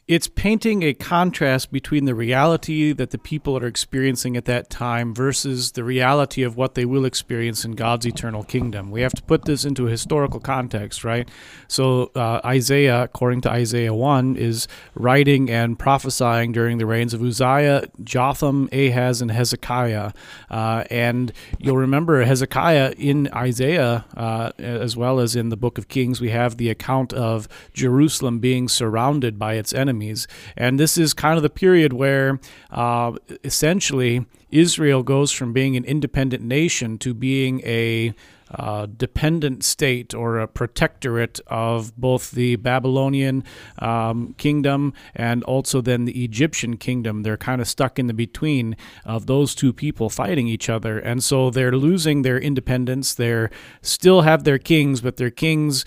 it's 0.09 0.27
painting 0.27 0.83
a 0.83 0.93
contrast 0.93 1.71
between 1.71 2.07
the 2.07 2.15
reality 2.15 2.93
that 2.93 3.11
the 3.11 3.19
people 3.19 3.57
are 3.57 3.67
experiencing 3.67 4.37
at 4.37 4.47
that 4.47 4.69
time 4.69 5.15
versus 5.15 5.73
the 5.73 5.85
reality 5.85 6.43
of 6.43 6.57
what 6.57 6.75
they 6.75 6.85
will 6.85 7.05
experience 7.05 7.65
in 7.65 7.73
God's 7.73 8.05
eternal 8.05 8.43
kingdom. 8.43 8.91
We 8.91 9.03
have 9.03 9.13
to 9.13 9.23
put 9.23 9.45
this 9.45 9.65
into 9.65 9.87
a 9.87 9.91
historical 9.91 10.41
context, 10.41 11.05
right? 11.05 11.29
So, 11.69 12.11
uh, 12.17 12.41
Isaiah, 12.45 13.05
according 13.05 13.43
to 13.43 13.51
Isaiah 13.51 13.95
1, 13.95 14.35
is 14.35 14.67
writing 14.97 15.49
and 15.49 15.79
prophesying 15.79 16.51
during 16.51 16.79
the 16.79 16.87
reigns 16.87 17.15
of 17.15 17.23
Uzziah, 17.23 17.87
Jotham, 18.03 18.69
Ahaz, 18.73 19.23
and 19.23 19.31
Hezekiah. 19.31 20.11
Uh, 20.51 20.83
and 20.91 21.33
you'll 21.59 21.77
remember 21.77 22.25
Hezekiah 22.25 22.95
in 22.99 23.29
Isaiah, 23.33 24.05
uh, 24.17 24.51
as 24.59 24.97
well 24.97 25.21
as 25.21 25.37
in 25.37 25.51
the 25.51 25.57
book 25.57 25.79
of 25.79 25.87
Kings, 25.87 26.21
we 26.21 26.31
have 26.31 26.57
the 26.57 26.71
account 26.71 27.13
of 27.13 27.47
Jerusalem 27.73 28.41
being 28.41 28.69
surrounded 28.69 29.39
by 29.39 29.55
its 29.55 29.73
enemies 29.73 29.92
enemies. 29.93 30.27
And 30.57 30.81
this 30.81 30.97
is 30.97 31.13
kind 31.13 31.37
of 31.37 31.43
the 31.43 31.51
period 31.51 31.93
where 31.93 32.41
uh, 32.71 33.13
essentially 33.45 34.25
Israel 34.51 35.03
goes 35.03 35.31
from 35.33 35.53
being 35.53 35.77
an 35.77 35.85
independent 35.85 36.43
nation 36.43 36.99
to 36.99 37.13
being 37.13 37.61
a 37.65 38.15
uh, 38.55 38.87
dependent 38.99 39.65
state 39.65 40.13
or 40.13 40.39
a 40.39 40.47
protectorate 40.47 41.41
of 41.47 41.97
both 41.97 42.33
the 42.33 42.57
Babylonian 42.57 43.45
um, 43.79 44.35
kingdom 44.37 44.93
and 45.15 45.43
also 45.45 45.81
then 45.81 46.05
the 46.05 46.25
Egyptian 46.25 46.77
kingdom. 46.77 47.23
They're 47.23 47.39
kind 47.39 47.63
of 47.63 47.69
stuck 47.69 47.99
in 47.99 48.09
the 48.09 48.15
between 48.15 48.77
of 49.07 49.25
those 49.27 49.55
two 49.55 49.73
people 49.73 50.11
fighting 50.11 50.49
each 50.49 50.69
other. 50.69 50.99
And 50.99 51.25
so 51.25 51.49
they're 51.51 51.73
losing 51.73 52.23
their 52.23 52.39
independence. 52.39 53.15
They 53.15 53.49
still 53.81 54.21
have 54.23 54.45
their 54.45 54.59
kings, 54.59 55.01
but 55.01 55.17
their 55.17 55.31
kings 55.31 55.87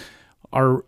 are 0.51 0.84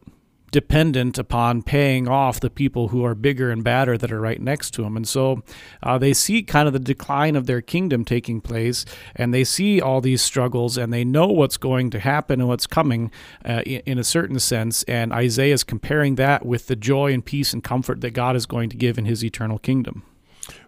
dependent 0.58 1.20
upon 1.20 1.62
paying 1.62 2.08
off 2.08 2.40
the 2.40 2.50
people 2.50 2.88
who 2.88 3.06
are 3.06 3.14
bigger 3.14 3.52
and 3.52 3.64
badder 3.64 3.96
that 3.96 4.12
are 4.12 4.20
right 4.20 4.42
next 4.42 4.72
to 4.72 4.82
them. 4.82 4.98
And 4.98 5.08
so 5.08 5.44
uh, 5.84 6.00
they 6.00 6.14
see 6.14 6.42
kind 6.42 6.66
of 6.66 6.74
the 6.74 6.80
decline 6.80 7.36
of 7.36 7.46
their 7.46 7.62
kingdom 7.62 8.04
taking 8.04 8.42
place, 8.42 8.84
and 9.16 9.32
they 9.32 9.44
see 9.44 9.80
all 9.80 10.02
these 10.02 10.24
struggles, 10.24 10.76
and 10.76 10.92
they 10.92 11.06
know 11.06 11.28
what's 11.28 11.58
going 11.58 11.92
to 11.92 12.00
happen 12.00 12.40
and 12.40 12.50
what's 12.50 12.66
coming 12.66 13.12
uh, 13.46 13.62
in, 13.68 13.84
in, 13.86 14.00
a 14.00 14.04
certain 14.04 14.40
sense. 14.40 14.82
And 14.88 15.14
Isaiah 15.14 15.54
is 15.54 15.64
comparing 15.64 16.16
that 16.16 16.44
with 16.44 16.66
the 16.66 16.76
joy 16.76 17.14
and 17.14 17.24
peace 17.24 17.54
and 17.54 17.64
comfort 17.64 18.02
that 18.02 18.16
God 18.16 18.36
is 18.36 18.48
going 18.48 18.72
to 18.72 18.76
give 18.76 18.98
in 18.98 19.06
his 19.06 19.24
eternal 19.24 19.60
kingdom. 19.60 20.02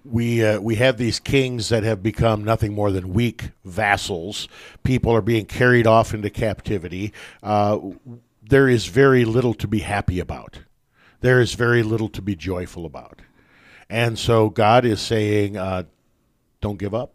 We 0.06 0.46
uh, 0.46 0.60
we 0.60 0.76
have 0.76 0.98
these 0.98 1.20
kings 1.20 1.70
that 1.70 1.82
have 1.82 2.04
become 2.04 2.44
nothing 2.44 2.74
more 2.74 2.92
than 2.92 3.12
weak 3.12 3.54
vassals. 3.66 4.48
People 4.84 5.12
are 5.16 5.24
being 5.24 5.46
carried 5.46 5.88
off 5.88 6.14
into 6.14 6.30
captivity 6.30 7.12
uh, 7.42 7.80
there 8.50 8.68
is 8.68 8.88
very 8.88 9.26
little 9.26 9.54
to 9.56 9.68
be 9.68 9.80
happy 9.80 10.20
about. 10.20 10.60
There 11.22 11.40
is 11.40 11.54
very 11.54 11.84
little 11.84 12.10
to 12.10 12.22
be 12.22 12.36
joyful 12.36 12.86
about. 12.86 13.22
And 13.90 14.18
so 14.18 14.50
God 14.50 14.86
is 14.86 15.00
saying, 15.02 15.58
uh, 15.58 15.84
don't 16.62 16.78
give 16.78 16.94
up. 16.94 17.14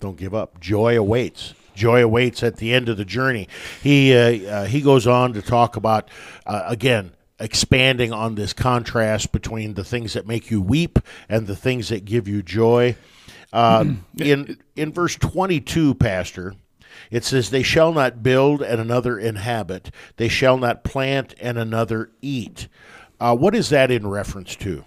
Don't 0.00 0.16
give 0.16 0.34
up. 0.34 0.60
Joy 0.60 0.98
awaits. 0.98 1.54
Joy 1.74 2.02
awaits 2.02 2.42
at 2.42 2.56
the 2.56 2.72
end 2.72 2.88
of 2.88 2.96
the 2.96 3.04
journey. 3.04 3.48
He, 3.82 4.14
uh, 4.14 4.50
uh, 4.50 4.64
he 4.66 4.82
goes 4.82 5.06
on 5.06 5.32
to 5.34 5.42
talk 5.42 5.76
about, 5.76 6.10
uh, 6.46 6.64
again, 6.66 7.12
expanding 7.38 8.12
on 8.12 8.34
this 8.34 8.52
contrast 8.52 9.32
between 9.32 9.74
the 9.74 9.84
things 9.84 10.12
that 10.12 10.26
make 10.26 10.50
you 10.50 10.60
weep 10.60 10.98
and 11.28 11.46
the 11.46 11.56
things 11.56 11.88
that 11.88 12.04
give 12.04 12.28
you 12.28 12.42
joy. 12.42 12.96
Uh, 13.52 13.84
in, 14.18 14.58
in 14.76 14.92
verse 14.92 15.16
22, 15.16 15.94
Pastor, 15.94 16.54
it 17.12 17.24
says, 17.24 17.50
They 17.50 17.62
shall 17.62 17.92
not 17.92 18.24
build 18.24 18.62
and 18.62 18.80
another 18.80 19.18
inhabit, 19.18 19.92
they 20.16 20.28
shall 20.28 20.56
not 20.56 20.82
plant 20.82 21.34
and 21.40 21.56
another 21.58 22.10
eat. 22.20 22.66
Uh, 23.20 23.36
what 23.36 23.54
is 23.54 23.68
that 23.68 23.92
in 23.92 24.08
reference 24.08 24.56
to? 24.56 24.84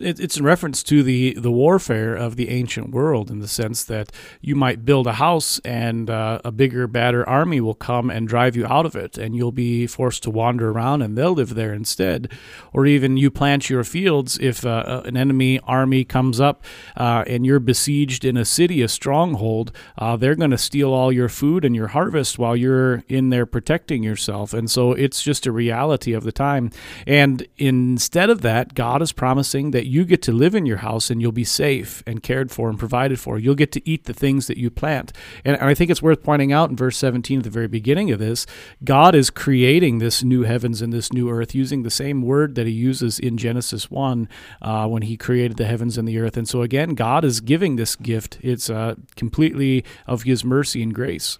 It, 0.00 0.20
it's 0.20 0.36
in 0.36 0.44
reference 0.44 0.82
to 0.84 1.02
the, 1.02 1.34
the 1.34 1.50
warfare 1.50 2.14
of 2.14 2.36
the 2.36 2.48
ancient 2.50 2.90
world 2.90 3.30
in 3.30 3.40
the 3.40 3.48
sense 3.48 3.84
that 3.84 4.12
you 4.40 4.54
might 4.54 4.84
build 4.84 5.06
a 5.06 5.14
house 5.14 5.58
and 5.64 6.08
uh, 6.08 6.40
a 6.44 6.52
bigger, 6.52 6.86
badder 6.86 7.28
army 7.28 7.60
will 7.60 7.74
come 7.74 8.10
and 8.10 8.28
drive 8.28 8.56
you 8.56 8.66
out 8.66 8.86
of 8.86 8.96
it, 8.96 9.18
and 9.18 9.36
you'll 9.36 9.52
be 9.52 9.86
forced 9.86 10.22
to 10.22 10.30
wander 10.30 10.70
around 10.70 11.02
and 11.02 11.16
they'll 11.16 11.32
live 11.32 11.54
there 11.54 11.72
instead. 11.72 12.30
Or 12.72 12.86
even 12.86 13.16
you 13.16 13.30
plant 13.30 13.70
your 13.70 13.84
fields 13.84 14.38
if 14.38 14.64
uh, 14.64 14.84
uh 14.86 15.02
an 15.04 15.16
enemy 15.16 15.60
army 15.60 16.04
comes 16.04 16.40
up 16.40 16.64
uh, 16.96 17.24
and 17.26 17.44
you're 17.44 17.60
besieged 17.60 18.24
in 18.24 18.36
a 18.36 18.44
city, 18.44 18.82
a 18.82 18.88
stronghold, 18.88 19.72
uh, 19.98 20.16
they're 20.16 20.34
going 20.34 20.50
to 20.50 20.58
steal 20.58 20.92
all 20.92 21.12
your 21.12 21.28
food 21.28 21.64
and 21.64 21.74
your 21.74 21.88
harvest 21.88 22.38
while 22.38 22.56
you're 22.56 23.04
in 23.08 23.30
there 23.30 23.46
protecting 23.46 24.02
yourself. 24.02 24.54
And 24.54 24.70
so 24.70 24.92
it's 24.92 25.22
just 25.22 25.46
a 25.46 25.52
reality 25.52 26.12
of 26.12 26.24
the 26.24 26.32
time. 26.32 26.70
And 27.06 27.46
instead 27.58 28.30
of 28.30 28.42
that, 28.42 28.74
God 28.74 29.02
is 29.02 29.12
promising 29.12 29.72
that 29.72 29.81
that 29.82 29.88
you 29.88 30.04
get 30.04 30.22
to 30.22 30.30
live 30.30 30.54
in 30.54 30.64
your 30.64 30.76
house 30.76 31.10
and 31.10 31.20
you'll 31.20 31.32
be 31.32 31.42
safe 31.42 32.04
and 32.06 32.22
cared 32.22 32.52
for 32.52 32.70
and 32.70 32.78
provided 32.78 33.18
for. 33.18 33.36
You'll 33.36 33.56
get 33.56 33.72
to 33.72 33.88
eat 33.88 34.04
the 34.04 34.14
things 34.14 34.46
that 34.46 34.56
you 34.56 34.70
plant. 34.70 35.12
And 35.44 35.56
I 35.56 35.74
think 35.74 35.90
it's 35.90 36.00
worth 36.00 36.22
pointing 36.22 36.52
out 36.52 36.70
in 36.70 36.76
verse 36.76 36.96
17 36.96 37.38
at 37.38 37.42
the 37.42 37.50
very 37.50 37.66
beginning 37.66 38.12
of 38.12 38.20
this, 38.20 38.46
God 38.84 39.16
is 39.16 39.28
creating 39.28 39.98
this 39.98 40.22
new 40.22 40.44
heavens 40.44 40.82
and 40.82 40.92
this 40.92 41.12
new 41.12 41.28
earth 41.28 41.52
using 41.52 41.82
the 41.82 41.90
same 41.90 42.22
word 42.22 42.54
that 42.54 42.64
he 42.64 42.72
uses 42.72 43.18
in 43.18 43.36
Genesis 43.36 43.90
1 43.90 44.28
uh, 44.60 44.86
when 44.86 45.02
he 45.02 45.16
created 45.16 45.56
the 45.56 45.66
heavens 45.66 45.98
and 45.98 46.06
the 46.06 46.20
earth. 46.20 46.36
And 46.36 46.48
so 46.48 46.62
again, 46.62 46.90
God 46.94 47.24
is 47.24 47.40
giving 47.40 47.74
this 47.74 47.96
gift. 47.96 48.38
It's 48.40 48.70
uh, 48.70 48.94
completely 49.16 49.84
of 50.06 50.22
his 50.22 50.44
mercy 50.44 50.80
and 50.80 50.94
grace. 50.94 51.38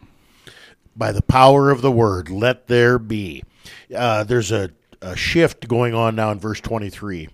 By 0.97 1.13
the 1.13 1.23
power 1.23 1.71
of 1.71 1.81
the 1.81 1.93
word, 1.93 2.29
let 2.29 2.67
there 2.67 2.99
be. 2.99 3.45
Uh, 3.95 4.25
there's 4.25 4.51
a, 4.51 4.71
a 5.01 5.15
shift 5.15 5.69
going 5.69 5.95
on 5.95 6.17
now 6.17 6.33
in 6.33 6.41
verse 6.41 6.61
23. 6.61 7.29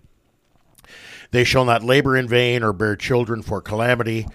They 1.30 1.44
shall 1.44 1.64
not 1.64 1.82
labor 1.82 2.16
in 2.16 2.26
vain 2.26 2.62
or 2.62 2.72
bear 2.72 2.96
children 2.96 3.42
for 3.42 3.60
calamity. 3.60 4.26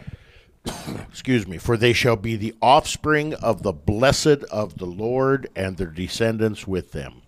Excuse 1.09 1.47
me, 1.47 1.57
for 1.57 1.75
they 1.75 1.93
shall 1.93 2.15
be 2.15 2.35
the 2.35 2.55
offspring 2.61 3.33
of 3.35 3.63
the 3.63 3.73
blessed 3.73 4.43
of 4.51 4.77
the 4.77 4.85
Lord 4.85 5.49
and 5.55 5.77
their 5.77 5.87
descendants 5.87 6.67
with 6.67 6.91
them 6.91 7.22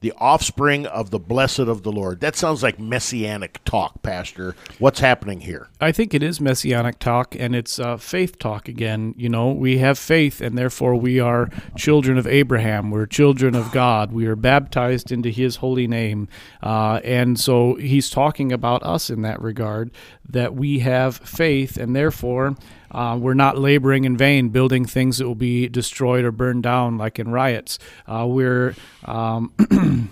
the 0.00 0.12
offspring 0.16 0.86
of 0.86 1.10
the 1.10 1.18
blessed 1.18 1.58
of 1.60 1.82
the 1.82 1.92
Lord. 1.92 2.20
That 2.20 2.34
sounds 2.34 2.62
like 2.62 2.78
messianic 2.78 3.62
talk, 3.64 4.02
Pastor. 4.02 4.56
What's 4.78 5.00
happening 5.00 5.40
here? 5.40 5.68
I 5.80 5.92
think 5.92 6.14
it 6.14 6.22
is 6.22 6.40
messianic 6.40 6.98
talk, 6.98 7.36
and 7.38 7.54
it's 7.54 7.78
uh, 7.78 7.98
faith 7.98 8.38
talk 8.38 8.66
again. 8.66 9.14
You 9.18 9.28
know, 9.28 9.50
we 9.50 9.78
have 9.78 9.98
faith, 9.98 10.40
and 10.40 10.56
therefore 10.56 10.94
we 10.94 11.20
are 11.20 11.50
children 11.76 12.16
of 12.16 12.26
Abraham. 12.26 12.90
We're 12.90 13.06
children 13.06 13.54
of 13.54 13.70
God. 13.72 14.10
We 14.12 14.26
are 14.26 14.36
baptized 14.36 15.12
into 15.12 15.28
his 15.28 15.56
holy 15.56 15.86
name. 15.86 16.28
Uh, 16.62 17.00
and 17.04 17.38
so 17.38 17.74
he's 17.74 18.08
talking 18.08 18.52
about 18.52 18.82
us 18.82 19.10
in 19.10 19.20
that 19.22 19.40
regard 19.42 19.90
that 20.26 20.54
we 20.54 20.78
have 20.78 21.18
faith, 21.18 21.76
and 21.76 21.94
therefore 21.94 22.56
uh, 22.90 23.18
we're 23.20 23.34
not 23.34 23.58
laboring 23.58 24.04
in 24.04 24.16
vain, 24.16 24.48
building 24.48 24.84
things 24.84 25.18
that 25.18 25.26
will 25.26 25.34
be 25.34 25.68
destroyed 25.68 26.24
or 26.24 26.32
burned 26.32 26.62
down, 26.62 26.98
like 26.98 27.18
in 27.18 27.30
riots. 27.30 27.78
Uh, 28.06 28.26
we're 28.28 28.74
um, 29.04 29.52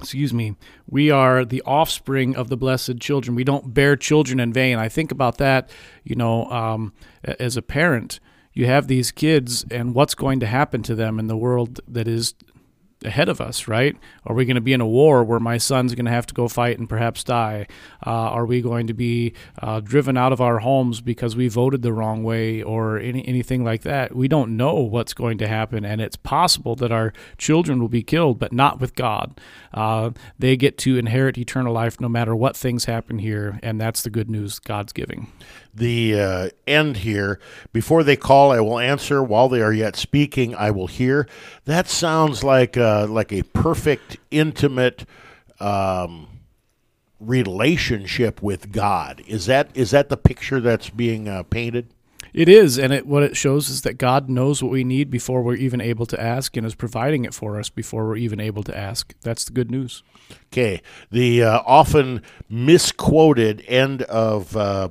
excuse 0.00 0.34
me, 0.34 0.54
we 0.86 1.10
are 1.10 1.44
the 1.44 1.62
offspring 1.62 2.36
of 2.36 2.48
the 2.48 2.56
blessed 2.56 3.00
children. 3.00 3.34
We 3.34 3.44
don't 3.44 3.72
bear 3.72 3.96
children 3.96 4.38
in 4.38 4.52
vain. 4.52 4.78
I 4.78 4.88
think 4.88 5.10
about 5.10 5.38
that, 5.38 5.70
you 6.04 6.14
know, 6.14 6.44
um, 6.50 6.92
as 7.24 7.56
a 7.56 7.62
parent. 7.62 8.20
You 8.52 8.66
have 8.66 8.86
these 8.86 9.10
kids, 9.10 9.64
and 9.70 9.94
what's 9.94 10.14
going 10.14 10.40
to 10.40 10.46
happen 10.46 10.82
to 10.84 10.94
them 10.94 11.18
in 11.18 11.26
the 11.26 11.36
world 11.36 11.80
that 11.88 12.06
is 12.06 12.34
ahead 13.04 13.28
of 13.28 13.40
us, 13.40 13.68
right? 13.68 13.96
Are 14.24 14.34
we 14.34 14.44
going 14.44 14.54
to 14.54 14.60
be 14.60 14.72
in 14.72 14.80
a 14.80 14.86
war 14.86 15.22
where 15.24 15.40
my 15.40 15.58
son's 15.58 15.94
going 15.94 16.06
to 16.06 16.10
have 16.10 16.26
to 16.26 16.34
go 16.34 16.48
fight 16.48 16.78
and 16.78 16.88
perhaps 16.88 17.24
die? 17.24 17.66
Uh, 18.06 18.10
are 18.10 18.46
we 18.46 18.60
going 18.60 18.86
to 18.86 18.94
be 18.94 19.34
uh, 19.60 19.80
driven 19.80 20.16
out 20.16 20.32
of 20.32 20.40
our 20.40 20.58
homes 20.60 21.00
because 21.00 21.36
we 21.36 21.48
voted 21.48 21.82
the 21.82 21.92
wrong 21.92 22.22
way 22.22 22.62
or 22.62 22.98
any, 22.98 23.26
anything 23.26 23.64
like 23.64 23.82
that? 23.82 24.14
We 24.14 24.28
don't 24.28 24.56
know 24.56 24.74
what's 24.76 25.14
going 25.14 25.38
to 25.38 25.48
happen, 25.48 25.84
and 25.84 26.00
it's 26.00 26.16
possible 26.16 26.76
that 26.76 26.92
our 26.92 27.12
children 27.38 27.80
will 27.80 27.88
be 27.88 28.02
killed, 28.02 28.38
but 28.38 28.52
not 28.52 28.80
with 28.80 28.94
God. 28.94 29.38
Uh, 29.72 30.10
they 30.38 30.56
get 30.56 30.78
to 30.78 30.96
inherit 30.96 31.38
eternal 31.38 31.72
life 31.72 32.00
no 32.00 32.08
matter 32.08 32.34
what 32.34 32.56
things 32.56 32.86
happen 32.86 33.18
here, 33.18 33.58
and 33.62 33.80
that's 33.80 34.02
the 34.02 34.10
good 34.10 34.30
news 34.30 34.58
God's 34.58 34.92
giving. 34.92 35.32
The 35.74 36.20
uh, 36.20 36.48
end 36.66 36.98
here 36.98 37.40
before 37.72 38.04
they 38.04 38.16
call, 38.16 38.52
I 38.52 38.60
will 38.60 38.78
answer. 38.78 39.22
While 39.22 39.48
they 39.48 39.60
are 39.60 39.72
yet 39.72 39.96
speaking, 39.96 40.54
I 40.54 40.70
will 40.70 40.86
hear. 40.86 41.26
That 41.64 41.88
sounds 41.88 42.44
like 42.44 42.76
uh, 42.76 43.06
like 43.08 43.32
a 43.32 43.42
perfect, 43.42 44.18
intimate. 44.30 45.04
Um, 45.60 46.28
relationship 47.20 48.42
with 48.42 48.70
God 48.70 49.22
is 49.26 49.46
that 49.46 49.70
is 49.72 49.92
that 49.92 50.10
the 50.10 50.16
picture 50.16 50.60
that's 50.60 50.90
being 50.90 51.26
uh, 51.26 51.44
painted 51.44 51.88
it 52.34 52.48
is, 52.48 52.78
and 52.78 52.92
it, 52.92 53.06
what 53.06 53.22
it 53.22 53.36
shows 53.36 53.68
is 53.68 53.82
that 53.82 53.96
God 53.96 54.28
knows 54.28 54.60
what 54.60 54.72
we 54.72 54.82
need 54.82 55.08
before 55.08 55.40
we're 55.40 55.54
even 55.54 55.80
able 55.80 56.04
to 56.06 56.20
ask, 56.20 56.56
and 56.56 56.66
is 56.66 56.74
providing 56.74 57.24
it 57.24 57.32
for 57.32 57.60
us 57.60 57.70
before 57.70 58.08
we're 58.08 58.16
even 58.16 58.40
able 58.40 58.64
to 58.64 58.76
ask. 58.76 59.14
That's 59.22 59.44
the 59.44 59.52
good 59.52 59.70
news. 59.70 60.02
Okay, 60.52 60.82
the 61.12 61.44
uh, 61.44 61.62
often 61.64 62.22
misquoted 62.50 63.64
end 63.68 64.02
of. 64.02 64.56
Uh, 64.56 64.88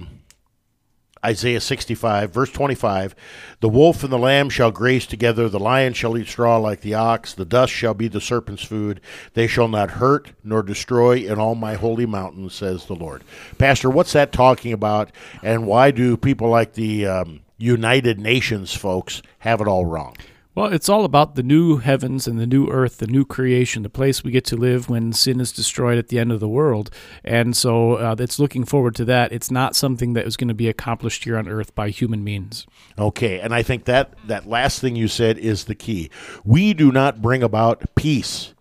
Isaiah 1.25 1.61
65, 1.61 2.31
verse 2.31 2.51
25 2.51 3.15
The 3.59 3.69
wolf 3.69 4.03
and 4.03 4.11
the 4.11 4.17
lamb 4.17 4.49
shall 4.49 4.71
graze 4.71 5.05
together, 5.05 5.47
the 5.47 5.59
lion 5.59 5.93
shall 5.93 6.17
eat 6.17 6.27
straw 6.27 6.57
like 6.57 6.81
the 6.81 6.93
ox, 6.93 7.33
the 7.33 7.45
dust 7.45 7.71
shall 7.71 7.93
be 7.93 8.07
the 8.07 8.21
serpent's 8.21 8.63
food. 8.63 8.99
They 9.33 9.47
shall 9.47 9.67
not 9.67 9.91
hurt 9.91 10.31
nor 10.43 10.63
destroy 10.63 11.17
in 11.17 11.39
all 11.39 11.55
my 11.55 11.75
holy 11.75 12.05
mountains, 12.05 12.53
says 12.53 12.85
the 12.85 12.95
Lord. 12.95 13.23
Pastor, 13.57 13.89
what's 13.89 14.13
that 14.13 14.31
talking 14.31 14.73
about, 14.73 15.11
and 15.41 15.65
why 15.65 15.91
do 15.91 16.17
people 16.17 16.49
like 16.49 16.73
the 16.73 17.05
um, 17.05 17.41
United 17.57 18.19
Nations 18.19 18.73
folks 18.73 19.21
have 19.39 19.61
it 19.61 19.67
all 19.67 19.85
wrong? 19.85 20.15
Well, 20.55 20.71
it's 20.71 20.87
all 20.87 21.03
about 21.03 21.33
the 21.33 21.41
new 21.41 21.77
heavens 21.77 22.27
and 22.27 22.39
the 22.39 22.45
new 22.45 22.67
earth, 22.67 22.97
the 22.97 23.07
new 23.07 23.25
creation, 23.25 23.81
the 23.81 23.89
place 23.89 24.23
we 24.23 24.29
get 24.29 24.45
to 24.45 24.55
live 24.55 24.87
when 24.87 25.11
sin 25.11 25.39
is 25.39 25.51
destroyed 25.51 25.97
at 25.97 26.09
the 26.09 26.19
end 26.19 26.31
of 26.31 26.39
the 26.39 26.47
world. 26.47 26.91
And 27.23 27.57
so 27.57 27.93
uh, 27.93 28.15
it's 28.19 28.37
looking 28.37 28.63
forward 28.63 28.93
to 28.95 29.05
that. 29.05 29.31
It's 29.31 29.49
not 29.49 29.75
something 29.75 30.13
that 30.13 30.27
is 30.27 30.37
going 30.37 30.49
to 30.49 30.53
be 30.53 30.69
accomplished 30.69 31.23
here 31.23 31.39
on 31.39 31.47
earth 31.47 31.73
by 31.73 31.89
human 31.89 32.23
means. 32.23 32.67
Okay, 32.99 33.39
and 33.39 33.51
I 33.51 33.63
think 33.63 33.85
that 33.85 34.13
that 34.27 34.47
last 34.47 34.79
thing 34.79 34.95
you 34.95 35.07
said 35.07 35.39
is 35.39 35.65
the 35.65 35.75
key. 35.75 36.11
We 36.43 36.75
do 36.75 36.91
not 36.91 37.19
bring 37.19 37.41
about 37.41 37.95
peace. 37.95 38.53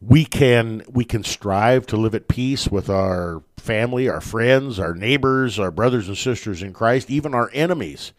We 0.00 0.24
can 0.24 0.84
we 0.88 1.04
can 1.04 1.24
strive 1.24 1.84
to 1.86 1.96
live 1.96 2.14
at 2.14 2.28
peace 2.28 2.68
with 2.68 2.88
our 2.88 3.42
family, 3.60 4.08
our 4.08 4.20
friends, 4.20 4.78
our 4.78 4.94
neighbors, 4.94 5.58
our 5.58 5.70
brothers 5.70 6.08
and 6.08 6.16
sisters 6.16 6.62
in 6.62 6.72
Christ, 6.72 7.10
even 7.10 7.34
our 7.34 7.50
enemies. 7.52 8.12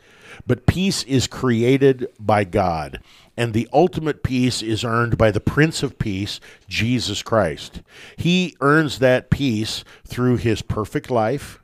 But 0.45 0.65
peace 0.65 1.03
is 1.03 1.27
created 1.27 2.07
by 2.19 2.43
God, 2.43 3.01
and 3.35 3.53
the 3.53 3.67
ultimate 3.73 4.23
peace 4.23 4.61
is 4.61 4.83
earned 4.83 5.17
by 5.17 5.31
the 5.31 5.39
Prince 5.39 5.83
of 5.83 5.99
Peace, 5.99 6.39
Jesus 6.67 7.21
Christ. 7.23 7.81
He 8.15 8.55
earns 8.61 8.99
that 8.99 9.29
peace 9.29 9.83
through 10.05 10.37
his 10.37 10.61
perfect 10.61 11.11
life, 11.11 11.58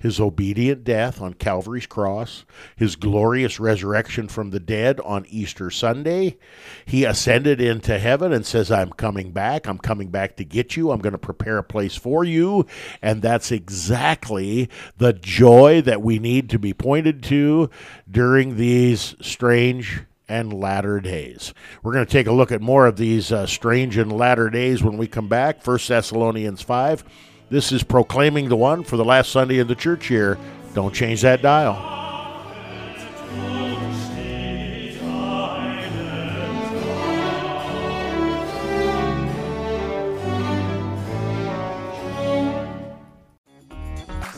his 0.00 0.18
obedient 0.18 0.82
death 0.82 1.20
on 1.20 1.34
Calvary's 1.34 1.86
cross, 1.86 2.44
his 2.74 2.96
glorious 2.96 3.60
resurrection 3.60 4.28
from 4.28 4.50
the 4.50 4.58
dead 4.58 4.98
on 5.00 5.26
Easter 5.28 5.70
Sunday. 5.70 6.38
He 6.86 7.04
ascended 7.04 7.60
into 7.60 7.98
heaven 7.98 8.32
and 8.32 8.44
says, 8.44 8.70
I'm 8.72 8.90
coming 8.90 9.30
back. 9.30 9.66
I'm 9.66 9.78
coming 9.78 10.08
back 10.08 10.36
to 10.36 10.44
get 10.44 10.74
you. 10.74 10.90
I'm 10.90 11.00
going 11.00 11.12
to 11.12 11.18
prepare 11.18 11.58
a 11.58 11.62
place 11.62 11.96
for 11.96 12.24
you. 12.24 12.66
And 13.02 13.20
that's 13.20 13.52
exactly 13.52 14.70
the 14.96 15.12
joy 15.12 15.82
that 15.82 16.00
we 16.00 16.18
need 16.18 16.48
to 16.50 16.58
be 16.58 16.72
pointed 16.72 17.22
to 17.24 17.68
during 18.10 18.56
these 18.56 19.14
strange 19.20 20.04
and 20.30 20.52
latter 20.52 21.00
days. 21.00 21.52
We're 21.82 21.92
going 21.92 22.06
to 22.06 22.12
take 22.12 22.28
a 22.28 22.32
look 22.32 22.52
at 22.52 22.62
more 22.62 22.86
of 22.86 22.96
these 22.96 23.32
uh, 23.32 23.46
strange 23.46 23.98
and 23.98 24.12
latter 24.12 24.48
days 24.48 24.82
when 24.82 24.96
we 24.96 25.08
come 25.08 25.28
back. 25.28 25.66
1 25.66 25.78
Thessalonians 25.88 26.62
5. 26.62 27.04
This 27.50 27.72
is 27.72 27.82
Proclaiming 27.82 28.48
the 28.48 28.54
One 28.54 28.84
for 28.84 28.96
the 28.96 29.04
last 29.04 29.32
Sunday 29.32 29.58
in 29.58 29.66
the 29.66 29.74
church 29.74 30.08
year. 30.08 30.38
Don't 30.72 30.94
change 30.94 31.22
that 31.22 31.42
dial. 31.42 31.74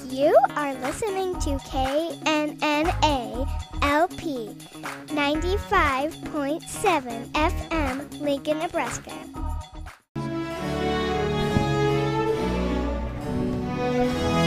You 0.09 0.35
are 0.57 0.73
listening 0.77 1.35
to 1.41 1.59
KNNA 1.69 3.47
LP 3.83 4.57
95.7 5.09 7.33
FM, 7.33 8.21
Lincoln, 8.23 8.59
Nebraska. 8.59 9.13
thank 13.83 14.37
you 14.37 14.42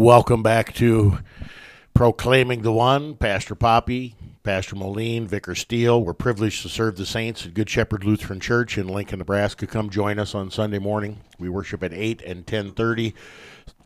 Welcome 0.00 0.42
back 0.42 0.72
to 0.76 1.18
Proclaiming 1.92 2.62
the 2.62 2.72
One. 2.72 3.16
Pastor 3.16 3.54
Poppy, 3.54 4.14
Pastor 4.42 4.74
Moline, 4.74 5.28
Vicar 5.28 5.54
Steele. 5.54 6.02
We're 6.02 6.14
privileged 6.14 6.62
to 6.62 6.70
serve 6.70 6.96
the 6.96 7.04
saints 7.04 7.44
at 7.44 7.52
Good 7.52 7.68
Shepherd 7.68 8.02
Lutheran 8.02 8.40
Church 8.40 8.78
in 8.78 8.88
Lincoln, 8.88 9.18
Nebraska. 9.18 9.66
Come 9.66 9.90
join 9.90 10.18
us 10.18 10.34
on 10.34 10.50
Sunday 10.50 10.78
morning. 10.78 11.20
We 11.38 11.50
worship 11.50 11.82
at 11.82 11.92
8 11.92 12.22
and 12.22 12.46
10:30. 12.46 13.12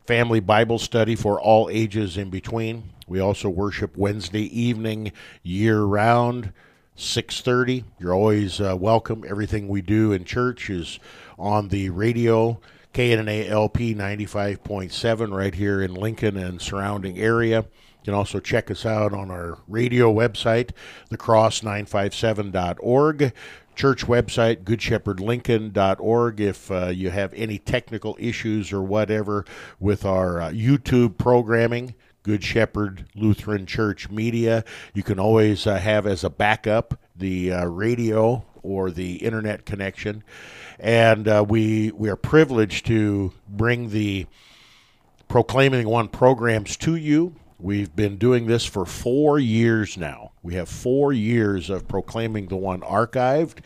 Family 0.07 0.39
Bible 0.39 0.79
study 0.79 1.17
for 1.17 1.41
all 1.41 1.69
ages 1.69 2.17
in 2.17 2.31
between. 2.31 2.91
We 3.09 3.19
also 3.19 3.49
worship 3.49 3.97
Wednesday 3.97 4.45
evening 4.57 5.11
year 5.43 5.83
round. 5.83 6.53
6:30. 6.97 7.83
You're 7.99 8.15
always 8.15 8.61
uh, 8.61 8.77
welcome. 8.79 9.25
Everything 9.29 9.67
we 9.67 9.83
do 9.83 10.13
in 10.13 10.25
church 10.25 10.71
is 10.71 11.01
on 11.37 11.71
the 11.71 11.91
radio 11.91 12.61
KNNA 12.95 13.51
LP 13.51 13.95
95.7 13.95 15.37
right 15.37 15.55
here 15.55 15.83
in 15.83 15.93
Lincoln 15.95 16.37
and 16.37 16.63
surrounding 16.63 17.19
area. 17.19 17.59
You 17.59 18.05
can 18.05 18.15
also 18.15 18.39
check 18.39 18.71
us 18.71 18.87
out 18.87 19.13
on 19.13 19.33
our 19.33 19.59
radio 19.67 20.15
website, 20.15 20.71
thecross957.org, 21.11 23.33
church 23.75 24.07
website, 24.07 24.63
goodshepherdlincoln.org. 24.63 26.41
If 26.41 26.71
uh, 26.71 26.87
you 26.87 27.11
have 27.11 27.35
any 27.35 27.59
technical 27.59 28.17
issues 28.21 28.73
or 28.73 28.83
whatever 28.83 29.45
with 29.81 30.05
our 30.05 30.41
uh, 30.41 30.51
YouTube 30.51 31.19
programming, 31.19 31.97
Good 32.23 32.45
Shepherd 32.45 33.07
Lutheran 33.17 33.67
Church 33.67 34.09
Media, 34.09 34.65
you 34.93 35.03
can 35.03 35.19
always 35.19 35.67
uh, 35.67 35.79
have 35.79 36.07
as 36.07 36.23
a 36.23 36.31
backup 36.31 37.01
the 37.17 37.53
uh, 37.53 37.67
radio 37.67 38.45
or 38.65 38.91
the 38.91 39.17
internet 39.17 39.65
connection 39.65 40.25
and 40.79 41.29
uh, 41.29 41.45
we 41.47 41.93
we 41.93 42.09
are 42.09 42.17
privileged 42.17 42.87
to 42.87 43.33
bring 43.49 43.91
the 43.91 44.27
proclaiming 45.29 45.89
one 45.89 46.09
programs 46.09 46.77
to 46.77 46.97
you. 46.97 47.35
We've 47.59 47.95
been 47.95 48.19
doing 48.19 48.47
this 48.47 48.65
for 48.65 48.85
four 48.85 49.39
years 49.39 49.97
now. 49.97 50.33
We 50.45 50.57
have 50.57 50.69
four 50.69 51.15
years 51.15 51.71
of 51.71 51.89
proclaiming 51.89 52.49
the 52.49 52.57
one 52.57 52.83
archived, 52.83 53.61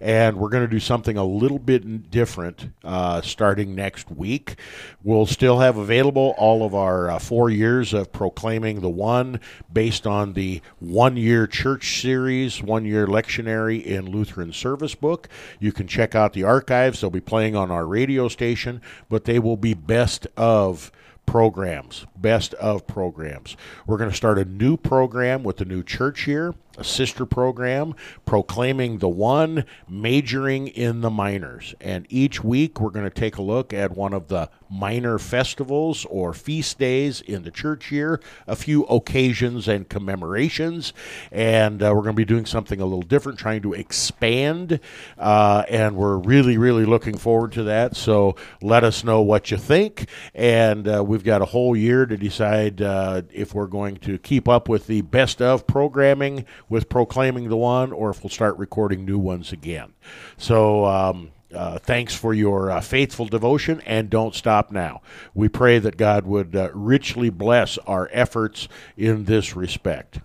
and 0.00 0.36
we're 0.36 0.48
going 0.48 0.64
to 0.64 0.70
do 0.70 0.80
something 0.80 1.16
a 1.16 1.24
little 1.24 1.60
bit 1.60 2.10
different 2.10 2.70
uh, 2.82 3.20
starting 3.22 3.76
next 3.76 4.10
week. 4.10 4.56
We'll 5.04 5.26
still 5.26 5.60
have 5.60 5.76
available 5.76 6.34
all 6.36 6.66
of 6.66 6.74
our 6.74 7.08
uh, 7.08 7.20
four 7.20 7.50
years 7.50 7.94
of 7.94 8.10
proclaiming 8.10 8.80
the 8.80 8.90
one 8.90 9.38
based 9.72 10.08
on 10.08 10.32
the 10.32 10.60
one 10.80 11.16
year 11.16 11.46
church 11.46 12.00
series, 12.00 12.60
one 12.60 12.84
year 12.84 13.06
lectionary 13.06 13.80
in 13.80 14.10
Lutheran 14.10 14.52
Service 14.52 14.96
Book. 14.96 15.28
You 15.60 15.70
can 15.70 15.86
check 15.86 16.16
out 16.16 16.32
the 16.32 16.42
archives, 16.42 17.00
they'll 17.00 17.10
be 17.10 17.20
playing 17.20 17.54
on 17.54 17.70
our 17.70 17.86
radio 17.86 18.26
station, 18.26 18.82
but 19.08 19.24
they 19.24 19.38
will 19.38 19.56
be 19.56 19.74
best 19.74 20.26
of 20.36 20.90
programs, 21.26 22.06
best 22.16 22.54
of 22.54 22.86
programs. 22.86 23.56
We're 23.86 23.98
going 23.98 24.10
to 24.10 24.16
start 24.16 24.38
a 24.38 24.44
new 24.44 24.76
program 24.76 25.42
with 25.42 25.56
the 25.58 25.64
new 25.64 25.82
church 25.82 26.26
year, 26.26 26.54
a 26.76 26.84
sister 26.84 27.26
program, 27.26 27.94
Proclaiming 28.24 28.98
the 28.98 29.08
One, 29.08 29.64
majoring 29.88 30.68
in 30.68 31.00
the 31.00 31.10
minors. 31.10 31.74
And 31.80 32.06
each 32.08 32.42
week 32.42 32.80
we're 32.80 32.90
going 32.90 33.04
to 33.04 33.10
take 33.10 33.36
a 33.36 33.42
look 33.42 33.72
at 33.72 33.92
one 33.92 34.12
of 34.12 34.28
the 34.28 34.50
minor 34.70 35.18
festivals 35.18 36.04
or 36.06 36.32
feast 36.34 36.78
days 36.78 37.20
in 37.20 37.42
the 37.44 37.50
church 37.50 37.92
year, 37.92 38.20
a 38.46 38.56
few 38.56 38.84
occasions 38.84 39.68
and 39.68 39.88
commemorations. 39.88 40.92
And 41.30 41.82
uh, 41.82 41.92
we're 41.94 42.02
going 42.02 42.16
to 42.16 42.20
be 42.20 42.24
doing 42.24 42.46
something 42.46 42.80
a 42.80 42.84
little 42.84 43.02
different, 43.02 43.38
trying 43.38 43.62
to 43.62 43.72
expand. 43.72 44.80
Uh, 45.16 45.64
and 45.68 45.96
we're 45.96 46.16
really, 46.16 46.58
really 46.58 46.84
looking 46.84 47.16
forward 47.16 47.52
to 47.52 47.62
that. 47.64 47.94
So 47.96 48.36
let 48.60 48.84
us 48.84 49.04
know 49.04 49.22
what 49.22 49.50
you 49.50 49.56
think. 49.56 50.08
And 50.34 50.88
uh, 50.88 51.04
we've 51.04 51.24
got 51.24 51.42
a 51.42 51.46
whole 51.46 51.76
year 51.76 52.06
to 52.06 52.16
decide 52.16 52.82
uh, 52.82 53.22
if 53.32 53.54
we're 53.54 53.66
going 53.66 53.96
to 53.98 54.18
keep 54.18 54.48
up 54.48 54.68
with 54.68 54.86
the 54.86 55.02
best 55.02 55.40
of 55.40 55.66
programming 55.66 56.46
with 56.68 56.88
Proclaiming 56.88 57.48
the 57.48 57.56
One 57.56 57.92
or 57.92 58.10
if 58.10 58.22
we'll 58.22 58.30
start 58.30 58.58
recording 58.58 59.04
new 59.04 59.18
ones 59.18 59.52
again. 59.52 59.94
So, 60.36 60.84
um, 60.84 61.30
uh, 61.54 61.78
thanks 61.78 62.14
for 62.14 62.34
your 62.34 62.70
uh, 62.70 62.80
faithful 62.80 63.26
devotion 63.26 63.80
and 63.86 64.10
don't 64.10 64.34
stop 64.34 64.72
now. 64.72 65.00
We 65.34 65.48
pray 65.48 65.78
that 65.78 65.96
God 65.96 66.26
would 66.26 66.56
uh, 66.56 66.70
richly 66.74 67.30
bless 67.30 67.78
our 67.78 68.10
efforts 68.12 68.68
in 68.96 69.24
this 69.24 69.54
respect. 69.54 70.18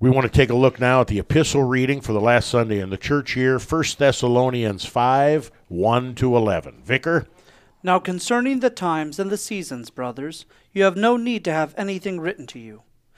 We 0.00 0.10
want 0.10 0.24
to 0.24 0.32
take 0.32 0.50
a 0.50 0.54
look 0.54 0.80
now 0.80 1.02
at 1.02 1.08
the 1.08 1.18
epistle 1.18 1.62
reading 1.62 2.00
for 2.00 2.12
the 2.12 2.20
last 2.20 2.48
Sunday 2.48 2.80
in 2.80 2.90
the 2.90 2.96
church 2.96 3.36
year, 3.36 3.58
1 3.58 3.84
Thessalonians 3.98 4.84
5 4.86 5.52
1 5.68 6.14
to 6.16 6.36
11. 6.36 6.82
Vicar? 6.82 7.26
Now 7.82 7.98
concerning 7.98 8.60
the 8.60 8.70
times 8.70 9.18
and 9.18 9.30
the 9.30 9.36
seasons, 9.36 9.90
brothers, 9.90 10.46
you 10.72 10.84
have 10.84 10.96
no 10.96 11.16
need 11.16 11.44
to 11.44 11.52
have 11.52 11.74
anything 11.76 12.18
written 12.18 12.46
to 12.48 12.58
you. 12.58 12.82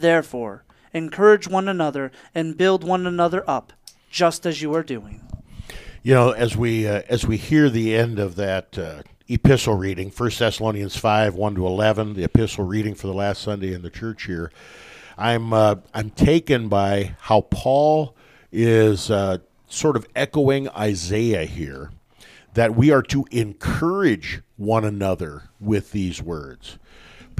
Therefore, 0.00 0.64
encourage 0.92 1.46
one 1.46 1.68
another 1.68 2.10
and 2.34 2.56
build 2.56 2.82
one 2.82 3.06
another 3.06 3.44
up, 3.48 3.72
just 4.10 4.46
as 4.46 4.62
you 4.62 4.74
are 4.74 4.82
doing. 4.82 5.20
You 6.02 6.14
know, 6.14 6.30
as 6.30 6.56
we 6.56 6.88
uh, 6.88 7.02
as 7.08 7.26
we 7.26 7.36
hear 7.36 7.68
the 7.68 7.94
end 7.94 8.18
of 8.18 8.36
that 8.36 8.78
uh, 8.78 9.02
epistle 9.28 9.74
reading, 9.74 10.10
First 10.10 10.38
Thessalonians 10.38 10.96
five 10.96 11.34
one 11.34 11.54
to 11.54 11.66
eleven, 11.66 12.14
the 12.14 12.24
epistle 12.24 12.64
reading 12.64 12.94
for 12.94 13.06
the 13.06 13.12
last 13.12 13.42
Sunday 13.42 13.74
in 13.74 13.82
the 13.82 13.90
church 13.90 14.24
here, 14.24 14.50
I'm 15.18 15.52
uh, 15.52 15.76
I'm 15.92 16.10
taken 16.10 16.68
by 16.68 17.16
how 17.20 17.42
Paul 17.42 18.16
is 18.50 19.10
uh, 19.10 19.38
sort 19.68 19.96
of 19.96 20.08
echoing 20.16 20.68
Isaiah 20.70 21.44
here, 21.44 21.90
that 22.54 22.74
we 22.74 22.90
are 22.90 23.02
to 23.02 23.26
encourage 23.30 24.40
one 24.56 24.84
another 24.86 25.50
with 25.60 25.92
these 25.92 26.22
words. 26.22 26.78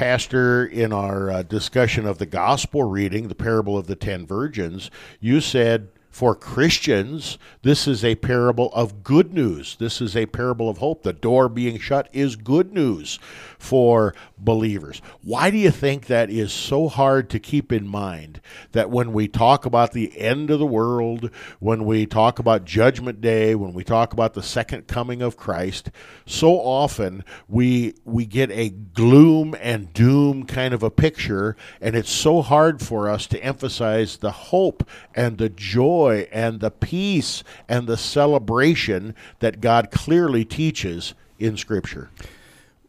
Pastor, 0.00 0.64
in 0.64 0.94
our 0.94 1.30
uh, 1.30 1.42
discussion 1.42 2.06
of 2.06 2.16
the 2.16 2.24
gospel 2.24 2.84
reading, 2.84 3.28
the 3.28 3.34
parable 3.34 3.76
of 3.76 3.86
the 3.86 3.94
ten 3.94 4.26
virgins, 4.26 4.90
you 5.20 5.42
said 5.42 5.90
for 6.10 6.34
Christians, 6.34 7.38
this 7.62 7.86
is 7.86 8.04
a 8.04 8.16
parable 8.16 8.70
of 8.72 9.04
good 9.04 9.32
news. 9.32 9.76
This 9.78 10.00
is 10.00 10.16
a 10.16 10.26
parable 10.26 10.68
of 10.68 10.78
hope. 10.78 11.04
The 11.04 11.12
door 11.12 11.48
being 11.48 11.78
shut 11.78 12.08
is 12.12 12.34
good 12.34 12.72
news 12.72 13.20
for 13.58 14.12
believers. 14.36 15.00
Why 15.22 15.50
do 15.50 15.56
you 15.56 15.70
think 15.70 16.06
that 16.06 16.28
is 16.28 16.52
so 16.52 16.88
hard 16.88 17.30
to 17.30 17.38
keep 17.38 17.72
in 17.72 17.86
mind? 17.86 18.40
That 18.72 18.90
when 18.90 19.12
we 19.12 19.28
talk 19.28 19.64
about 19.64 19.92
the 19.92 20.18
end 20.18 20.50
of 20.50 20.58
the 20.58 20.66
world, 20.66 21.30
when 21.60 21.84
we 21.84 22.06
talk 22.06 22.40
about 22.40 22.64
Judgment 22.64 23.20
Day, 23.20 23.54
when 23.54 23.72
we 23.72 23.84
talk 23.84 24.12
about 24.12 24.34
the 24.34 24.42
second 24.42 24.88
coming 24.88 25.22
of 25.22 25.36
Christ, 25.36 25.92
so 26.26 26.58
often 26.58 27.24
we 27.46 27.94
we 28.04 28.26
get 28.26 28.50
a 28.50 28.70
gloom 28.70 29.54
and 29.60 29.92
doom 29.92 30.44
kind 30.44 30.74
of 30.74 30.82
a 30.82 30.90
picture, 30.90 31.56
and 31.80 31.94
it's 31.94 32.10
so 32.10 32.42
hard 32.42 32.82
for 32.82 33.08
us 33.08 33.28
to 33.28 33.44
emphasize 33.44 34.16
the 34.16 34.32
hope 34.32 34.88
and 35.14 35.38
the 35.38 35.48
joy 35.48 35.99
and 36.08 36.60
the 36.60 36.70
peace 36.70 37.42
and 37.68 37.86
the 37.86 37.96
celebration 37.96 39.14
that 39.40 39.60
God 39.60 39.90
clearly 39.90 40.44
teaches 40.44 41.14
in 41.38 41.56
Scripture. 41.56 42.10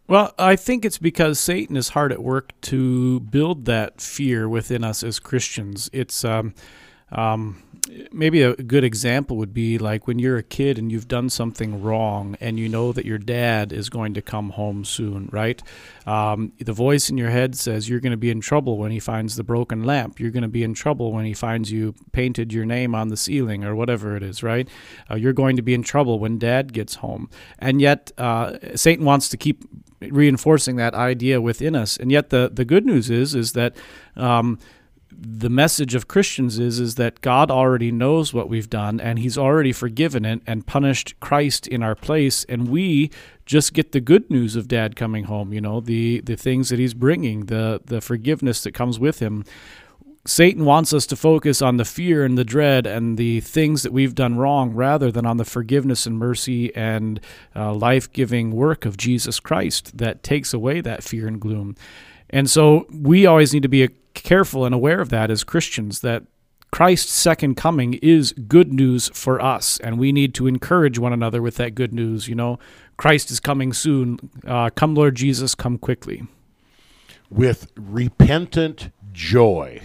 Well, 0.07 0.33
I 0.37 0.57
think 0.57 0.83
it's 0.83 0.97
because 0.97 1.39
Satan 1.39 1.77
is 1.77 1.89
hard 1.89 2.11
at 2.11 2.21
work 2.21 2.51
to 2.61 3.21
build 3.21 3.65
that 3.65 4.01
fear 4.01 4.49
within 4.49 4.83
us 4.83 5.03
as 5.03 5.19
Christians. 5.19 5.89
It's 5.93 6.25
um, 6.25 6.53
um, 7.11 7.61
maybe 8.11 8.41
a 8.41 8.55
good 8.55 8.83
example 8.83 9.37
would 9.37 9.53
be 9.53 9.77
like 9.77 10.07
when 10.07 10.19
you're 10.19 10.37
a 10.37 10.43
kid 10.43 10.77
and 10.77 10.91
you've 10.91 11.07
done 11.07 11.29
something 11.29 11.81
wrong 11.81 12.37
and 12.39 12.59
you 12.59 12.69
know 12.69 12.91
that 12.91 13.05
your 13.05 13.17
dad 13.17 13.73
is 13.73 13.89
going 13.89 14.13
to 14.13 14.21
come 14.21 14.51
home 14.51 14.85
soon, 14.85 15.27
right? 15.31 15.61
Um, 16.05 16.53
the 16.59 16.73
voice 16.73 17.09
in 17.09 17.17
your 17.17 17.29
head 17.29 17.55
says 17.55 17.89
you're 17.89 17.99
going 17.99 18.11
to 18.11 18.17
be 18.17 18.29
in 18.29 18.39
trouble 18.39 18.77
when 18.77 18.91
he 18.91 18.99
finds 18.99 19.35
the 19.35 19.43
broken 19.43 19.83
lamp. 19.83 20.19
You're 20.19 20.31
going 20.31 20.43
to 20.43 20.49
be 20.49 20.63
in 20.63 20.73
trouble 20.73 21.11
when 21.11 21.25
he 21.25 21.33
finds 21.33 21.71
you 21.71 21.93
painted 22.11 22.53
your 22.53 22.65
name 22.65 22.95
on 22.95 23.09
the 23.09 23.17
ceiling 23.17 23.63
or 23.63 23.75
whatever 23.75 24.15
it 24.15 24.23
is, 24.23 24.43
right? 24.43 24.67
Uh, 25.09 25.15
you're 25.15 25.33
going 25.33 25.55
to 25.55 25.61
be 25.61 25.73
in 25.73 25.83
trouble 25.83 26.19
when 26.19 26.37
dad 26.37 26.73
gets 26.73 26.95
home. 26.95 27.29
And 27.59 27.81
yet, 27.81 28.11
uh, 28.17 28.57
Satan 28.75 29.05
wants 29.05 29.27
to 29.29 29.37
keep 29.37 29.63
reinforcing 29.99 30.77
that 30.77 30.93
idea 30.93 31.41
within 31.41 31.75
us. 31.75 31.97
And 31.97 32.11
yet, 32.11 32.29
the, 32.29 32.49
the 32.51 32.65
good 32.65 32.85
news 32.85 33.09
is, 33.09 33.35
is 33.35 33.53
that. 33.53 33.75
Um, 34.15 34.59
the 35.17 35.49
message 35.49 35.95
of 35.95 36.07
Christians 36.07 36.59
is 36.59 36.79
is 36.79 36.95
that 36.95 37.21
God 37.21 37.51
already 37.51 37.91
knows 37.91 38.33
what 38.33 38.49
we've 38.49 38.69
done 38.69 38.99
and 38.99 39.19
he's 39.19 39.37
already 39.37 39.71
forgiven 39.71 40.25
it 40.25 40.41
and 40.47 40.65
punished 40.65 41.19
Christ 41.19 41.67
in 41.67 41.83
our 41.83 41.95
place 41.95 42.43
and 42.45 42.67
we 42.67 43.11
just 43.45 43.73
get 43.73 43.91
the 43.91 43.99
good 43.99 44.29
news 44.29 44.55
of 44.55 44.67
dad 44.67 44.95
coming 44.95 45.25
home, 45.25 45.53
you 45.53 45.61
know, 45.61 45.79
the 45.81 46.21
the 46.21 46.37
things 46.37 46.69
that 46.69 46.79
he's 46.79 46.93
bringing, 46.93 47.47
the 47.47 47.81
the 47.85 48.01
forgiveness 48.01 48.63
that 48.63 48.73
comes 48.73 48.99
with 48.99 49.19
him. 49.19 49.43
Satan 50.23 50.65
wants 50.65 50.93
us 50.93 51.07
to 51.07 51.15
focus 51.15 51.63
on 51.63 51.77
the 51.77 51.85
fear 51.85 52.23
and 52.23 52.37
the 52.37 52.43
dread 52.43 52.85
and 52.85 53.17
the 53.17 53.39
things 53.39 53.81
that 53.81 53.91
we've 53.91 54.13
done 54.13 54.37
wrong 54.37 54.71
rather 54.71 55.11
than 55.11 55.25
on 55.25 55.37
the 55.37 55.45
forgiveness 55.45 56.05
and 56.05 56.19
mercy 56.19 56.73
and 56.75 57.19
uh, 57.55 57.73
life 57.73 58.11
giving 58.13 58.51
work 58.51 58.85
of 58.85 58.97
Jesus 58.97 59.39
Christ 59.39 59.97
that 59.97 60.21
takes 60.21 60.53
away 60.53 60.79
that 60.81 61.03
fear 61.03 61.27
and 61.27 61.41
gloom. 61.41 61.75
And 62.29 62.47
so 62.47 62.85
we 62.91 63.25
always 63.25 63.51
need 63.51 63.63
to 63.63 63.69
be 63.69 63.89
careful 64.13 64.65
and 64.65 64.73
aware 64.73 65.01
of 65.01 65.09
that 65.09 65.29
as 65.31 65.43
Christians 65.43 66.01
that 66.01 66.23
Christ's 66.71 67.11
second 67.11 67.55
coming 67.55 67.95
is 67.95 68.31
good 68.31 68.71
news 68.71 69.09
for 69.13 69.41
us, 69.41 69.77
and 69.79 69.99
we 69.99 70.11
need 70.11 70.33
to 70.35 70.47
encourage 70.47 70.97
one 70.97 71.11
another 71.11 71.41
with 71.41 71.55
that 71.55 71.75
good 71.75 71.93
news. 71.93 72.29
You 72.29 72.35
know, 72.35 72.59
Christ 72.97 73.29
is 73.29 73.39
coming 73.39 73.73
soon. 73.73 74.19
Uh, 74.47 74.69
come, 74.69 74.95
Lord 74.95 75.15
Jesus, 75.15 75.53
come 75.53 75.77
quickly. 75.77 76.23
With 77.29 77.71
repentant 77.75 78.91
joy, 79.11 79.81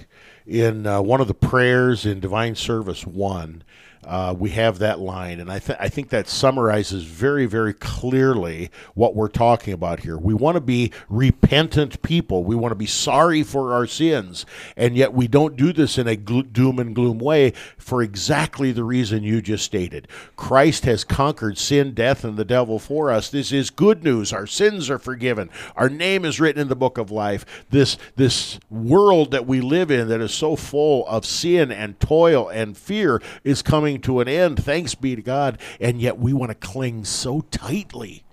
in 0.47 0.87
uh, 0.87 1.03
one 1.03 1.21
of 1.21 1.27
the 1.27 1.35
prayers 1.35 2.07
in 2.07 2.21
Divine 2.21 2.55
Service 2.55 3.05
1, 3.05 3.65
uh, 4.07 4.35
we 4.39 4.51
have 4.51 4.79
that 4.79 5.01
line, 5.01 5.41
and 5.41 5.51
I, 5.51 5.59
th- 5.59 5.79
I 5.81 5.89
think 5.89 6.11
that 6.11 6.29
summarizes 6.29 7.03
very, 7.05 7.47
very 7.47 7.75
clearly 7.75 8.71
what 8.95 9.17
we're 9.17 9.29
talking 9.29 9.75
about 9.75 10.01
here. 10.01 10.17
We 10.17 10.33
want 10.33 10.55
to 10.55 10.61
be 10.61 10.93
repentant 11.09 12.01
people. 12.03 12.45
We 12.45 12.55
want 12.55 12.71
to 12.71 12.77
be 12.77 12.87
sorry 12.87 13.43
for 13.43 13.73
our 13.73 13.87
sins, 13.87 14.47
and 14.77 14.97
yet 14.97 15.13
we 15.13 15.27
don't 15.27 15.57
do 15.57 15.73
this 15.73 15.99
in 15.99 16.07
a 16.07 16.17
doom 16.17 16.79
and 16.79 16.95
gloom 16.95 17.19
way 17.19 17.53
for 17.79 18.01
exactly 18.01 18.71
the 18.71 18.85
reason 18.85 19.25
you 19.25 19.43
just 19.43 19.65
stated. 19.65 20.07
Christ 20.37 20.85
has 20.85 21.03
conquered 21.03 21.59
sin, 21.59 21.93
death, 21.93 22.23
and 22.23 22.37
the 22.37 22.45
devil 22.45 22.79
for 22.79 23.11
us. 23.11 23.29
This 23.29 23.51
is 23.51 23.71
good 23.71 24.05
news. 24.05 24.33
Our 24.33 24.47
sins 24.47 24.89
are 24.89 24.99
forgiven. 25.01 25.51
Our 25.75 25.89
name 25.89 26.25
is 26.25 26.39
written 26.39 26.63
in 26.63 26.69
the 26.69 26.77
book 26.77 26.97
of 26.97 27.11
life. 27.11 27.45
This 27.71 27.99
this 28.15 28.61
world 28.71 29.33
that 29.33 29.47
we 29.47 29.61
live 29.61 29.91
in 29.91 30.09
that 30.09 30.21
is 30.21 30.33
so 30.33 30.55
full 30.55 31.07
of 31.09 31.27
sin 31.27 31.73
and 31.73 31.99
toil 31.99 32.49
and 32.49 32.77
fear 32.77 33.21
is 33.43 33.63
coming 33.63 33.96
to 34.03 34.21
an 34.21 34.29
end. 34.29 34.63
Thanks 34.63 34.95
be 34.95 35.17
to 35.17 35.23
God. 35.23 35.59
And 35.81 36.01
yet 36.01 36.19
we 36.19 36.33
want 36.33 36.51
to 36.51 36.55
cling 36.55 37.05
so 37.05 37.43
tightly 37.51 38.25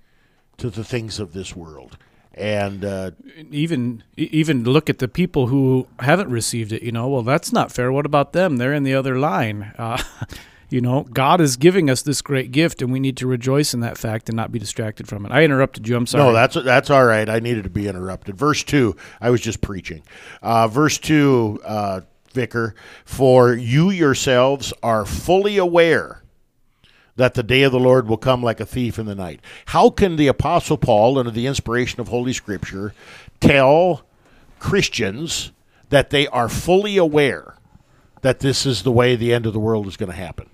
to 0.58 0.70
the 0.70 0.84
things 0.84 1.18
of 1.18 1.32
this 1.32 1.54
world. 1.54 1.98
And 2.36 2.84
uh, 2.84 3.12
even 3.52 4.02
even 4.16 4.64
look 4.64 4.90
at 4.90 4.98
the 4.98 5.06
people 5.06 5.46
who 5.46 5.86
haven't 6.00 6.30
received 6.30 6.72
it. 6.72 6.82
You 6.82 6.90
know, 6.90 7.08
well, 7.08 7.22
that's 7.22 7.52
not 7.52 7.70
fair. 7.70 7.92
What 7.92 8.06
about 8.06 8.32
them? 8.32 8.56
They're 8.56 8.74
in 8.74 8.82
the 8.82 8.94
other 8.94 9.18
line. 9.18 9.72
Uh, 9.78 10.02
you 10.70 10.80
know, 10.80 11.02
God 11.02 11.40
is 11.40 11.56
giving 11.56 11.88
us 11.88 12.02
this 12.02 12.20
great 12.20 12.50
gift, 12.50 12.82
and 12.82 12.90
we 12.90 12.98
need 12.98 13.16
to 13.18 13.28
rejoice 13.28 13.74
in 13.74 13.80
that 13.80 13.96
fact 13.96 14.28
and 14.28 14.34
not 14.34 14.50
be 14.50 14.58
distracted 14.58 15.06
from 15.06 15.24
it. 15.24 15.30
I 15.30 15.44
interrupted 15.44 15.86
you. 15.86 15.96
I'm 15.96 16.06
sorry. 16.06 16.24
No, 16.24 16.32
that's 16.32 16.56
that's 16.56 16.90
all 16.90 17.04
right. 17.04 17.28
I 17.28 17.38
needed 17.38 17.62
to 17.62 17.70
be 17.70 17.86
interrupted. 17.86 18.36
Verse 18.36 18.64
two. 18.64 18.96
I 19.20 19.30
was 19.30 19.40
just 19.40 19.60
preaching. 19.60 20.02
Uh, 20.42 20.66
verse 20.66 20.98
two, 20.98 21.60
uh, 21.64 22.00
Vicar. 22.34 22.74
For 23.04 23.54
you 23.54 23.90
yourselves 23.90 24.72
are 24.82 25.06
fully 25.06 25.56
aware 25.56 26.22
that 27.16 27.34
the 27.34 27.42
day 27.42 27.62
of 27.62 27.72
the 27.72 27.78
Lord 27.78 28.08
will 28.08 28.16
come 28.16 28.42
like 28.42 28.60
a 28.60 28.66
thief 28.66 28.98
in 28.98 29.06
the 29.06 29.14
night. 29.14 29.40
How 29.66 29.88
can 29.88 30.16
the 30.16 30.26
Apostle 30.26 30.76
Paul, 30.76 31.18
under 31.18 31.30
the 31.30 31.46
inspiration 31.46 32.00
of 32.00 32.08
Holy 32.08 32.32
Scripture, 32.32 32.92
tell 33.40 34.04
Christians 34.58 35.52
that 35.90 36.10
they 36.10 36.26
are 36.26 36.48
fully 36.48 36.96
aware 36.96 37.56
that 38.22 38.40
this 38.40 38.66
is 38.66 38.82
the 38.82 38.92
way 38.92 39.14
the 39.14 39.32
end 39.32 39.46
of 39.46 39.52
the 39.52 39.60
world 39.60 39.86
is 39.86 39.96
going 39.96 40.10
to 40.10 40.16
happen? 40.16 40.50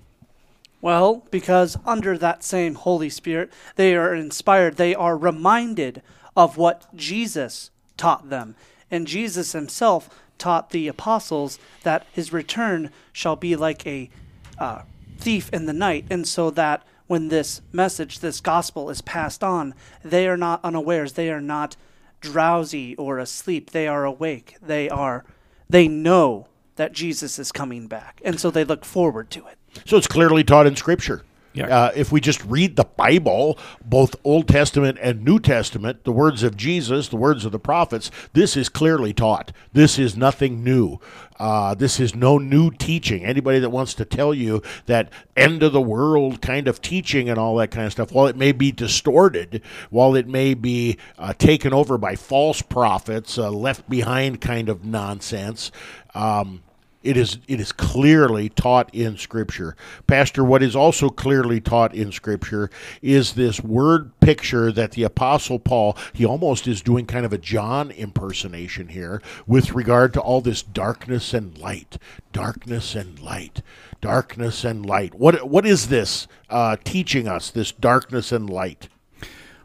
Well, 0.83 1.27
because 1.31 1.77
under 1.85 2.17
that 2.19 2.43
same 2.43 2.75
Holy 2.75 3.11
Spirit, 3.11 3.53
they 3.77 3.95
are 3.95 4.15
inspired, 4.15 4.77
they 4.77 4.95
are 4.95 5.17
reminded 5.17 6.03
of 6.37 6.57
what 6.57 6.95
Jesus 6.95 7.71
taught 7.97 8.31
them. 8.31 8.57
And 8.91 9.07
Jesus 9.07 9.53
himself 9.53 10.09
taught 10.41 10.71
the 10.71 10.89
apostles 10.89 11.59
that 11.85 12.07
his 12.13 12.33
return 12.33 12.91
shall 13.13 13.37
be 13.37 13.55
like 13.55 13.87
a 13.87 14.11
uh, 14.59 14.83
thief 15.19 15.49
in 15.53 15.67
the 15.67 15.73
night. 15.73 16.07
And 16.11 16.27
so 16.27 16.51
that 16.51 16.85
when 17.07 17.29
this 17.29 17.61
message, 17.73 18.21
this 18.21 18.41
gospel 18.41 18.91
is 18.91 19.03
passed 19.03 19.45
on, 19.45 19.75
they 20.05 20.27
are 20.27 20.37
not 20.37 20.65
unawares, 20.65 21.13
they 21.13 21.31
are 21.31 21.41
not 21.41 21.77
drowsy 22.21 22.95
or 22.97 23.19
asleep, 23.19 23.71
they 23.71 23.89
are 23.89 24.05
awake, 24.05 24.57
they 24.63 24.89
are, 24.89 25.25
they 25.69 25.89
know 25.89 26.47
that 26.77 26.93
Jesus 26.93 27.39
is 27.39 27.53
coming 27.53 27.87
back. 27.87 28.21
And 28.25 28.41
so 28.41 28.51
they 28.51 28.65
look 28.65 28.85
forward 28.85 29.31
to 29.31 29.47
it. 29.47 29.59
So 29.87 29.97
it's 29.97 30.07
clearly 30.07 30.45
taught 30.45 30.67
in 30.67 30.77
Scripture. 30.77 31.23
Yeah. 31.53 31.67
Uh, 31.67 31.93
if 31.97 32.13
we 32.13 32.21
just 32.21 32.45
read 32.45 32.77
the 32.77 32.85
Bible, 32.85 33.59
both 33.85 34.15
Old 34.23 34.47
Testament 34.47 34.99
and 35.03 35.25
New 35.25 35.41
Testament, 35.41 36.05
the 36.05 36.13
words 36.13 36.45
of 36.45 36.57
Jesus, 36.57 37.09
the 37.09 37.17
words 37.17 37.45
of 37.45 37.51
the 37.51 37.59
prophets, 37.59 38.11
this 38.35 38.57
is 38.57 38.69
clearly 38.69 39.13
taught. 39.13 39.51
This 39.73 39.99
is 39.99 40.17
nothing 40.17 40.63
new. 40.63 41.01
Uh, 41.41 41.75
this 41.75 41.99
is 41.99 42.15
no 42.15 42.39
new 42.39 42.71
teaching. 42.71 43.25
Anybody 43.25 43.59
that 43.59 43.71
wants 43.71 43.95
to 43.95 44.05
tell 44.05 44.33
you 44.33 44.63
that 44.87 45.11
end 45.37 45.63
of 45.63 45.73
the 45.73 45.81
world 45.81 46.41
kind 46.41 46.69
of 46.69 46.81
teaching 46.81 47.29
and 47.29 47.39
all 47.39 47.57
that 47.57 47.71
kind 47.71 47.87
of 47.87 47.93
stuff, 47.93 48.13
while 48.13 48.27
it 48.27 48.37
may 48.37 48.53
be 48.53 48.71
distorted, 48.71 49.63
while 49.89 50.15
it 50.15 50.29
may 50.29 50.55
be 50.55 50.99
uh, 51.19 51.33
taken 51.33 51.73
over 51.73 51.99
by 51.99 52.15
false 52.15 52.63
prophets, 52.63 53.39
uh, 53.39 53.51
left 53.51 53.89
behind 53.89 54.41
kind 54.41 54.69
of 54.69 54.85
nonsense, 54.85 55.73
um, 56.15 56.63
it 57.03 57.17
is 57.17 57.39
it 57.49 57.61
is 57.61 57.73
clearly 57.73 58.49
taught 58.49 58.95
in 58.95 59.17
Scripture, 59.17 59.75
Pastor. 60.07 60.45
What 60.45 60.63
is 60.63 60.77
also 60.77 61.09
clearly 61.09 61.61
taught 61.61 61.95
in 61.95 62.13
Scripture 62.13 62.71
is 63.01 63.33
this 63.33 63.61
word 63.63 64.13
picture 64.21 64.71
that 64.73 64.93
the 64.93 65.05
Apostle 65.05 65.59
Paul 65.59 65.97
he 66.13 66.25
almost 66.25 66.69
is 66.69 66.83
doing 66.83 67.07
kind 67.07 67.25
of 67.25 67.33
a 67.33 67.39
John 67.39 67.91
impersonation 67.91 68.89
here 68.89 69.23
with 69.47 69.73
regard 69.73 70.13
to 70.15 70.21
all 70.21 70.41
this 70.41 70.63
darkness 70.63 71.33
and 71.33 71.57
light, 71.57 71.97
darkness 72.33 72.95
and 72.95 73.19
light, 73.19 73.63
darkness 74.01 74.65
and 74.65 74.85
light. 74.85 75.15
What 75.15 75.49
what 75.49 75.65
is 75.65 75.89
this 75.89 76.29
uh, 76.51 76.77
teaching 76.85 77.27
us? 77.27 77.51
This 77.51 77.73
darkness 77.73 78.31
and 78.31 78.49
light. 78.51 78.89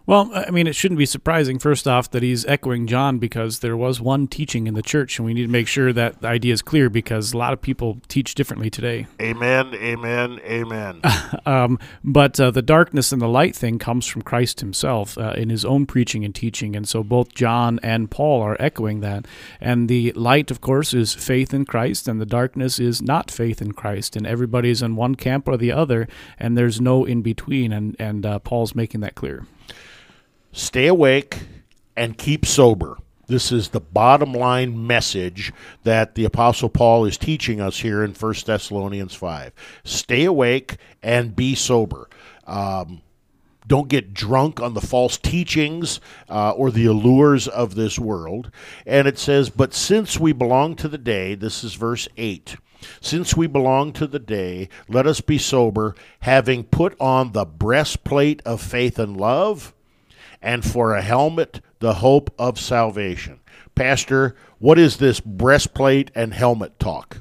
Well, 0.08 0.30
I 0.34 0.52
mean, 0.52 0.68
it 0.68 0.76
shouldn't 0.76 1.00
be 1.00 1.08
surprising, 1.08 1.58
first 1.58 1.88
off, 1.88 2.12
that 2.12 2.22
he's 2.22 2.46
echoing 2.46 2.86
John 2.86 3.18
because 3.18 3.60
there 3.60 3.76
was 3.76 4.00
one 4.00 4.28
teaching 4.28 4.68
in 4.68 4.76
the 4.76 4.84
church, 4.84 5.18
and 5.18 5.26
we 5.26 5.34
need 5.34 5.44
to 5.44 5.52
make 5.52 5.68
sure 5.68 5.92
that 5.94 6.22
the 6.22 6.28
idea 6.28 6.54
is 6.54 6.62
clear 6.62 6.92
because 6.92 7.34
a 7.34 7.38
lot 7.38 7.54
of 7.54 7.62
people 7.62 7.98
teach 8.08 8.36
differently 8.36 8.70
today. 8.70 9.08
Amen. 9.20 9.74
Amen. 9.74 10.40
Amen. 10.44 11.02
Um, 11.46 11.78
but 12.04 12.40
uh, 12.40 12.50
the 12.50 12.64
darkness 12.64 13.12
and 13.12 13.22
the 13.22 13.28
light 13.28 13.56
thing 13.56 13.78
comes 13.78 14.08
from 14.08 14.24
Christ 14.24 14.62
himself 14.62 15.16
uh, 15.16 15.34
in 15.38 15.50
his 15.50 15.64
own 15.64 15.86
preaching 15.86 16.26
and 16.26 16.34
teaching. 16.34 16.76
And 16.76 16.88
so 16.88 17.04
both 17.04 17.36
John 17.36 17.80
and 17.84 18.10
Paul 18.10 18.42
are 18.42 18.58
echoing 18.60 19.02
that. 19.02 19.28
And 19.62 19.88
the 19.88 20.12
light, 20.14 20.50
of 20.50 20.60
course, 20.60 20.94
is 20.94 21.14
faith 21.14 21.54
in 21.54 21.66
Christ, 21.66 22.08
and 22.08 22.20
the 22.20 22.26
darkness 22.26 22.80
is 22.80 23.00
not 23.00 23.30
faith 23.30 23.62
in 23.62 23.74
Christ. 23.74 24.16
And 24.16 24.26
everybody's 24.26 24.82
in 24.82 24.96
one 24.96 25.14
camp 25.16 25.48
or 25.48 25.56
the 25.56 25.72
other, 25.72 26.08
and 26.40 26.58
there's 26.58 26.82
no 26.82 27.06
in 27.06 27.22
between. 27.22 27.72
And, 27.72 27.96
and 28.00 28.26
uh, 28.26 28.40
Paul's 28.40 28.74
making 28.74 29.02
that 29.02 29.14
clear. 29.14 29.46
Stay 30.56 30.88
awake 30.88 31.40
and 31.98 32.18
keep 32.18 32.46
sober. 32.46 32.98
This 33.28 33.52
is 33.52 33.70
the 33.70 33.82
bottom 33.82 34.34
line 34.34 34.88
message 34.88 35.52
that 35.84 36.16
the 36.16 36.26
apostle 36.26 36.70
Paul 36.70 37.06
is 37.06 37.18
teaching 37.18 37.60
us 37.60 37.80
here 37.80 38.04
in 38.04 38.14
1 38.14 38.34
Thessalonians 38.46 39.16
5. 39.16 39.52
Stay 39.84 40.26
awake 40.26 40.78
and 41.04 41.36
be 41.36 41.56
sober. 41.56 42.08
Um, 42.48 43.02
don't 43.68 43.90
get 43.90 44.14
drunk 44.14 44.62
on 44.62 44.76
the 44.76 44.82
false 44.82 45.18
teachings 45.18 46.00
uh, 46.30 46.52
or 46.52 46.70
the 46.72 46.86
allures 46.86 47.48
of 47.48 47.76
this 47.76 47.98
world. 47.98 48.52
And 48.86 49.08
it 49.08 49.18
says, 49.18 49.50
But 49.50 49.74
since 49.74 50.20
we 50.20 50.34
belong 50.34 50.76
to 50.78 50.88
the 50.88 51.00
day, 51.00 51.36
this 51.36 51.64
is 51.64 51.74
verse 51.74 52.08
8. 52.16 52.58
Since 53.02 53.36
we 53.36 53.48
belong 53.48 53.94
to 53.94 54.06
the 54.06 54.20
day, 54.20 54.70
let 54.88 55.08
us 55.08 55.20
be 55.20 55.40
sober, 55.40 55.96
having 56.20 56.64
put 56.64 56.96
on 57.00 57.32
the 57.32 57.46
breastplate 57.46 58.44
of 58.46 58.62
faith 58.62 59.00
and 59.00 59.18
love, 59.18 59.74
and 60.46 60.64
for 60.64 60.94
a 60.94 61.02
helmet, 61.02 61.60
the 61.80 61.96
hope 61.96 62.34
of 62.40 62.60
salvation. 62.60 63.40
Pastor, 63.74 64.36
what 64.60 64.80
is 64.80 64.98
this 64.98 65.20
breastplate 65.20 66.12
and 66.14 66.34
helmet 66.34 66.80
talk? 66.80 67.18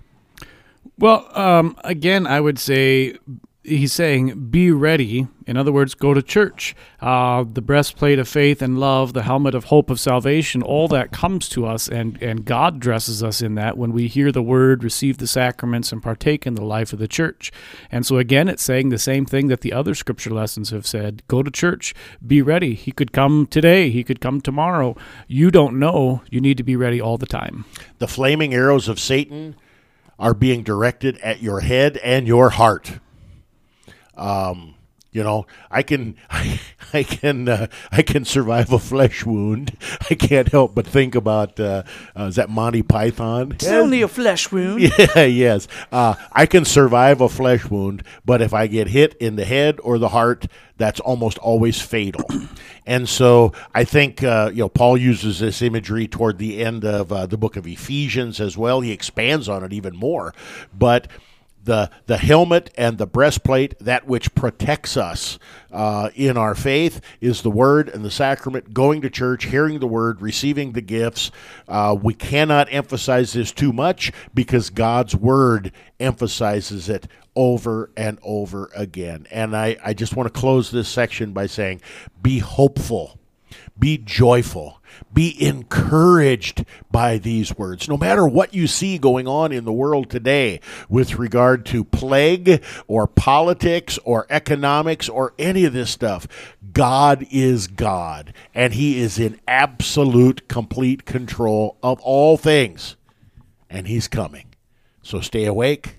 Well, 0.99 1.27
um, 1.37 1.77
again, 1.83 2.27
I 2.27 2.41
would 2.41 2.59
say 2.59 3.17
he's 3.65 3.93
saying 3.93 4.49
be 4.51 4.71
ready. 4.71 5.27
In 5.47 5.57
other 5.57 5.73
words, 5.73 5.95
go 5.95 6.15
to 6.15 6.23
church. 6.23 6.77
Uh, 7.01 7.45
the 7.51 7.61
breastplate 7.63 8.19
of 8.19 8.29
faith 8.29 8.63
and 8.63 8.79
love, 8.79 9.13
the 9.13 9.23
helmet 9.23 9.55
of 9.55 9.65
hope 9.65 9.91
of 9.91 9.99
salvation, 9.99 10.63
all 10.63 10.87
that 10.89 11.13
comes 11.13 11.49
to 11.51 11.67
us, 11.67 11.89
and, 11.89 12.23
and 12.23 12.45
God 12.45 12.79
dresses 12.79 13.23
us 13.23 13.43
in 13.43 13.55
that 13.57 13.77
when 13.77 13.93
we 13.93 14.07
hear 14.07 14.31
the 14.31 14.43
word, 14.43 14.85
receive 14.85 15.19
the 15.19 15.27
sacraments, 15.27 15.93
and 15.93 16.03
partake 16.03 16.47
in 16.47 16.55
the 16.55 16.65
life 16.65 16.93
of 16.93 16.99
the 16.99 17.09
church. 17.09 17.51
And 17.91 18.07
so, 18.07 18.19
again, 18.19 18.49
it's 18.49 18.63
saying 18.63 18.91
the 18.91 18.99
same 18.99 19.27
thing 19.27 19.49
that 19.49 19.63
the 19.63 19.73
other 19.73 19.95
scripture 19.95 20.31
lessons 20.31 20.71
have 20.71 20.87
said 20.87 21.23
go 21.29 21.43
to 21.43 21.51
church, 21.51 21.95
be 22.27 22.43
ready. 22.43 22.75
He 22.75 22.93
could 22.93 23.13
come 23.13 23.47
today, 23.47 23.91
he 23.91 24.05
could 24.05 24.21
come 24.21 24.41
tomorrow. 24.41 24.97
You 25.27 25.51
don't 25.51 25.79
know. 25.79 26.23
You 26.31 26.41
need 26.41 26.59
to 26.59 26.65
be 26.65 26.77
ready 26.77 27.01
all 27.01 27.19
the 27.19 27.27
time. 27.27 27.65
The 27.99 28.09
flaming 28.09 28.55
arrows 28.55 28.89
of 28.89 29.01
Satan 29.01 29.57
are 30.19 30.35
being 30.35 30.63
directed 30.63 31.19
at 31.19 31.43
your 31.43 31.61
head 31.61 31.97
and 31.99 32.27
your 32.27 32.51
heart. 32.51 32.99
Um, 34.17 34.75
you 35.15 35.23
know, 35.23 35.47
I 35.71 35.83
can, 35.83 36.17
I, 36.31 36.61
I 36.93 37.03
can, 37.05 37.49
uh, 37.49 37.69
I 37.91 38.03
can 38.03 38.25
survive 38.25 38.73
a 38.73 38.79
flesh 38.79 39.25
wound. 39.25 39.77
I 40.11 40.15
can't 40.17 40.49
help 40.49 40.75
but 40.75 40.87
think 40.87 41.15
about 41.15 41.59
uh, 41.59 41.85
uh, 42.19 42.25
is 42.25 42.37
that 42.37 42.51
Monty 42.51 42.83
Python? 42.83 43.53
It's 43.53 43.67
only 43.67 44.03
a 44.03 44.09
flesh 44.09 44.53
wound. 44.53 44.83
Yeah, 44.99 45.23
yes. 45.23 45.69
Uh, 45.93 46.15
I 46.33 46.47
can 46.47 46.65
survive 46.65 47.21
a 47.21 47.29
flesh 47.29 47.65
wound, 47.71 48.03
but 48.25 48.43
if 48.43 48.53
I 48.53 48.67
get 48.67 48.89
hit 48.89 49.15
in 49.15 49.37
the 49.37 49.45
head 49.45 49.79
or 49.83 49.99
the 49.99 50.09
heart, 50.09 50.47
that's 50.77 50.99
almost 51.01 51.39
always 51.39 51.81
fatal. 51.81 52.25
and 52.87 53.09
so 53.09 53.53
I 53.73 53.85
think 53.85 54.25
uh, 54.25 54.51
you 54.53 54.65
know 54.65 54.69
Paul 54.69 54.97
uses 54.97 55.39
this 55.39 55.63
imagery 55.63 56.09
toward 56.09 56.39
the 56.39 56.61
end 56.63 56.85
of 56.85 57.13
uh, 57.13 57.27
the 57.27 57.39
book 57.39 57.57
of 57.57 57.67
Ephesians 57.69 58.41
as 58.41 58.59
well. 58.59 58.81
He 58.81 58.91
expands 58.91 59.49
on 59.49 59.63
it 59.63 59.73
even 59.73 59.95
more, 59.95 60.35
but 60.77 61.07
the 61.65 61.91
the 62.07 62.19
helmet 62.19 62.71
and 62.77 62.99
the 62.99 63.07
breastplate, 63.07 63.79
that 63.79 64.07
which 64.07 64.35
protects 64.35 64.97
us 64.97 65.39
uh, 65.73 66.11
in 66.15 66.37
our 66.37 66.55
faith, 66.55 67.01
is 67.21 67.43
the 67.43 67.51
Word 67.51 67.89
and 67.89 68.05
the 68.05 68.11
sacrament. 68.11 68.73
Going 68.73 69.01
to 69.03 69.11
church, 69.11 69.47
hearing 69.47 69.79
the 69.79 69.87
Word, 69.87 70.21
receiving 70.21 70.73
the 70.73 70.81
gifts. 70.81 71.31
Uh, 71.67 71.97
we 72.01 72.15
cannot 72.15 72.69
emphasize 72.71 73.33
this 73.33 73.53
too 73.53 73.73
much 73.73 74.13
because 74.35 74.71
God's 74.71 75.17
Word 75.17 75.73
emphasizes 75.99 76.89
it 76.89 77.07
over 77.37 77.91
and 77.97 78.19
over 78.23 78.71
again. 78.77 79.27
And 79.31 79.57
I, 79.57 79.77
I 79.85 79.95
just 79.95 80.17
want 80.17 80.33
to 80.33 80.41
close 80.41 80.71
this 80.71 80.89
section 80.89 81.33
by 81.33 81.47
saying, 81.47 81.81
be 82.23 82.39
hopeful 82.39 83.19
be 83.79 83.99
joyful. 83.99 84.81
Be 85.13 85.37
encouraged 85.45 86.65
by 86.91 87.19
these 87.19 87.57
words. 87.57 87.89
No 87.89 87.97
matter 87.97 88.27
what 88.27 88.55
you 88.55 88.67
see 88.67 88.99
going 88.99 89.27
on 89.27 89.53
in 89.53 89.65
the 89.65 89.73
world 89.73 90.09
today 90.11 90.61
with 90.89 91.19
regard 91.19 91.67
to 91.67 91.85
plague 91.85 92.63
or 92.87 93.07
politics 93.07 93.99
or 94.05 94.27
economics 94.31 95.09
or 95.09 95.35
any 95.39 95.65
of 95.65 95.73
this 95.73 95.91
stuff, 95.91 96.29
God 96.73 97.27
is 97.31 97.67
God 97.67 98.33
and 98.55 98.75
He 98.75 98.99
is 99.01 99.19
in 99.19 99.41
absolute, 99.49 100.49
complete 100.49 101.05
control 101.05 101.77
of 101.83 102.01
all 102.01 102.37
things. 102.37 102.97
And 103.69 103.89
He's 103.89 104.07
coming. 104.07 104.55
So 105.03 105.21
stay 105.21 105.45
awake 105.45 105.97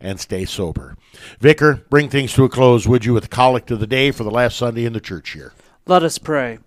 and 0.00 0.18
stay 0.18 0.44
sober. 0.44 0.96
Vicar, 1.40 1.84
bring 1.90 2.08
things 2.08 2.32
to 2.34 2.44
a 2.44 2.48
close, 2.48 2.88
would 2.88 3.04
you, 3.04 3.12
with 3.12 3.24
the 3.24 3.28
collect 3.28 3.70
of 3.70 3.80
the 3.80 3.86
day 3.86 4.10
for 4.10 4.24
the 4.24 4.30
last 4.30 4.56
Sunday 4.56 4.84
in 4.84 4.92
the 4.92 5.00
church 5.00 5.34
year? 5.34 5.52
Let 5.86 6.02
us 6.02 6.18
pray. 6.18 6.58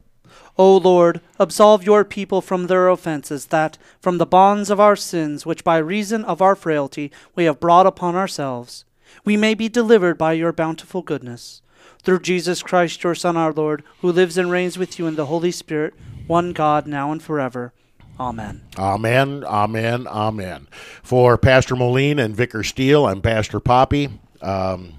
O 0.57 0.77
Lord, 0.77 1.19
absolve 1.39 1.83
your 1.83 2.03
people 2.03 2.41
from 2.41 2.67
their 2.67 2.87
offenses, 2.89 3.47
that, 3.47 3.77
from 3.99 4.19
the 4.19 4.25
bonds 4.25 4.69
of 4.69 4.79
our 4.79 4.95
sins, 4.95 5.45
which 5.45 5.63
by 5.63 5.77
reason 5.77 6.23
of 6.25 6.41
our 6.41 6.55
frailty 6.55 7.11
we 7.35 7.45
have 7.45 7.59
brought 7.59 7.87
upon 7.87 8.15
ourselves, 8.15 8.85
we 9.25 9.35
may 9.35 9.53
be 9.53 9.67
delivered 9.67 10.17
by 10.17 10.33
your 10.33 10.53
bountiful 10.53 11.01
goodness. 11.01 11.61
Through 12.03 12.19
Jesus 12.19 12.61
Christ, 12.61 13.03
your 13.03 13.15
Son, 13.15 13.37
our 13.37 13.53
Lord, 13.53 13.83
who 14.01 14.11
lives 14.11 14.37
and 14.37 14.51
reigns 14.51 14.77
with 14.77 14.99
you 14.99 15.07
in 15.07 15.15
the 15.15 15.27
Holy 15.27 15.51
Spirit, 15.51 15.93
one 16.27 16.53
God, 16.53 16.85
now 16.85 17.11
and 17.11 17.21
forever. 17.21 17.73
Amen. 18.19 18.61
Amen, 18.77 19.43
amen, 19.45 20.07
amen. 20.07 20.67
For 21.01 21.37
Pastor 21.37 21.75
Moline 21.75 22.19
and 22.19 22.35
Vicar 22.35 22.61
Steele, 22.63 23.07
I'm 23.07 23.21
Pastor 23.21 23.59
Poppy. 23.59 24.09
Um, 24.41 24.93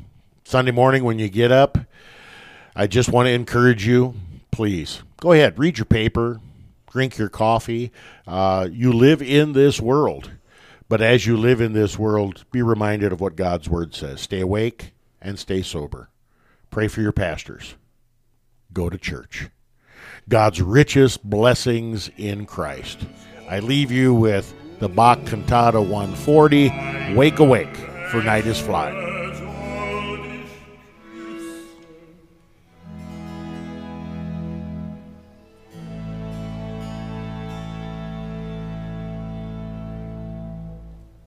Sunday 0.45 0.73
morning 0.73 1.05
when 1.05 1.19
you 1.19 1.29
get 1.29 1.53
up, 1.53 1.79
I 2.75 2.87
just 2.89 3.11
want 3.11 3.27
to 3.27 3.33
encourage 3.33 3.87
you, 3.87 4.15
please 4.55 5.03
go 5.21 5.33
ahead, 5.33 5.59
read 5.59 5.79
your 5.79 5.85
paper, 5.85 6.41
drink 6.91 7.19
your 7.19 7.29
coffee. 7.29 7.91
Uh, 8.25 8.69
you 8.71 8.93
live 8.93 9.21
in 9.21 9.53
this 9.53 9.81
world. 9.81 10.31
But 10.89 11.01
as 11.01 11.27
you 11.27 11.37
live 11.37 11.61
in 11.61 11.73
this 11.73 11.99
world, 11.99 12.45
be 12.53 12.63
reminded 12.63 13.13
of 13.13 13.21
what 13.21 13.35
God's 13.35 13.69
word 13.69 13.95
says. 13.95 14.21
Stay 14.21 14.41
awake 14.41 14.93
and 15.21 15.39
stay 15.39 15.63
sober. 15.63 16.09
Pray 16.71 16.87
for 16.87 17.01
your 17.01 17.11
pastors. 17.11 17.75
Go 18.73 18.89
to 18.89 18.99
church. 18.99 19.49
God's 20.29 20.63
richest 20.63 21.29
blessings 21.29 22.11
in 22.17 22.47
Christ. 22.47 23.01
I 23.49 23.59
leave 23.59 23.91
you 23.91 24.15
with 24.15 24.55
the 24.79 24.89
Bach 24.89 25.19
Cantata 25.25 25.81
140, 25.81 27.15
Wake 27.17 27.41
Awake, 27.41 27.77
for 28.11 28.23
Night 28.23 28.47
is 28.47 28.61
Flying. 28.61 29.14